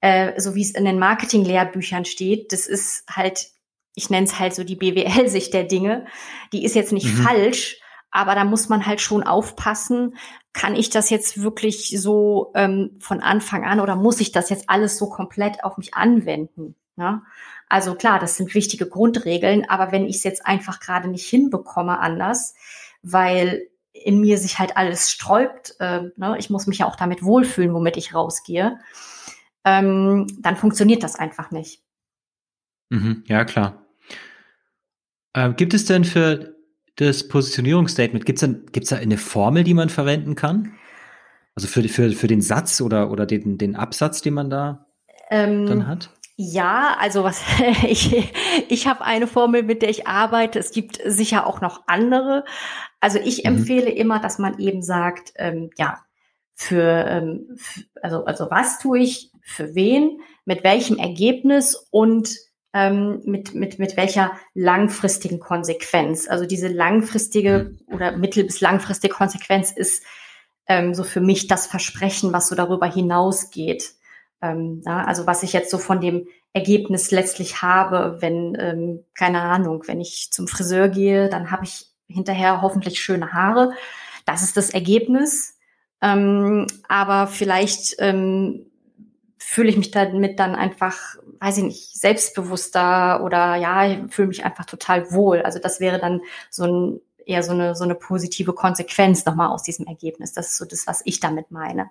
äh, 0.00 0.40
so 0.40 0.54
wie 0.54 0.62
es 0.62 0.72
in 0.72 0.84
den 0.84 0.98
Marketing-Lehrbüchern 0.98 2.04
steht, 2.04 2.52
das 2.52 2.66
ist 2.66 3.04
halt, 3.10 3.48
ich 3.94 4.10
nenne 4.10 4.26
es 4.26 4.38
halt 4.38 4.54
so 4.54 4.64
die 4.64 4.76
BWL-Sicht 4.76 5.52
der 5.52 5.64
Dinge. 5.64 6.06
Die 6.52 6.64
ist 6.64 6.74
jetzt 6.74 6.92
nicht 6.92 7.06
mhm. 7.06 7.22
falsch, 7.22 7.80
aber 8.10 8.34
da 8.34 8.44
muss 8.44 8.68
man 8.68 8.86
halt 8.86 9.00
schon 9.00 9.22
aufpassen, 9.22 10.16
kann 10.52 10.74
ich 10.74 10.88
das 10.88 11.10
jetzt 11.10 11.42
wirklich 11.42 11.94
so 12.00 12.50
ähm, 12.54 12.96
von 12.98 13.20
Anfang 13.20 13.64
an 13.64 13.78
oder 13.78 13.94
muss 13.94 14.20
ich 14.20 14.32
das 14.32 14.48
jetzt 14.48 14.70
alles 14.70 14.96
so 14.96 15.10
komplett 15.10 15.62
auf 15.64 15.76
mich 15.76 15.94
anwenden? 15.94 16.76
Ja? 16.96 17.22
Also 17.68 17.94
klar, 17.94 18.18
das 18.18 18.36
sind 18.36 18.54
wichtige 18.54 18.86
Grundregeln, 18.86 19.68
aber 19.68 19.92
wenn 19.92 20.06
ich 20.06 20.16
es 20.16 20.24
jetzt 20.24 20.46
einfach 20.46 20.80
gerade 20.80 21.08
nicht 21.08 21.28
hinbekomme 21.28 21.98
anders, 21.98 22.54
weil 23.02 23.68
in 24.04 24.20
mir 24.20 24.38
sich 24.38 24.58
halt 24.58 24.76
alles 24.76 25.10
sträubt, 25.10 25.76
äh, 25.80 26.02
ne? 26.16 26.36
ich 26.38 26.50
muss 26.50 26.66
mich 26.66 26.78
ja 26.78 26.86
auch 26.86 26.96
damit 26.96 27.22
wohlfühlen, 27.22 27.72
womit 27.74 27.96
ich 27.96 28.14
rausgehe, 28.14 28.78
ähm, 29.64 30.26
dann 30.40 30.56
funktioniert 30.56 31.02
das 31.02 31.16
einfach 31.16 31.50
nicht. 31.50 31.82
Mhm, 32.90 33.24
ja, 33.26 33.44
klar. 33.44 33.84
Äh, 35.32 35.52
gibt 35.54 35.74
es 35.74 35.84
denn 35.84 36.04
für 36.04 36.54
das 36.96 37.28
Positionierungsstatement, 37.28 38.24
gibt 38.24 38.42
es 38.42 38.48
gibt's 38.72 38.90
da 38.90 38.96
eine 38.96 39.18
Formel, 39.18 39.64
die 39.64 39.74
man 39.74 39.88
verwenden 39.88 40.34
kann? 40.34 40.74
Also 41.54 41.68
für, 41.68 41.82
für, 41.88 42.12
für 42.12 42.26
den 42.26 42.42
Satz 42.42 42.80
oder, 42.80 43.10
oder 43.10 43.26
den, 43.26 43.58
den 43.58 43.76
Absatz, 43.76 44.22
den 44.22 44.34
man 44.34 44.50
da 44.50 44.86
ähm, 45.30 45.66
dann 45.66 45.86
hat? 45.86 46.10
Ja, 46.36 46.96
also 47.00 47.24
was 47.24 47.42
ich 47.86 48.32
ich 48.68 48.86
habe 48.86 49.02
eine 49.04 49.26
Formel, 49.26 49.62
mit 49.62 49.82
der 49.82 49.88
ich 49.88 50.06
arbeite. 50.06 50.58
Es 50.58 50.70
gibt 50.70 51.00
sicher 51.04 51.46
auch 51.46 51.60
noch 51.60 51.84
andere. 51.86 52.44
Also 53.00 53.18
ich 53.18 53.38
mhm. 53.38 53.56
empfehle 53.56 53.90
immer, 53.90 54.20
dass 54.20 54.38
man 54.38 54.58
eben 54.58 54.82
sagt, 54.82 55.32
ähm, 55.36 55.70
ja, 55.78 55.98
für, 56.54 56.82
ähm, 56.82 57.58
also 58.02 58.24
also 58.24 58.50
was 58.50 58.78
tue 58.78 59.00
ich 59.00 59.30
für 59.42 59.74
wen, 59.74 60.20
mit 60.44 60.62
welchem 60.64 60.98
Ergebnis 60.98 61.74
und 61.90 62.30
ähm, 62.74 63.22
mit 63.24 63.54
mit 63.54 63.78
mit 63.78 63.96
welcher 63.96 64.32
langfristigen 64.52 65.40
Konsequenz. 65.40 66.28
Also 66.28 66.44
diese 66.44 66.68
langfristige 66.68 67.76
mhm. 67.88 67.94
oder 67.94 68.16
mittel- 68.16 68.44
bis 68.44 68.60
langfristige 68.60 69.14
Konsequenz 69.14 69.72
ist 69.72 70.02
ähm, 70.68 70.92
so 70.94 71.02
für 71.02 71.20
mich 71.20 71.46
das 71.46 71.66
Versprechen, 71.66 72.32
was 72.34 72.48
so 72.48 72.54
darüber 72.54 72.86
hinausgeht. 72.92 73.95
Ähm, 74.42 74.82
ja, 74.84 75.04
also 75.04 75.26
was 75.26 75.42
ich 75.42 75.52
jetzt 75.52 75.70
so 75.70 75.78
von 75.78 76.00
dem 76.00 76.26
Ergebnis 76.52 77.10
letztlich 77.10 77.62
habe, 77.62 78.18
wenn, 78.20 78.56
ähm, 78.58 79.04
keine 79.14 79.42
Ahnung, 79.42 79.82
wenn 79.86 80.00
ich 80.00 80.30
zum 80.30 80.48
Friseur 80.48 80.88
gehe, 80.88 81.28
dann 81.28 81.50
habe 81.50 81.64
ich 81.64 81.90
hinterher 82.08 82.62
hoffentlich 82.62 83.00
schöne 83.00 83.32
Haare. 83.32 83.72
Das 84.24 84.42
ist 84.42 84.56
das 84.56 84.70
Ergebnis. 84.70 85.58
Ähm, 86.02 86.66
aber 86.88 87.26
vielleicht 87.26 87.96
ähm, 87.98 88.66
fühle 89.38 89.70
ich 89.70 89.76
mich 89.76 89.90
damit 89.90 90.38
dann 90.38 90.54
einfach, 90.54 91.16
weiß 91.40 91.58
ich 91.58 91.64
nicht, 91.64 92.00
selbstbewusster 92.00 93.22
oder 93.22 93.56
ja, 93.56 94.06
fühle 94.08 94.28
mich 94.28 94.44
einfach 94.44 94.66
total 94.66 95.10
wohl. 95.12 95.42
Also 95.42 95.58
das 95.58 95.80
wäre 95.80 95.98
dann 95.98 96.20
so 96.50 96.64
ein 96.64 97.00
eher 97.26 97.42
so 97.42 97.52
eine 97.52 97.74
so 97.74 97.84
eine 97.84 97.94
positive 97.96 98.52
Konsequenz 98.52 99.24
nochmal 99.24 99.48
aus 99.48 99.62
diesem 99.62 99.86
Ergebnis. 99.86 100.32
Das 100.32 100.50
ist 100.50 100.56
so 100.58 100.64
das, 100.64 100.86
was 100.86 101.02
ich 101.04 101.20
damit 101.20 101.50
meine. 101.50 101.90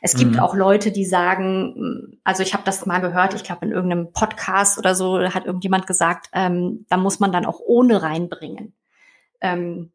Es 0.00 0.14
gibt 0.14 0.32
mhm. 0.32 0.38
auch 0.40 0.54
Leute, 0.54 0.92
die 0.92 1.04
sagen, 1.04 2.18
also 2.24 2.42
ich 2.42 2.54
habe 2.54 2.62
das 2.64 2.86
mal 2.86 3.00
gehört, 3.00 3.34
ich 3.34 3.44
glaube 3.44 3.66
in 3.66 3.72
irgendeinem 3.72 4.12
Podcast 4.12 4.78
oder 4.78 4.94
so 4.94 5.20
hat 5.20 5.46
irgendjemand 5.46 5.86
gesagt, 5.86 6.28
ähm, 6.32 6.86
da 6.88 6.96
muss 6.96 7.20
man 7.20 7.32
dann 7.32 7.46
auch 7.46 7.60
ohne 7.60 8.02
reinbringen. 8.02 8.74
Ähm, 9.40 9.90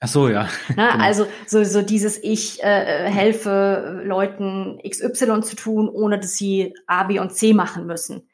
Ach 0.00 0.08
so, 0.08 0.28
ja. 0.28 0.48
Na, 0.76 0.92
genau. 0.92 1.04
Also 1.04 1.26
so, 1.46 1.64
so 1.64 1.82
dieses 1.82 2.22
Ich 2.22 2.62
äh, 2.62 3.10
helfe 3.10 4.02
Leuten 4.04 4.78
XY 4.86 5.40
zu 5.42 5.56
tun, 5.56 5.88
ohne 5.88 6.18
dass 6.18 6.36
sie 6.36 6.74
A, 6.86 7.04
B 7.04 7.18
und 7.18 7.32
C 7.32 7.52
machen 7.52 7.86
müssen. 7.86 8.28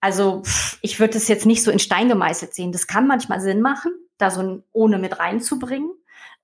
Also 0.00 0.42
ich 0.82 1.00
würde 1.00 1.14
das 1.14 1.28
jetzt 1.28 1.46
nicht 1.46 1.62
so 1.62 1.70
in 1.70 1.78
Stein 1.78 2.08
gemeißelt 2.08 2.54
sehen. 2.54 2.72
Das 2.72 2.86
kann 2.86 3.06
manchmal 3.06 3.40
Sinn 3.40 3.62
machen, 3.62 3.90
da 4.18 4.30
so 4.30 4.40
ein 4.40 4.62
ohne 4.72 4.98
mit 4.98 5.18
reinzubringen. 5.18 5.90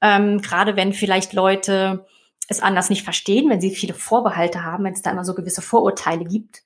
Ähm, 0.00 0.40
Gerade 0.40 0.76
wenn 0.76 0.94
vielleicht 0.94 1.32
Leute 1.34 2.06
es 2.48 2.60
anders 2.60 2.90
nicht 2.90 3.04
verstehen, 3.04 3.48
wenn 3.48 3.60
sie 3.60 3.70
viele 3.70 3.94
Vorbehalte 3.94 4.64
haben, 4.64 4.84
wenn 4.84 4.92
es 4.92 5.02
da 5.02 5.10
immer 5.10 5.24
so 5.24 5.34
gewisse 5.34 5.62
Vorurteile 5.62 6.24
gibt, 6.24 6.62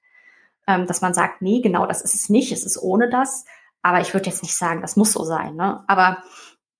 ähm, 0.67 0.87
dass 0.87 1.01
man 1.01 1.15
sagt, 1.15 1.43
nee, 1.43 1.61
genau 1.61 1.87
das 1.87 2.03
ist 2.03 2.15
es 2.15 2.29
nicht, 2.29 2.53
es 2.53 2.65
ist 2.65 2.81
ohne 2.81 3.11
das. 3.11 3.45
Aber 3.83 4.01
ich 4.01 4.15
würde 4.15 4.31
jetzt 4.31 4.43
nicht 4.43 4.57
sagen, 4.57 4.81
das 4.81 4.97
muss 4.97 5.13
so 5.13 5.25
sein. 5.25 5.57
Ne? 5.57 5.85
Aber 5.89 6.23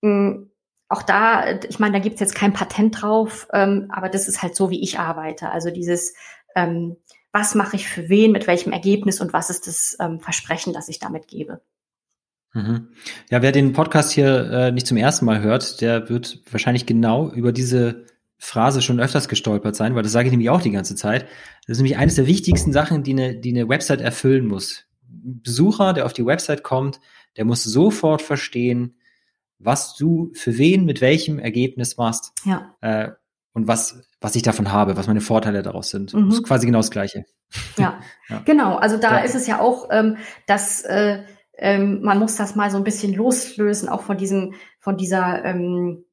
mh, 0.01 0.09
mm, 0.09 0.51
auch 0.87 1.01
da, 1.01 1.59
ich 1.67 1.79
meine, 1.79 1.93
da 1.93 1.99
gibt 1.99 2.15
es 2.15 2.19
jetzt 2.19 2.35
kein 2.35 2.53
Patent 2.53 3.01
drauf, 3.01 3.47
ähm, 3.53 3.87
aber 3.89 4.07
das 4.07 4.27
ist 4.27 4.43
halt 4.43 4.55
so, 4.55 4.69
wie 4.69 4.83
ich 4.83 4.99
arbeite. 4.99 5.49
Also 5.49 5.71
dieses, 5.71 6.13
ähm, 6.55 6.97
was 7.31 7.55
mache 7.55 7.75
ich 7.75 7.87
für 7.87 8.07
wen, 8.07 8.31
mit 8.31 8.47
welchem 8.47 8.71
Ergebnis 8.71 9.19
und 9.19 9.33
was 9.33 9.49
ist 9.49 9.67
das 9.67 9.97
ähm, 9.99 10.19
Versprechen, 10.19 10.73
das 10.73 10.87
ich 10.87 10.99
damit 10.99 11.27
gebe. 11.27 11.61
Mhm. 12.53 12.89
Ja, 13.29 13.41
wer 13.41 13.51
den 13.51 13.73
Podcast 13.73 14.11
hier 14.11 14.49
äh, 14.49 14.71
nicht 14.71 14.87
zum 14.87 14.97
ersten 14.97 15.25
Mal 15.25 15.41
hört, 15.41 15.81
der 15.81 16.07
wird 16.07 16.39
wahrscheinlich 16.49 16.85
genau 16.85 17.29
über 17.29 17.51
diese 17.51 18.05
Phrase 18.37 18.81
schon 18.81 18.99
öfters 18.99 19.27
gestolpert 19.27 19.75
sein, 19.75 19.95
weil 19.95 20.03
das 20.03 20.11
sage 20.11 20.27
ich 20.27 20.31
nämlich 20.31 20.49
auch 20.49 20.61
die 20.61 20.71
ganze 20.71 20.95
Zeit. 20.95 21.23
Das 21.67 21.77
ist 21.77 21.77
nämlich 21.77 21.97
eines 21.97 22.15
der 22.15 22.27
wichtigsten 22.27 22.73
Sachen, 22.73 23.03
die 23.03 23.11
eine, 23.11 23.35
die 23.35 23.51
eine 23.51 23.69
Website 23.69 24.01
erfüllen 24.01 24.47
muss. 24.47 24.85
Ein 25.09 25.41
Besucher, 25.41 25.93
der 25.93 26.05
auf 26.05 26.13
die 26.13 26.25
Website 26.25 26.63
kommt, 26.63 26.99
der 27.37 27.45
muss 27.45 27.63
sofort 27.63 28.21
verstehen, 28.21 28.97
was 29.57 29.95
du 29.95 30.31
für 30.33 30.57
wen 30.57 30.85
mit 30.85 31.01
welchem 31.01 31.39
Ergebnis 31.39 31.97
machst. 31.97 32.33
Ja. 32.43 32.75
Äh, 32.81 33.11
und 33.53 33.69
was, 33.69 34.03
was 34.19 34.35
ich 34.35 34.41
davon 34.41 34.73
habe, 34.73 34.97
was 34.97 35.07
meine 35.07 35.21
Vorteile 35.21 35.63
daraus 35.63 35.89
sind. 35.89 36.13
Mhm. 36.13 36.29
Das 36.29 36.39
ist 36.39 36.43
quasi 36.43 36.65
genau 36.65 36.79
das 36.79 36.91
Gleiche. 36.91 37.25
Ja, 37.77 37.99
ja. 38.29 38.41
genau. 38.43 38.75
Also 38.75 38.97
da 38.97 39.19
ja. 39.19 39.23
ist 39.23 39.35
es 39.35 39.47
ja 39.47 39.61
auch, 39.61 39.87
ähm, 39.91 40.17
dass 40.45 40.81
äh, 40.81 41.23
ähm, 41.57 42.01
man 42.01 42.19
muss 42.19 42.35
das 42.35 42.55
mal 42.55 42.69
so 42.69 42.77
ein 42.77 42.83
bisschen 42.83 43.13
loslösen, 43.13 43.87
auch 43.87 44.01
von 44.01 44.17
diesem, 44.17 44.55
von 44.79 44.97
dieser 44.97 45.45
ähm, 45.45 46.04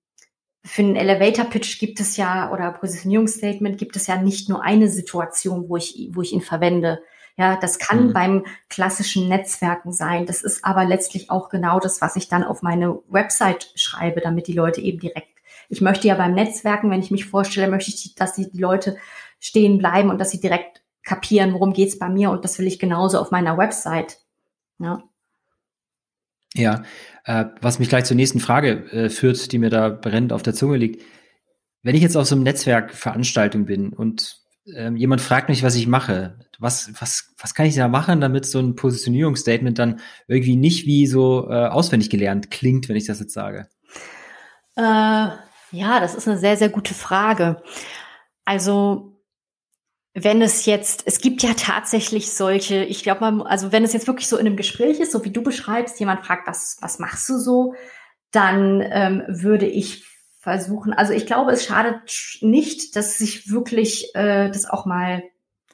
für 0.64 0.82
einen 0.82 0.96
Elevator 0.96 1.44
Pitch 1.46 1.78
gibt 1.80 1.98
es 2.00 2.16
ja 2.16 2.52
oder 2.52 2.72
Positionierungsstatement 2.72 3.78
gibt 3.78 3.96
es 3.96 4.06
ja 4.06 4.16
nicht 4.16 4.48
nur 4.48 4.62
eine 4.62 4.88
Situation, 4.88 5.68
wo 5.68 5.76
ich, 5.76 6.08
wo 6.12 6.22
ich 6.22 6.32
ihn 6.32 6.40
verwende. 6.40 7.02
Ja, 7.36 7.56
das 7.56 7.78
kann 7.78 8.08
mhm. 8.08 8.12
beim 8.12 8.46
klassischen 8.68 9.28
Netzwerken 9.28 9.92
sein. 9.92 10.26
Das 10.26 10.42
ist 10.42 10.64
aber 10.64 10.84
letztlich 10.84 11.30
auch 11.30 11.48
genau 11.48 11.80
das, 11.80 12.00
was 12.00 12.16
ich 12.16 12.28
dann 12.28 12.44
auf 12.44 12.62
meine 12.62 12.98
Website 13.08 13.72
schreibe, 13.74 14.20
damit 14.20 14.46
die 14.46 14.52
Leute 14.52 14.80
eben 14.80 15.00
direkt. 15.00 15.28
Ich 15.68 15.80
möchte 15.80 16.06
ja 16.06 16.14
beim 16.14 16.34
Netzwerken, 16.34 16.90
wenn 16.90 17.00
ich 17.00 17.10
mich 17.10 17.24
vorstelle, 17.24 17.68
möchte 17.68 17.90
ich, 17.90 18.14
dass 18.14 18.34
die 18.34 18.50
Leute 18.52 18.98
stehen 19.40 19.78
bleiben 19.78 20.10
und 20.10 20.18
dass 20.18 20.30
sie 20.30 20.40
direkt 20.40 20.82
kapieren, 21.02 21.54
worum 21.54 21.72
geht's 21.72 21.98
bei 21.98 22.08
mir 22.08 22.30
und 22.30 22.44
das 22.44 22.58
will 22.58 22.66
ich 22.66 22.78
genauso 22.78 23.18
auf 23.18 23.30
meiner 23.30 23.56
Website. 23.56 24.18
Ja. 24.78 25.02
Ja, 26.54 26.82
äh, 27.24 27.46
was 27.60 27.78
mich 27.78 27.88
gleich 27.88 28.04
zur 28.04 28.16
nächsten 28.16 28.40
Frage 28.40 28.90
äh, 28.92 29.08
führt, 29.08 29.52
die 29.52 29.58
mir 29.58 29.70
da 29.70 29.88
brennend 29.88 30.32
auf 30.32 30.42
der 30.42 30.54
Zunge 30.54 30.76
liegt. 30.76 31.02
Wenn 31.82 31.94
ich 31.94 32.02
jetzt 32.02 32.16
auf 32.16 32.26
so 32.26 32.34
einem 32.34 32.44
Netzwerkveranstaltung 32.44 33.64
bin 33.64 33.92
und 33.92 34.42
ähm, 34.66 34.96
jemand 34.96 35.20
fragt 35.20 35.48
mich, 35.48 35.62
was 35.62 35.74
ich 35.74 35.86
mache, 35.86 36.38
was, 36.58 36.92
was, 37.00 37.34
was 37.38 37.54
kann 37.54 37.66
ich 37.66 37.74
da 37.74 37.88
machen, 37.88 38.20
damit 38.20 38.46
so 38.46 38.60
ein 38.60 38.76
Positionierungsstatement 38.76 39.78
dann 39.78 40.00
irgendwie 40.28 40.56
nicht 40.56 40.86
wie 40.86 41.06
so 41.06 41.48
äh, 41.50 41.66
auswendig 41.66 42.10
gelernt 42.10 42.50
klingt, 42.50 42.88
wenn 42.88 42.96
ich 42.96 43.06
das 43.06 43.18
jetzt 43.18 43.32
sage? 43.32 43.66
Äh, 44.76 44.82
ja, 44.82 46.00
das 46.00 46.14
ist 46.14 46.28
eine 46.28 46.38
sehr, 46.38 46.56
sehr 46.56 46.68
gute 46.68 46.94
Frage. 46.94 47.62
Also 48.44 49.11
wenn 50.14 50.42
es 50.42 50.66
jetzt, 50.66 51.04
es 51.06 51.20
gibt 51.20 51.42
ja 51.42 51.54
tatsächlich 51.56 52.32
solche, 52.32 52.84
ich 52.84 53.02
glaube 53.02 53.30
mal, 53.30 53.46
also 53.46 53.72
wenn 53.72 53.84
es 53.84 53.94
jetzt 53.94 54.06
wirklich 54.06 54.28
so 54.28 54.36
in 54.36 54.46
einem 54.46 54.56
Gespräch 54.56 55.00
ist, 55.00 55.12
so 55.12 55.24
wie 55.24 55.30
du 55.30 55.42
beschreibst, 55.42 55.98
jemand 56.00 56.24
fragt, 56.26 56.46
was, 56.46 56.76
was 56.80 56.98
machst 56.98 57.28
du 57.28 57.38
so, 57.38 57.74
dann 58.30 58.82
ähm, 58.84 59.22
würde 59.28 59.66
ich 59.66 60.04
versuchen, 60.38 60.92
also 60.92 61.12
ich 61.12 61.26
glaube, 61.26 61.52
es 61.52 61.64
schadet 61.64 62.40
nicht, 62.40 62.96
dass 62.96 63.16
sich 63.16 63.50
wirklich 63.50 64.14
äh, 64.14 64.50
das 64.50 64.68
auch 64.68 64.86
mal 64.86 65.22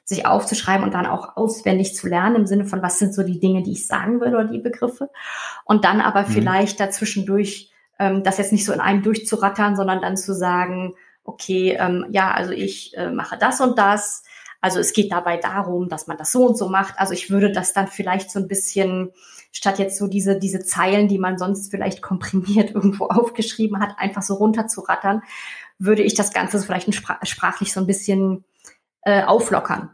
sich 0.05 0.25
aufzuschreiben 0.25 0.85
und 0.85 0.95
dann 0.95 1.07
auch 1.07 1.37
auswendig 1.37 1.95
zu 1.95 2.07
lernen 2.09 2.37
im 2.37 2.47
Sinne 2.47 2.65
von, 2.65 2.83
was 2.83 2.99
sind 2.99 3.15
so 3.15 3.23
die 3.23 3.41
Dinge, 3.41 3.63
die 3.63 3.73
ich 3.73 3.87
sagen 3.87 4.21
will 4.21 4.35
oder 4.35 4.45
die 4.45 4.59
Begriffe. 4.59 5.11
Und 5.65 5.85
dann 5.85 6.01
aber 6.01 6.23
mhm. 6.23 6.33
vielleicht 6.33 6.81
dazwischendurch 6.81 7.73
ähm, 7.99 8.23
das 8.23 8.39
jetzt 8.39 8.53
nicht 8.53 8.65
so 8.65 8.73
in 8.73 8.81
einem 8.81 9.03
durchzurattern, 9.03 9.77
sondern 9.77 10.01
dann 10.01 10.17
zu 10.17 10.35
sagen, 10.35 10.95
okay, 11.29 11.77
ähm, 11.79 12.07
ja, 12.11 12.33
also 12.33 12.53
ich 12.53 12.97
äh, 12.97 13.11
mache 13.11 13.39
das 13.39 13.61
und 13.61 13.79
das 13.79 14.23
also 14.61 14.81
es 14.81 14.93
geht 14.93 15.13
dabei 15.13 15.37
darum, 15.37 15.89
dass 15.89 16.07
man 16.07 16.17
das 16.17 16.33
so 16.33 16.47
und 16.47 16.59
so 16.59 16.69
macht. 16.69 16.99
Also 16.99 17.13
ich 17.13 17.31
würde 17.31 17.53
das 17.53 17.73
dann 17.73 17.87
vielleicht 17.87 18.31
so 18.31 18.41
ein 18.41 18.49
bisschen, 18.49 19.13
statt 19.53 19.79
jetzt 19.79 19.97
so 19.97 20.09
diese, 20.09 20.39
diese 20.39 20.61
Zeilen, 20.61 21.09
die 21.09 21.19
man 21.19 21.39
sonst 21.39 21.71
vielleicht 21.71 22.03
komprimiert 22.03 22.71
irgendwo 22.75 23.07
aufgeschrieben 23.07 23.81
hat, 23.81 23.99
einfach 23.99 24.23
so 24.23 24.35
runterzurattern, 24.35 25.23
würde 25.79 26.03
ich 26.03 26.15
das 26.15 26.33
Ganze 26.33 26.61
vielleicht 26.61 26.93
sprachlich 26.93 27.73
so 27.73 27.81
ein 27.81 27.87
bisschen 27.87 28.45
äh, 29.03 29.23
auflockern. 29.23 29.91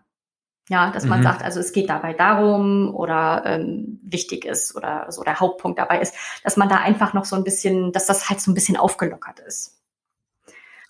Ja, 0.71 0.91
dass 0.91 1.05
man 1.05 1.19
mhm. 1.19 1.25
sagt, 1.25 1.43
also 1.43 1.61
es 1.61 1.73
geht 1.73 1.91
dabei 1.91 2.15
darum 2.15 2.95
oder 2.95 3.43
ähm, 3.45 4.01
wichtig 4.03 4.47
ist 4.47 4.75
oder 4.75 5.13
so 5.13 5.23
der 5.23 5.39
Hauptpunkt 5.39 5.79
dabei 5.79 6.01
ist, 6.01 6.15
dass 6.43 6.57
man 6.57 6.71
da 6.71 6.77
einfach 6.77 7.13
noch 7.13 7.27
so 7.27 7.37
ein 7.37 7.45
bisschen, 7.45 7.93
dass 7.93 8.07
das 8.07 8.31
halt 8.31 8.41
so 8.41 8.51
ein 8.51 8.55
bisschen 8.55 8.79
aufgelockert 8.79 9.41
ist. 9.41 9.84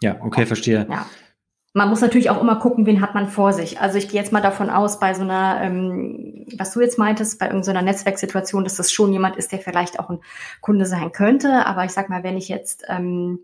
Ja, 0.00 0.20
okay, 0.20 0.46
verstehe. 0.46 0.86
Ja. 0.90 1.06
Man 1.76 1.88
muss 1.88 2.00
natürlich 2.00 2.30
auch 2.30 2.40
immer 2.40 2.56
gucken, 2.56 2.86
wen 2.86 3.00
hat 3.00 3.14
man 3.14 3.28
vor 3.28 3.52
sich. 3.52 3.80
Also 3.80 3.98
ich 3.98 4.08
gehe 4.08 4.20
jetzt 4.20 4.32
mal 4.32 4.40
davon 4.40 4.70
aus, 4.70 5.00
bei 5.00 5.12
so 5.12 5.22
einer, 5.22 5.60
ähm, 5.60 6.46
was 6.56 6.72
du 6.72 6.80
jetzt 6.80 6.98
meintest, 6.98 7.40
bei 7.40 7.46
irgendeiner 7.46 7.82
Netzwerksituation, 7.82 8.62
dass 8.62 8.76
das 8.76 8.92
schon 8.92 9.12
jemand 9.12 9.34
ist, 9.34 9.50
der 9.50 9.58
vielleicht 9.58 9.98
auch 9.98 10.08
ein 10.08 10.20
Kunde 10.60 10.86
sein 10.86 11.10
könnte. 11.10 11.66
Aber 11.66 11.84
ich 11.84 11.90
sag 11.90 12.08
mal, 12.08 12.22
wenn 12.22 12.36
ich 12.36 12.48
jetzt, 12.48 12.84
ähm, 12.88 13.40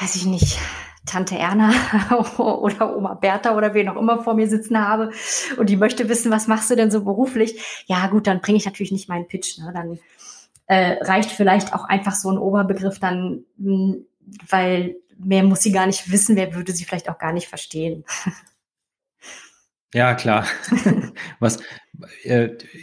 weiß 0.00 0.16
ich 0.16 0.24
nicht, 0.24 0.58
Tante 1.04 1.36
Erna 1.36 1.72
oder 2.38 2.96
Oma 2.96 3.14
Bertha 3.14 3.56
oder 3.56 3.74
wen 3.74 3.88
auch 3.88 3.96
immer 3.96 4.22
vor 4.22 4.34
mir 4.34 4.48
sitzen 4.48 4.78
habe 4.78 5.10
und 5.58 5.68
die 5.68 5.76
möchte 5.76 6.08
wissen, 6.08 6.30
was 6.30 6.46
machst 6.46 6.70
du 6.70 6.76
denn 6.76 6.90
so 6.90 7.04
beruflich? 7.04 7.84
Ja 7.86 8.06
gut, 8.06 8.26
dann 8.26 8.40
bringe 8.40 8.58
ich 8.58 8.66
natürlich 8.66 8.92
nicht 8.92 9.08
meinen 9.08 9.26
Pitch. 9.26 9.58
Ne? 9.58 9.72
Dann 9.74 9.98
äh, 10.66 11.02
reicht 11.04 11.30
vielleicht 11.30 11.74
auch 11.74 11.84
einfach 11.84 12.14
so 12.14 12.30
ein 12.30 12.38
Oberbegriff 12.38 12.98
dann, 12.98 13.44
hm, 13.58 14.06
weil 14.48 14.96
mehr 15.18 15.42
muss 15.42 15.62
sie 15.62 15.72
gar 15.72 15.86
nicht 15.86 16.10
wissen, 16.10 16.36
wer 16.36 16.54
würde 16.54 16.72
sie 16.72 16.84
vielleicht 16.84 17.08
auch 17.08 17.18
gar 17.18 17.32
nicht 17.32 17.48
verstehen. 17.48 18.04
Ja, 19.94 20.14
klar. 20.14 20.46
Was, 21.40 21.58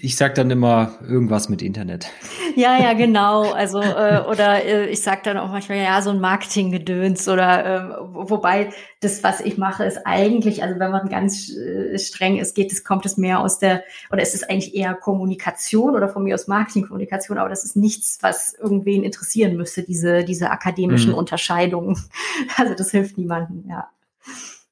ich 0.01 0.17
sag 0.17 0.35
dann 0.35 0.51
immer 0.51 0.99
irgendwas 1.07 1.47
mit 1.47 1.61
Internet. 1.61 2.07
Ja, 2.55 2.77
ja, 2.77 2.93
genau. 2.93 3.51
Also 3.51 3.79
äh, 3.79 4.21
oder 4.29 4.65
äh, 4.65 4.89
ich 4.89 5.01
sag 5.01 5.23
dann 5.23 5.37
auch 5.37 5.49
manchmal 5.49 5.77
ja 5.77 6.01
so 6.01 6.09
ein 6.09 6.19
Marketinggedöns 6.19 7.27
oder 7.29 7.65
äh, 7.65 7.97
wobei 8.11 8.73
das, 8.99 9.23
was 9.23 9.39
ich 9.39 9.57
mache, 9.57 9.85
ist 9.85 10.05
eigentlich, 10.05 10.63
also 10.63 10.79
wenn 10.79 10.91
man 10.91 11.07
ganz 11.07 11.49
äh, 11.49 11.97
streng 11.97 12.37
ist, 12.37 12.55
geht 12.55 12.73
es 12.73 12.83
kommt 12.83 13.05
es 13.05 13.15
mehr 13.15 13.39
aus 13.39 13.57
der 13.57 13.83
oder 14.11 14.21
ist 14.21 14.35
es 14.35 14.43
eigentlich 14.43 14.75
eher 14.75 14.93
Kommunikation 14.93 15.95
oder 15.95 16.09
von 16.09 16.23
mir 16.23 16.35
aus 16.35 16.47
Marketingkommunikation, 16.47 17.37
aber 17.37 17.49
das 17.49 17.63
ist 17.63 17.77
nichts, 17.77 18.17
was 18.21 18.53
irgendwen 18.53 19.03
interessieren 19.03 19.55
müsste 19.55 19.83
diese 19.83 20.25
diese 20.25 20.49
akademischen 20.51 21.11
mhm. 21.11 21.17
Unterscheidungen. 21.17 21.97
Also 22.57 22.73
das 22.73 22.91
hilft 22.91 23.17
niemandem. 23.17 23.65
Ja. 23.69 23.89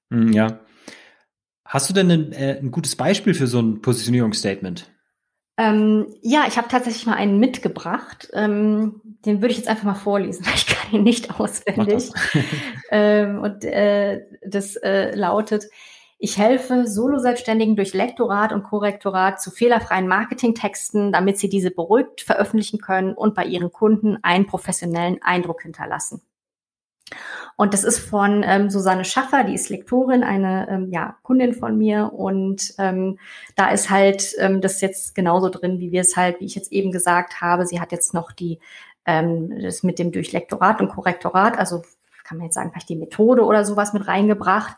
Mhm, 0.09 0.33
ja. 0.33 0.59
Hast 1.73 1.89
du 1.89 1.93
denn 1.95 2.11
ein, 2.11 2.31
äh, 2.33 2.59
ein 2.59 2.69
gutes 2.69 2.95
Beispiel 2.95 3.33
für 3.33 3.47
so 3.47 3.59
ein 3.59 3.81
Positionierungsstatement? 3.81 4.91
Ähm, 5.57 6.05
ja, 6.21 6.45
ich 6.47 6.57
habe 6.57 6.67
tatsächlich 6.67 7.07
mal 7.07 7.15
einen 7.15 7.39
mitgebracht. 7.39 8.29
Ähm, 8.33 9.01
den 9.25 9.41
würde 9.41 9.53
ich 9.53 9.57
jetzt 9.57 9.67
einfach 9.67 9.85
mal 9.85 9.95
vorlesen, 9.95 10.45
weil 10.45 10.53
ich 10.53 10.67
kann 10.67 10.93
ihn 10.93 11.01
nicht 11.01 11.39
auswendig. 11.39 12.11
ähm, 12.91 13.39
und 13.39 13.65
äh, 13.65 14.21
das 14.45 14.75
äh, 14.75 15.15
lautet, 15.15 15.65
ich 16.19 16.37
helfe 16.37 16.85
Solo-Selbstständigen 16.85 17.75
durch 17.75 17.95
Lektorat 17.95 18.53
und 18.53 18.61
Korrektorat 18.61 19.41
zu 19.41 19.49
fehlerfreien 19.49 20.07
Marketingtexten, 20.07 21.11
damit 21.11 21.39
sie 21.39 21.49
diese 21.49 21.71
beruhigt 21.71 22.21
veröffentlichen 22.21 22.81
können 22.81 23.15
und 23.15 23.33
bei 23.33 23.45
ihren 23.45 23.71
Kunden 23.71 24.19
einen 24.21 24.45
professionellen 24.45 25.23
Eindruck 25.23 25.63
hinterlassen. 25.63 26.21
Und 27.55 27.73
das 27.73 27.83
ist 27.83 27.99
von 27.99 28.43
ähm, 28.45 28.69
Susanne 28.69 29.05
Schaffer, 29.05 29.43
die 29.43 29.53
ist 29.53 29.69
Lektorin, 29.69 30.23
eine 30.23 30.67
ähm, 30.69 30.91
ja, 30.91 31.17
Kundin 31.21 31.53
von 31.53 31.77
mir. 31.77 32.11
Und 32.13 32.73
ähm, 32.79 33.19
da 33.55 33.69
ist 33.69 33.89
halt 33.89 34.33
ähm, 34.39 34.61
das 34.61 34.81
jetzt 34.81 35.13
genauso 35.13 35.49
drin, 35.49 35.79
wie 35.79 35.91
wir 35.91 36.01
es 36.01 36.17
halt, 36.17 36.39
wie 36.39 36.45
ich 36.45 36.55
jetzt 36.55 36.71
eben 36.71 36.91
gesagt 36.91 37.41
habe. 37.41 37.65
Sie 37.65 37.79
hat 37.79 37.91
jetzt 37.91 38.13
noch 38.13 38.31
die 38.31 38.59
ähm, 39.05 39.61
das 39.61 39.83
mit 39.83 39.99
dem 39.99 40.11
Durchlektorat 40.11 40.81
und 40.81 40.89
Korrektorat, 40.89 41.57
also 41.57 41.83
kann 42.23 42.37
man 42.37 42.45
jetzt 42.45 42.55
sagen, 42.55 42.71
vielleicht 42.71 42.89
die 42.89 42.95
Methode 42.95 43.43
oder 43.43 43.65
sowas 43.65 43.93
mit 43.93 44.07
reingebracht. 44.07 44.77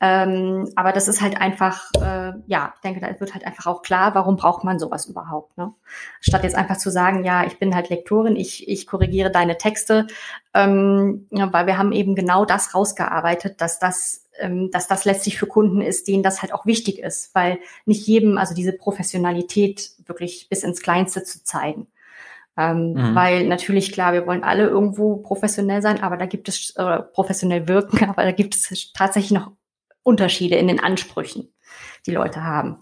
Ähm, 0.00 0.70
aber 0.76 0.92
das 0.92 1.08
ist 1.08 1.20
halt 1.20 1.40
einfach, 1.40 1.90
äh, 2.00 2.32
ja, 2.46 2.72
ich 2.76 2.80
denke, 2.82 3.00
da 3.00 3.18
wird 3.18 3.34
halt 3.34 3.44
einfach 3.44 3.66
auch 3.66 3.82
klar, 3.82 4.14
warum 4.14 4.36
braucht 4.36 4.62
man 4.62 4.78
sowas 4.78 5.06
überhaupt, 5.06 5.58
ne? 5.58 5.74
Statt 6.20 6.44
jetzt 6.44 6.54
einfach 6.54 6.76
zu 6.76 6.90
sagen, 6.90 7.24
ja, 7.24 7.44
ich 7.44 7.58
bin 7.58 7.74
halt 7.74 7.88
Lektorin, 7.88 8.36
ich, 8.36 8.68
ich 8.68 8.86
korrigiere 8.86 9.30
deine 9.30 9.58
Texte, 9.58 10.06
ähm, 10.54 11.26
ja, 11.30 11.52
weil 11.52 11.66
wir 11.66 11.78
haben 11.78 11.90
eben 11.90 12.14
genau 12.14 12.44
das 12.44 12.74
rausgearbeitet, 12.74 13.60
dass 13.60 13.80
das 13.80 14.28
ähm, 14.38 14.70
dass 14.70 14.86
das 14.86 15.04
letztlich 15.04 15.36
für 15.36 15.46
Kunden 15.46 15.80
ist, 15.80 16.06
denen 16.06 16.22
das 16.22 16.42
halt 16.42 16.54
auch 16.54 16.64
wichtig 16.64 17.00
ist, 17.00 17.34
weil 17.34 17.58
nicht 17.86 18.06
jedem, 18.06 18.38
also 18.38 18.54
diese 18.54 18.72
Professionalität 18.72 19.90
wirklich 20.06 20.48
bis 20.48 20.62
ins 20.62 20.80
Kleinste 20.80 21.24
zu 21.24 21.42
zeigen. 21.42 21.88
Ähm, 22.56 22.94
mhm. 22.94 23.14
Weil 23.14 23.46
natürlich, 23.46 23.92
klar, 23.92 24.12
wir 24.12 24.26
wollen 24.26 24.42
alle 24.42 24.66
irgendwo 24.66 25.16
professionell 25.16 25.82
sein, 25.82 26.02
aber 26.02 26.16
da 26.16 26.26
gibt 26.26 26.48
es, 26.48 26.70
äh, 26.76 27.00
professionell 27.00 27.68
wirken, 27.68 28.04
aber 28.08 28.24
da 28.24 28.32
gibt 28.32 28.54
es 28.54 28.92
tatsächlich 28.92 29.32
noch 29.32 29.52
Unterschiede 30.08 30.56
in 30.56 30.68
den 30.68 30.80
Ansprüchen, 30.80 31.52
die 32.06 32.12
Leute 32.12 32.42
haben. 32.42 32.78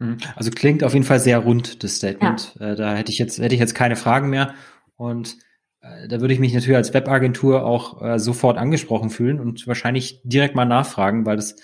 Mhm. 0.00 0.18
Also 0.34 0.50
klingt 0.50 0.82
auf 0.82 0.92
jeden 0.92 1.06
Fall 1.06 1.20
sehr 1.20 1.38
rund, 1.38 1.84
das 1.84 1.96
Statement. 1.96 2.56
Ja. 2.58 2.72
Äh, 2.72 2.76
da 2.76 2.94
hätte 2.96 3.12
ich 3.12 3.18
jetzt, 3.18 3.38
hätte 3.38 3.54
ich 3.54 3.60
jetzt 3.60 3.74
keine 3.74 3.94
Fragen 3.94 4.28
mehr. 4.28 4.54
Und 4.96 5.36
äh, 5.82 6.08
da 6.08 6.20
würde 6.20 6.34
ich 6.34 6.40
mich 6.40 6.52
natürlich 6.52 6.76
als 6.76 6.92
Webagentur 6.92 7.64
auch 7.64 8.02
äh, 8.02 8.18
sofort 8.18 8.58
angesprochen 8.58 9.10
fühlen 9.10 9.38
und 9.38 9.68
wahrscheinlich 9.68 10.20
direkt 10.24 10.56
mal 10.56 10.64
nachfragen, 10.64 11.26
weil 11.26 11.36
das 11.36 11.54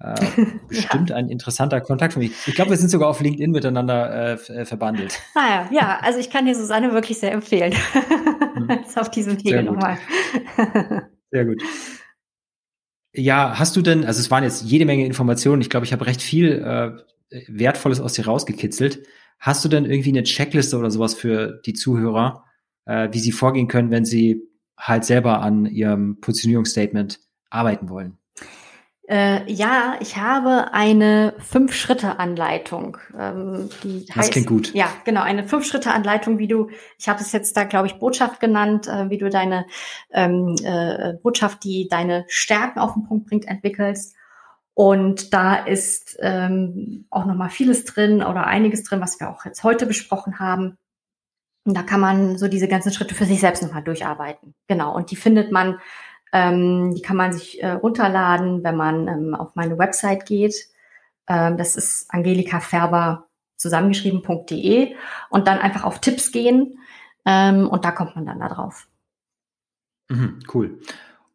äh, 0.00 0.14
bestimmt 0.68 1.10
ja. 1.10 1.16
ein 1.16 1.28
interessanter 1.28 1.82
Kontakt 1.82 2.14
für 2.14 2.20
mich. 2.20 2.32
Ich 2.46 2.54
glaube, 2.54 2.70
wir 2.70 2.78
sind 2.78 2.88
sogar 2.88 3.08
auf 3.08 3.20
LinkedIn 3.20 3.50
miteinander 3.50 4.38
äh, 4.48 4.64
verbandelt. 4.64 5.20
Ah 5.34 5.48
ja, 5.48 5.68
ja, 5.70 5.98
also 6.02 6.18
ich 6.18 6.30
kann 6.30 6.46
dir 6.46 6.54
Susanne 6.54 6.92
wirklich 6.92 7.18
sehr 7.18 7.32
empfehlen. 7.32 7.74
Mhm. 8.54 8.70
Jetzt 8.82 8.98
auf 8.98 9.10
diesem 9.10 9.36
Wege 9.44 9.62
nochmal. 9.62 9.98
Sehr 11.30 11.44
gut. 11.44 11.62
Ja, 13.12 13.58
hast 13.58 13.76
du 13.76 13.82
denn, 13.82 14.04
also 14.04 14.20
es 14.20 14.30
waren 14.30 14.44
jetzt 14.44 14.62
jede 14.62 14.84
Menge 14.84 15.04
Informationen, 15.04 15.60
ich 15.62 15.70
glaube, 15.70 15.84
ich 15.84 15.92
habe 15.92 16.06
recht 16.06 16.22
viel 16.22 16.52
äh, 16.52 16.92
Wertvolles 17.48 18.00
aus 18.00 18.12
dir 18.12 18.26
rausgekitzelt. 18.26 19.04
Hast 19.38 19.64
du 19.64 19.68
denn 19.68 19.84
irgendwie 19.84 20.10
eine 20.10 20.22
Checkliste 20.22 20.76
oder 20.76 20.90
sowas 20.90 21.14
für 21.14 21.60
die 21.66 21.72
Zuhörer, 21.74 22.44
äh, 22.84 23.08
wie 23.12 23.18
sie 23.18 23.32
vorgehen 23.32 23.68
können, 23.68 23.90
wenn 23.90 24.04
sie 24.04 24.42
halt 24.76 25.04
selber 25.04 25.40
an 25.40 25.66
ihrem 25.66 26.20
Positionierungsstatement 26.20 27.20
arbeiten 27.50 27.88
wollen? 27.88 28.18
Äh, 29.10 29.50
ja, 29.50 29.96
ich 29.98 30.18
habe 30.18 30.72
eine 30.72 31.34
Fünf-Schritte-Anleitung. 31.38 32.96
Ähm, 33.18 33.68
die 33.82 34.06
das 34.06 34.16
heißt, 34.16 34.32
klingt 34.32 34.46
gut. 34.46 34.72
Ja, 34.72 34.86
genau, 35.04 35.22
eine 35.22 35.48
Fünf-Schritte-Anleitung, 35.48 36.38
wie 36.38 36.46
du, 36.46 36.70
ich 36.96 37.08
habe 37.08 37.20
es 37.20 37.32
jetzt 37.32 37.56
da, 37.56 37.64
glaube 37.64 37.88
ich, 37.88 37.98
Botschaft 37.98 38.38
genannt, 38.38 38.86
äh, 38.86 39.10
wie 39.10 39.18
du 39.18 39.28
deine 39.28 39.66
ähm, 40.12 40.54
äh, 40.62 41.14
Botschaft, 41.14 41.64
die 41.64 41.88
deine 41.88 42.24
Stärken 42.28 42.78
auf 42.78 42.94
den 42.94 43.02
Punkt 43.02 43.26
bringt, 43.26 43.48
entwickelst. 43.48 44.14
Und 44.74 45.34
da 45.34 45.56
ist 45.56 46.16
ähm, 46.20 47.06
auch 47.10 47.26
nochmal 47.26 47.50
vieles 47.50 47.84
drin 47.84 48.22
oder 48.22 48.46
einiges 48.46 48.84
drin, 48.84 49.00
was 49.00 49.18
wir 49.18 49.28
auch 49.28 49.44
jetzt 49.44 49.64
heute 49.64 49.86
besprochen 49.86 50.38
haben. 50.38 50.78
Und 51.64 51.76
da 51.76 51.82
kann 51.82 52.00
man 52.00 52.38
so 52.38 52.46
diese 52.46 52.68
ganzen 52.68 52.92
Schritte 52.92 53.16
für 53.16 53.24
sich 53.24 53.40
selbst 53.40 53.64
nochmal 53.64 53.82
durcharbeiten. 53.82 54.54
Genau. 54.68 54.94
Und 54.94 55.10
die 55.10 55.16
findet 55.16 55.50
man 55.50 55.80
ähm, 56.32 56.94
die 56.94 57.02
kann 57.02 57.16
man 57.16 57.32
sich 57.32 57.62
äh, 57.62 57.72
runterladen, 57.72 58.62
wenn 58.62 58.76
man 58.76 59.08
ähm, 59.08 59.34
auf 59.34 59.54
meine 59.54 59.78
Website 59.78 60.26
geht. 60.26 60.54
Ähm, 61.26 61.56
das 61.56 61.76
ist 61.76 62.06
Angelika 62.12 62.60
Färber 62.60 63.26
zusammengeschrieben.de 63.56 64.94
und 65.28 65.46
dann 65.46 65.58
einfach 65.58 65.84
auf 65.84 66.00
Tipps 66.00 66.32
gehen 66.32 66.78
ähm, 67.26 67.68
und 67.68 67.84
da 67.84 67.90
kommt 67.90 68.16
man 68.16 68.26
dann 68.26 68.40
da 68.40 68.48
drauf. 68.48 68.88
Mhm, 70.08 70.40
cool. 70.54 70.80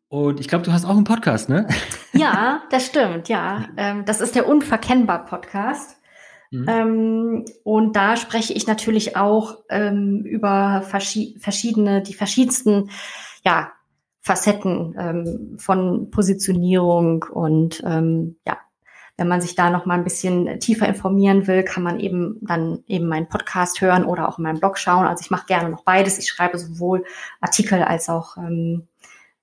Und 0.07 0.39
ich 0.39 0.47
glaube, 0.47 0.63
du 0.63 0.71
hast 0.71 0.85
auch 0.85 0.95
einen 0.95 1.03
Podcast, 1.03 1.49
ne? 1.49 1.67
Ja, 2.13 2.63
das 2.69 2.85
stimmt, 2.85 3.27
ja. 3.27 3.65
Ähm, 3.75 4.05
das 4.05 4.21
ist 4.21 4.35
der 4.35 4.47
Unverkennbar 4.47 5.25
Podcast. 5.25 5.97
Mhm. 6.49 6.65
Ähm, 6.69 7.45
und 7.65 7.97
da 7.97 8.15
spreche 8.15 8.53
ich 8.53 8.67
natürlich 8.67 9.17
auch 9.17 9.57
ähm, 9.69 10.23
über 10.23 10.81
verschi 10.83 11.35
verschiedene, 11.39 12.01
die 12.01 12.13
verschiedensten 12.13 12.89
ja, 13.43 13.71
Facetten 14.25 14.95
ähm, 14.97 15.55
von 15.59 16.09
Positionierung 16.09 17.23
und 17.31 17.83
ähm, 17.85 18.37
ja, 18.47 18.57
wenn 19.17 19.27
man 19.27 19.39
sich 19.39 19.53
da 19.53 19.69
noch 19.69 19.85
mal 19.85 19.93
ein 19.93 20.03
bisschen 20.03 20.59
tiefer 20.59 20.87
informieren 20.87 21.45
will, 21.45 21.61
kann 21.61 21.83
man 21.83 21.99
eben 21.99 22.39
dann 22.41 22.83
eben 22.87 23.07
meinen 23.07 23.29
Podcast 23.29 23.81
hören 23.81 24.03
oder 24.03 24.27
auch 24.27 24.39
in 24.39 24.43
meinem 24.43 24.59
Blog 24.59 24.79
schauen. 24.79 25.05
Also 25.05 25.21
ich 25.21 25.29
mache 25.29 25.45
gerne 25.45 25.69
noch 25.69 25.83
beides. 25.83 26.17
Ich 26.17 26.27
schreibe 26.27 26.57
sowohl 26.57 27.05
Artikel 27.39 27.83
als 27.83 28.09
auch, 28.09 28.35
ähm, 28.37 28.87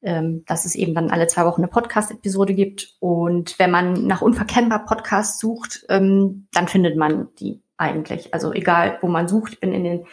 ähm, 0.02 0.42
dass 0.46 0.64
es 0.64 0.74
eben 0.74 0.96
dann 0.96 1.12
alle 1.12 1.28
zwei 1.28 1.44
Wochen 1.44 1.60
eine 1.60 1.70
Podcast-Episode 1.70 2.52
gibt. 2.52 2.96
Und 2.98 3.56
wenn 3.60 3.70
man 3.70 4.08
nach 4.08 4.20
unverkennbar 4.20 4.84
Podcast 4.84 5.38
sucht, 5.38 5.86
ähm, 5.90 6.48
dann 6.52 6.66
findet 6.66 6.96
man 6.96 7.28
die 7.38 7.62
eigentlich. 7.76 8.34
Also 8.34 8.52
egal, 8.52 8.98
wo 9.00 9.06
man 9.06 9.28
sucht, 9.28 9.52
ich 9.52 9.60
bin 9.60 9.72
in 9.72 9.84
den 9.84 10.06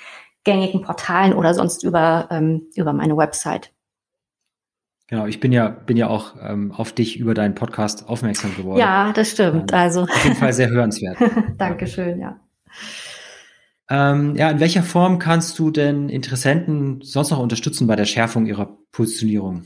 gängigen 0.43 0.83
Portalen 0.83 1.33
oder 1.33 1.55
sonst 1.55 1.83
über, 1.83 2.27
ähm, 2.29 2.67
über 2.75 2.93
meine 2.93 3.17
Website. 3.17 3.73
Genau, 5.09 5.25
ich 5.25 5.39
bin 5.39 5.51
ja, 5.51 5.69
bin 5.69 5.97
ja 5.97 6.07
auch 6.07 6.35
ähm, 6.39 6.71
auf 6.71 6.93
dich 6.93 7.19
über 7.19 7.33
deinen 7.33 7.55
Podcast 7.55 8.07
aufmerksam 8.07 8.55
geworden. 8.55 8.79
Ja, 8.79 9.11
das 9.11 9.31
stimmt. 9.31 9.71
Ähm, 9.71 9.77
also. 9.77 10.03
Auf 10.03 10.23
jeden 10.23 10.35
Fall 10.35 10.53
sehr 10.53 10.69
hörenswert. 10.69 11.17
Dankeschön, 11.57 12.19
ja. 12.19 12.39
Ähm, 13.89 14.35
ja, 14.35 14.51
in 14.51 14.59
welcher 14.59 14.83
Form 14.83 15.17
kannst 15.17 15.57
du 15.57 15.71
denn 15.71 16.09
Interessenten 16.09 17.01
sonst 17.01 17.31
noch 17.31 17.39
unterstützen 17.39 17.87
bei 17.87 17.95
der 17.95 18.05
Schärfung 18.05 18.45
ihrer 18.45 18.77
Positionierung? 18.91 19.63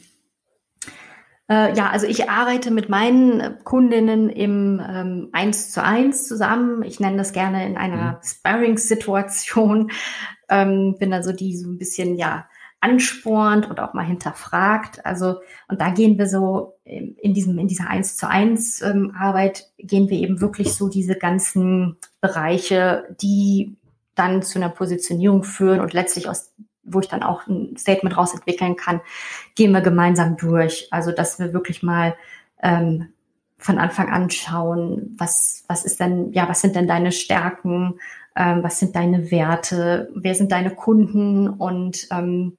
Äh, 1.49 1.75
ja, 1.75 1.89
also 1.89 2.07
ich 2.07 2.29
arbeite 2.29 2.71
mit 2.71 2.87
meinen 2.87 3.61
Kundinnen 3.65 4.29
im 4.29 4.81
ähm, 4.81 5.29
1 5.33 5.71
zu 5.71 5.83
1 5.83 6.25
zusammen. 6.25 6.83
Ich 6.83 7.01
nenne 7.01 7.17
das 7.17 7.33
gerne 7.33 7.67
in 7.67 7.75
einer 7.75 8.13
mhm. 8.13 8.17
Sparring-Situation. 8.23 9.91
Ähm, 10.49 10.97
bin 10.99 11.13
also 11.13 11.31
die 11.31 11.55
so 11.55 11.67
ein 11.67 11.77
bisschen, 11.77 12.15
ja, 12.15 12.45
anspornt 12.83 13.69
und 13.69 13.79
auch 13.79 13.93
mal 13.93 14.05
hinterfragt. 14.05 15.05
Also, 15.05 15.39
und 15.69 15.79
da 15.79 15.89
gehen 15.89 16.17
wir 16.17 16.27
so 16.27 16.75
in 16.83 17.33
diesem, 17.33 17.57
in 17.57 17.67
dieser 17.69 17.87
eins 17.87 18.17
zu 18.17 18.29
eins 18.29 18.81
ähm, 18.81 19.15
Arbeit 19.17 19.71
gehen 19.77 20.09
wir 20.09 20.17
eben 20.17 20.41
wirklich 20.41 20.73
so 20.73 20.89
diese 20.89 21.15
ganzen 21.15 21.97
Bereiche, 22.19 23.05
die 23.21 23.77
dann 24.15 24.41
zu 24.43 24.59
einer 24.59 24.69
Positionierung 24.69 25.43
führen 25.43 25.79
und 25.79 25.93
letztlich 25.93 26.27
aus, 26.27 26.51
wo 26.83 26.99
ich 26.99 27.07
dann 27.07 27.23
auch 27.23 27.47
ein 27.47 27.77
Statement 27.77 28.17
raus 28.17 28.33
entwickeln 28.33 28.75
kann, 28.75 28.99
gehen 29.55 29.71
wir 29.71 29.81
gemeinsam 29.81 30.35
durch. 30.35 30.89
Also, 30.91 31.13
dass 31.13 31.39
wir 31.39 31.53
wirklich 31.53 31.83
mal 31.83 32.15
ähm, 32.61 33.13
von 33.57 33.77
Anfang 33.77 34.09
an 34.09 34.29
schauen, 34.29 35.15
was, 35.17 35.63
was 35.69 35.85
ist 35.85 36.01
denn, 36.01 36.33
ja, 36.33 36.49
was 36.49 36.59
sind 36.59 36.75
denn 36.75 36.87
deine 36.87 37.13
Stärken, 37.13 37.97
ähm, 38.35 38.61
was 38.61 38.77
sind 38.77 38.93
deine 38.97 39.31
Werte, 39.31 40.11
wer 40.13 40.35
sind 40.35 40.51
deine 40.51 40.71
Kunden 40.71 41.47
und 41.47 42.07
ähm, 42.11 42.57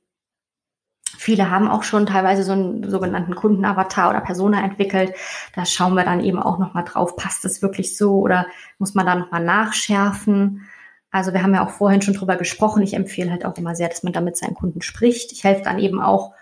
Viele 1.18 1.50
haben 1.50 1.68
auch 1.68 1.82
schon 1.82 2.06
teilweise 2.06 2.42
so 2.42 2.52
einen 2.52 2.88
sogenannten 2.88 3.34
Kundenavatar 3.34 4.10
oder 4.10 4.20
Persona 4.20 4.62
entwickelt. 4.62 5.14
Da 5.54 5.64
schauen 5.64 5.94
wir 5.94 6.04
dann 6.04 6.22
eben 6.22 6.38
auch 6.38 6.58
nochmal 6.58 6.84
drauf, 6.84 7.16
passt 7.16 7.44
es 7.44 7.62
wirklich 7.62 7.96
so 7.96 8.18
oder 8.20 8.46
muss 8.78 8.94
man 8.94 9.06
da 9.06 9.14
nochmal 9.14 9.44
nachschärfen? 9.44 10.62
Also 11.10 11.32
wir 11.32 11.42
haben 11.42 11.54
ja 11.54 11.64
auch 11.64 11.70
vorhin 11.70 12.02
schon 12.02 12.14
drüber 12.14 12.36
gesprochen. 12.36 12.82
Ich 12.82 12.94
empfehle 12.94 13.30
halt 13.30 13.44
auch 13.44 13.56
immer 13.56 13.76
sehr, 13.76 13.88
dass 13.88 14.02
man 14.02 14.12
da 14.12 14.20
mit 14.20 14.36
seinen 14.36 14.54
Kunden 14.54 14.82
spricht. 14.82 15.32
Ich 15.32 15.44
helfe 15.44 15.62
dann 15.62 15.78
eben 15.78 16.00
auch, 16.00 16.32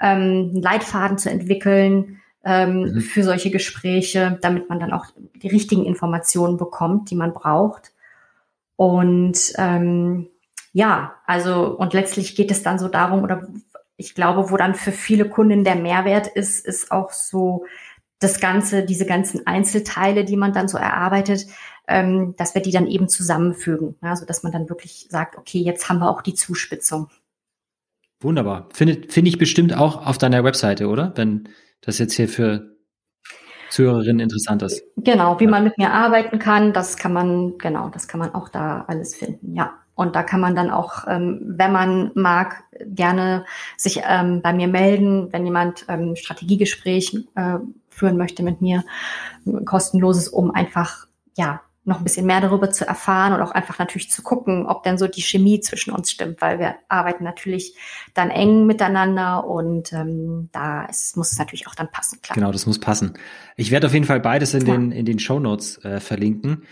ähm, 0.00 0.50
einen 0.52 0.62
Leitfaden 0.62 1.18
zu 1.18 1.30
entwickeln 1.30 2.20
ähm, 2.44 2.80
mhm. 2.80 3.00
für 3.00 3.22
solche 3.22 3.50
Gespräche, 3.50 4.38
damit 4.40 4.68
man 4.68 4.80
dann 4.80 4.92
auch 4.92 5.06
die 5.34 5.48
richtigen 5.48 5.84
Informationen 5.84 6.56
bekommt, 6.56 7.10
die 7.10 7.16
man 7.16 7.34
braucht. 7.34 7.92
Und 8.76 9.52
ähm, 9.56 10.28
ja, 10.72 11.14
also 11.26 11.76
und 11.76 11.94
letztlich 11.94 12.36
geht 12.36 12.50
es 12.50 12.62
dann 12.62 12.78
so 12.78 12.88
darum, 12.88 13.22
oder 13.22 13.48
ich 13.96 14.14
glaube, 14.14 14.50
wo 14.50 14.56
dann 14.56 14.74
für 14.74 14.92
viele 14.92 15.28
Kunden 15.28 15.64
der 15.64 15.76
Mehrwert 15.76 16.26
ist, 16.26 16.66
ist 16.66 16.90
auch 16.90 17.12
so 17.12 17.64
das 18.18 18.40
Ganze, 18.40 18.84
diese 18.84 19.06
ganzen 19.06 19.46
Einzelteile, 19.46 20.24
die 20.24 20.36
man 20.36 20.52
dann 20.52 20.68
so 20.68 20.78
erarbeitet, 20.78 21.46
ähm, 21.88 22.34
dass 22.36 22.54
wir 22.54 22.62
die 22.62 22.72
dann 22.72 22.86
eben 22.86 23.08
zusammenfügen. 23.08 23.96
Also 24.00 24.26
dass 24.26 24.42
man 24.42 24.52
dann 24.52 24.68
wirklich 24.68 25.06
sagt, 25.10 25.36
okay, 25.36 25.58
jetzt 25.58 25.88
haben 25.88 25.98
wir 25.98 26.10
auch 26.10 26.22
die 26.22 26.34
Zuspitzung. 26.34 27.08
Wunderbar. 28.20 28.68
Finde 28.72 29.06
find 29.08 29.28
ich 29.28 29.38
bestimmt 29.38 29.76
auch 29.76 30.06
auf 30.06 30.18
deiner 30.18 30.42
Webseite, 30.44 30.88
oder? 30.88 31.12
Wenn 31.16 31.50
das 31.82 31.98
jetzt 31.98 32.14
hier 32.14 32.28
für 32.28 32.76
Zuhörerinnen 33.70 34.20
interessant 34.20 34.62
ist. 34.62 34.82
Genau, 34.96 35.38
wie 35.40 35.44
ja. 35.44 35.50
man 35.50 35.64
mit 35.64 35.76
mir 35.76 35.92
arbeiten 35.92 36.38
kann, 36.38 36.72
das 36.72 36.96
kann 36.96 37.12
man, 37.12 37.58
genau, 37.58 37.90
das 37.90 38.08
kann 38.08 38.20
man 38.20 38.34
auch 38.34 38.48
da 38.48 38.84
alles 38.88 39.14
finden, 39.14 39.54
ja. 39.54 39.74
Und 39.96 40.14
da 40.14 40.22
kann 40.22 40.40
man 40.40 40.54
dann 40.54 40.70
auch, 40.70 41.08
ähm, 41.08 41.40
wenn 41.42 41.72
man 41.72 42.12
mag, 42.14 42.62
gerne 42.84 43.46
sich 43.76 44.02
ähm, 44.06 44.42
bei 44.42 44.52
mir 44.52 44.68
melden, 44.68 45.32
wenn 45.32 45.44
jemand 45.44 45.86
ähm, 45.88 46.14
Strategiegespräch 46.14 47.26
äh, 47.34 47.58
führen 47.88 48.18
möchte 48.18 48.42
mit 48.42 48.60
mir, 48.60 48.84
kostenloses, 49.64 50.28
um 50.28 50.50
einfach 50.50 51.06
ja 51.36 51.62
noch 51.86 51.98
ein 51.98 52.04
bisschen 52.04 52.26
mehr 52.26 52.40
darüber 52.40 52.70
zu 52.70 52.86
erfahren 52.86 53.32
und 53.32 53.40
auch 53.40 53.52
einfach 53.52 53.78
natürlich 53.78 54.10
zu 54.10 54.22
gucken, 54.22 54.66
ob 54.66 54.82
denn 54.82 54.98
so 54.98 55.06
die 55.06 55.22
Chemie 55.22 55.60
zwischen 55.60 55.92
uns 55.92 56.10
stimmt, 56.10 56.40
weil 56.42 56.58
wir 56.58 56.74
arbeiten 56.88 57.24
natürlich 57.24 57.74
dann 58.12 58.30
eng 58.30 58.66
miteinander 58.66 59.46
und 59.46 59.92
ähm, 59.92 60.48
da 60.52 60.84
ist, 60.86 61.16
muss 61.16 61.32
es 61.32 61.38
natürlich 61.38 61.68
auch 61.68 61.76
dann 61.76 61.90
passen. 61.90 62.20
Klar. 62.20 62.34
Genau, 62.34 62.50
das 62.50 62.66
muss 62.66 62.80
passen. 62.80 63.14
Ich 63.54 63.70
werde 63.70 63.86
auf 63.86 63.94
jeden 63.94 64.04
Fall 64.04 64.20
beides 64.20 64.52
in 64.52 64.64
den 64.64 64.92
in 64.92 65.06
den 65.06 65.20
Show 65.20 65.38
Notes 65.38 65.78
äh, 65.84 66.00
verlinken. 66.00 66.64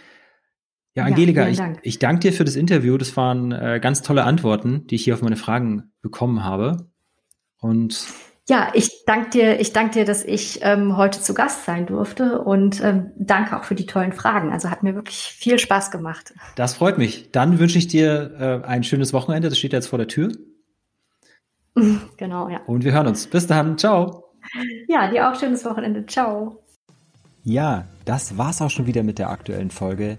Ja, 0.95 1.05
Angelika, 1.05 1.49
ja, 1.49 1.73
ich, 1.73 1.79
ich 1.83 1.99
danke 1.99 2.21
dir 2.21 2.33
für 2.33 2.45
das 2.45 2.55
Interview. 2.55 2.97
Das 2.97 3.17
waren 3.17 3.51
äh, 3.51 3.81
ganz 3.83 4.03
tolle 4.03 4.25
Antworten, 4.25 4.87
die 4.87 4.95
ich 4.95 5.05
hier 5.05 5.15
auf 5.15 5.23
meine 5.23 5.37
Fragen 5.37 5.93
bekommen 6.03 6.45
habe. 6.45 6.89
Und 7.59 8.07
ja, 8.49 8.69
ich 8.75 9.05
danke 9.07 9.31
dir, 9.31 9.61
ich 9.61 9.73
danke 9.73 10.01
dir, 10.01 10.05
dass 10.05 10.23
ich 10.23 10.61
ähm, 10.63 10.97
heute 10.97 11.21
zu 11.21 11.33
Gast 11.33 11.65
sein 11.65 11.87
durfte 11.87 12.43
und 12.43 12.83
ähm, 12.85 13.11
danke 13.17 13.59
auch 13.59 13.65
für 13.65 13.75
die 13.75 13.87
tollen 13.87 14.13
Fragen. 14.13 14.53
Also 14.53 14.71
hat 14.71 14.83
mir 14.83 14.95
wirklich 14.95 15.17
viel 15.17 15.59
Spaß 15.59 15.91
gemacht. 15.91 16.35
Das 16.55 16.75
freut 16.75 16.99
mich. 16.99 17.31
Dann 17.33 17.59
wünsche 17.59 17.79
ich 17.79 17.89
dir 17.89 18.63
äh, 18.65 18.67
ein 18.67 18.85
schönes 18.85 19.13
Wochenende. 19.15 19.49
Das 19.49 19.59
steht 19.59 19.73
jetzt 19.73 19.89
vor 19.89 19.99
der 19.99 20.09
Tür. 20.09 20.33
Genau, 22.19 22.49
ja. 22.49 22.61
Und 22.67 22.85
wir 22.85 22.93
hören 22.93 23.09
uns. 23.09 23.27
Bis 23.27 23.49
dann. 23.49 23.77
Ciao. 23.77 24.31
Ja, 24.87 25.11
dir 25.11 25.29
auch 25.29 25.35
schönes 25.35 25.65
Wochenende. 25.65 26.07
Ciao. 26.07 26.63
Ja, 27.43 27.89
das 28.05 28.39
war's 28.39 28.63
auch 28.63 28.71
schon 28.71 28.87
wieder 28.87 29.03
mit 29.03 29.19
der 29.19 29.31
aktuellen 29.31 29.73
Folge. 29.73 30.19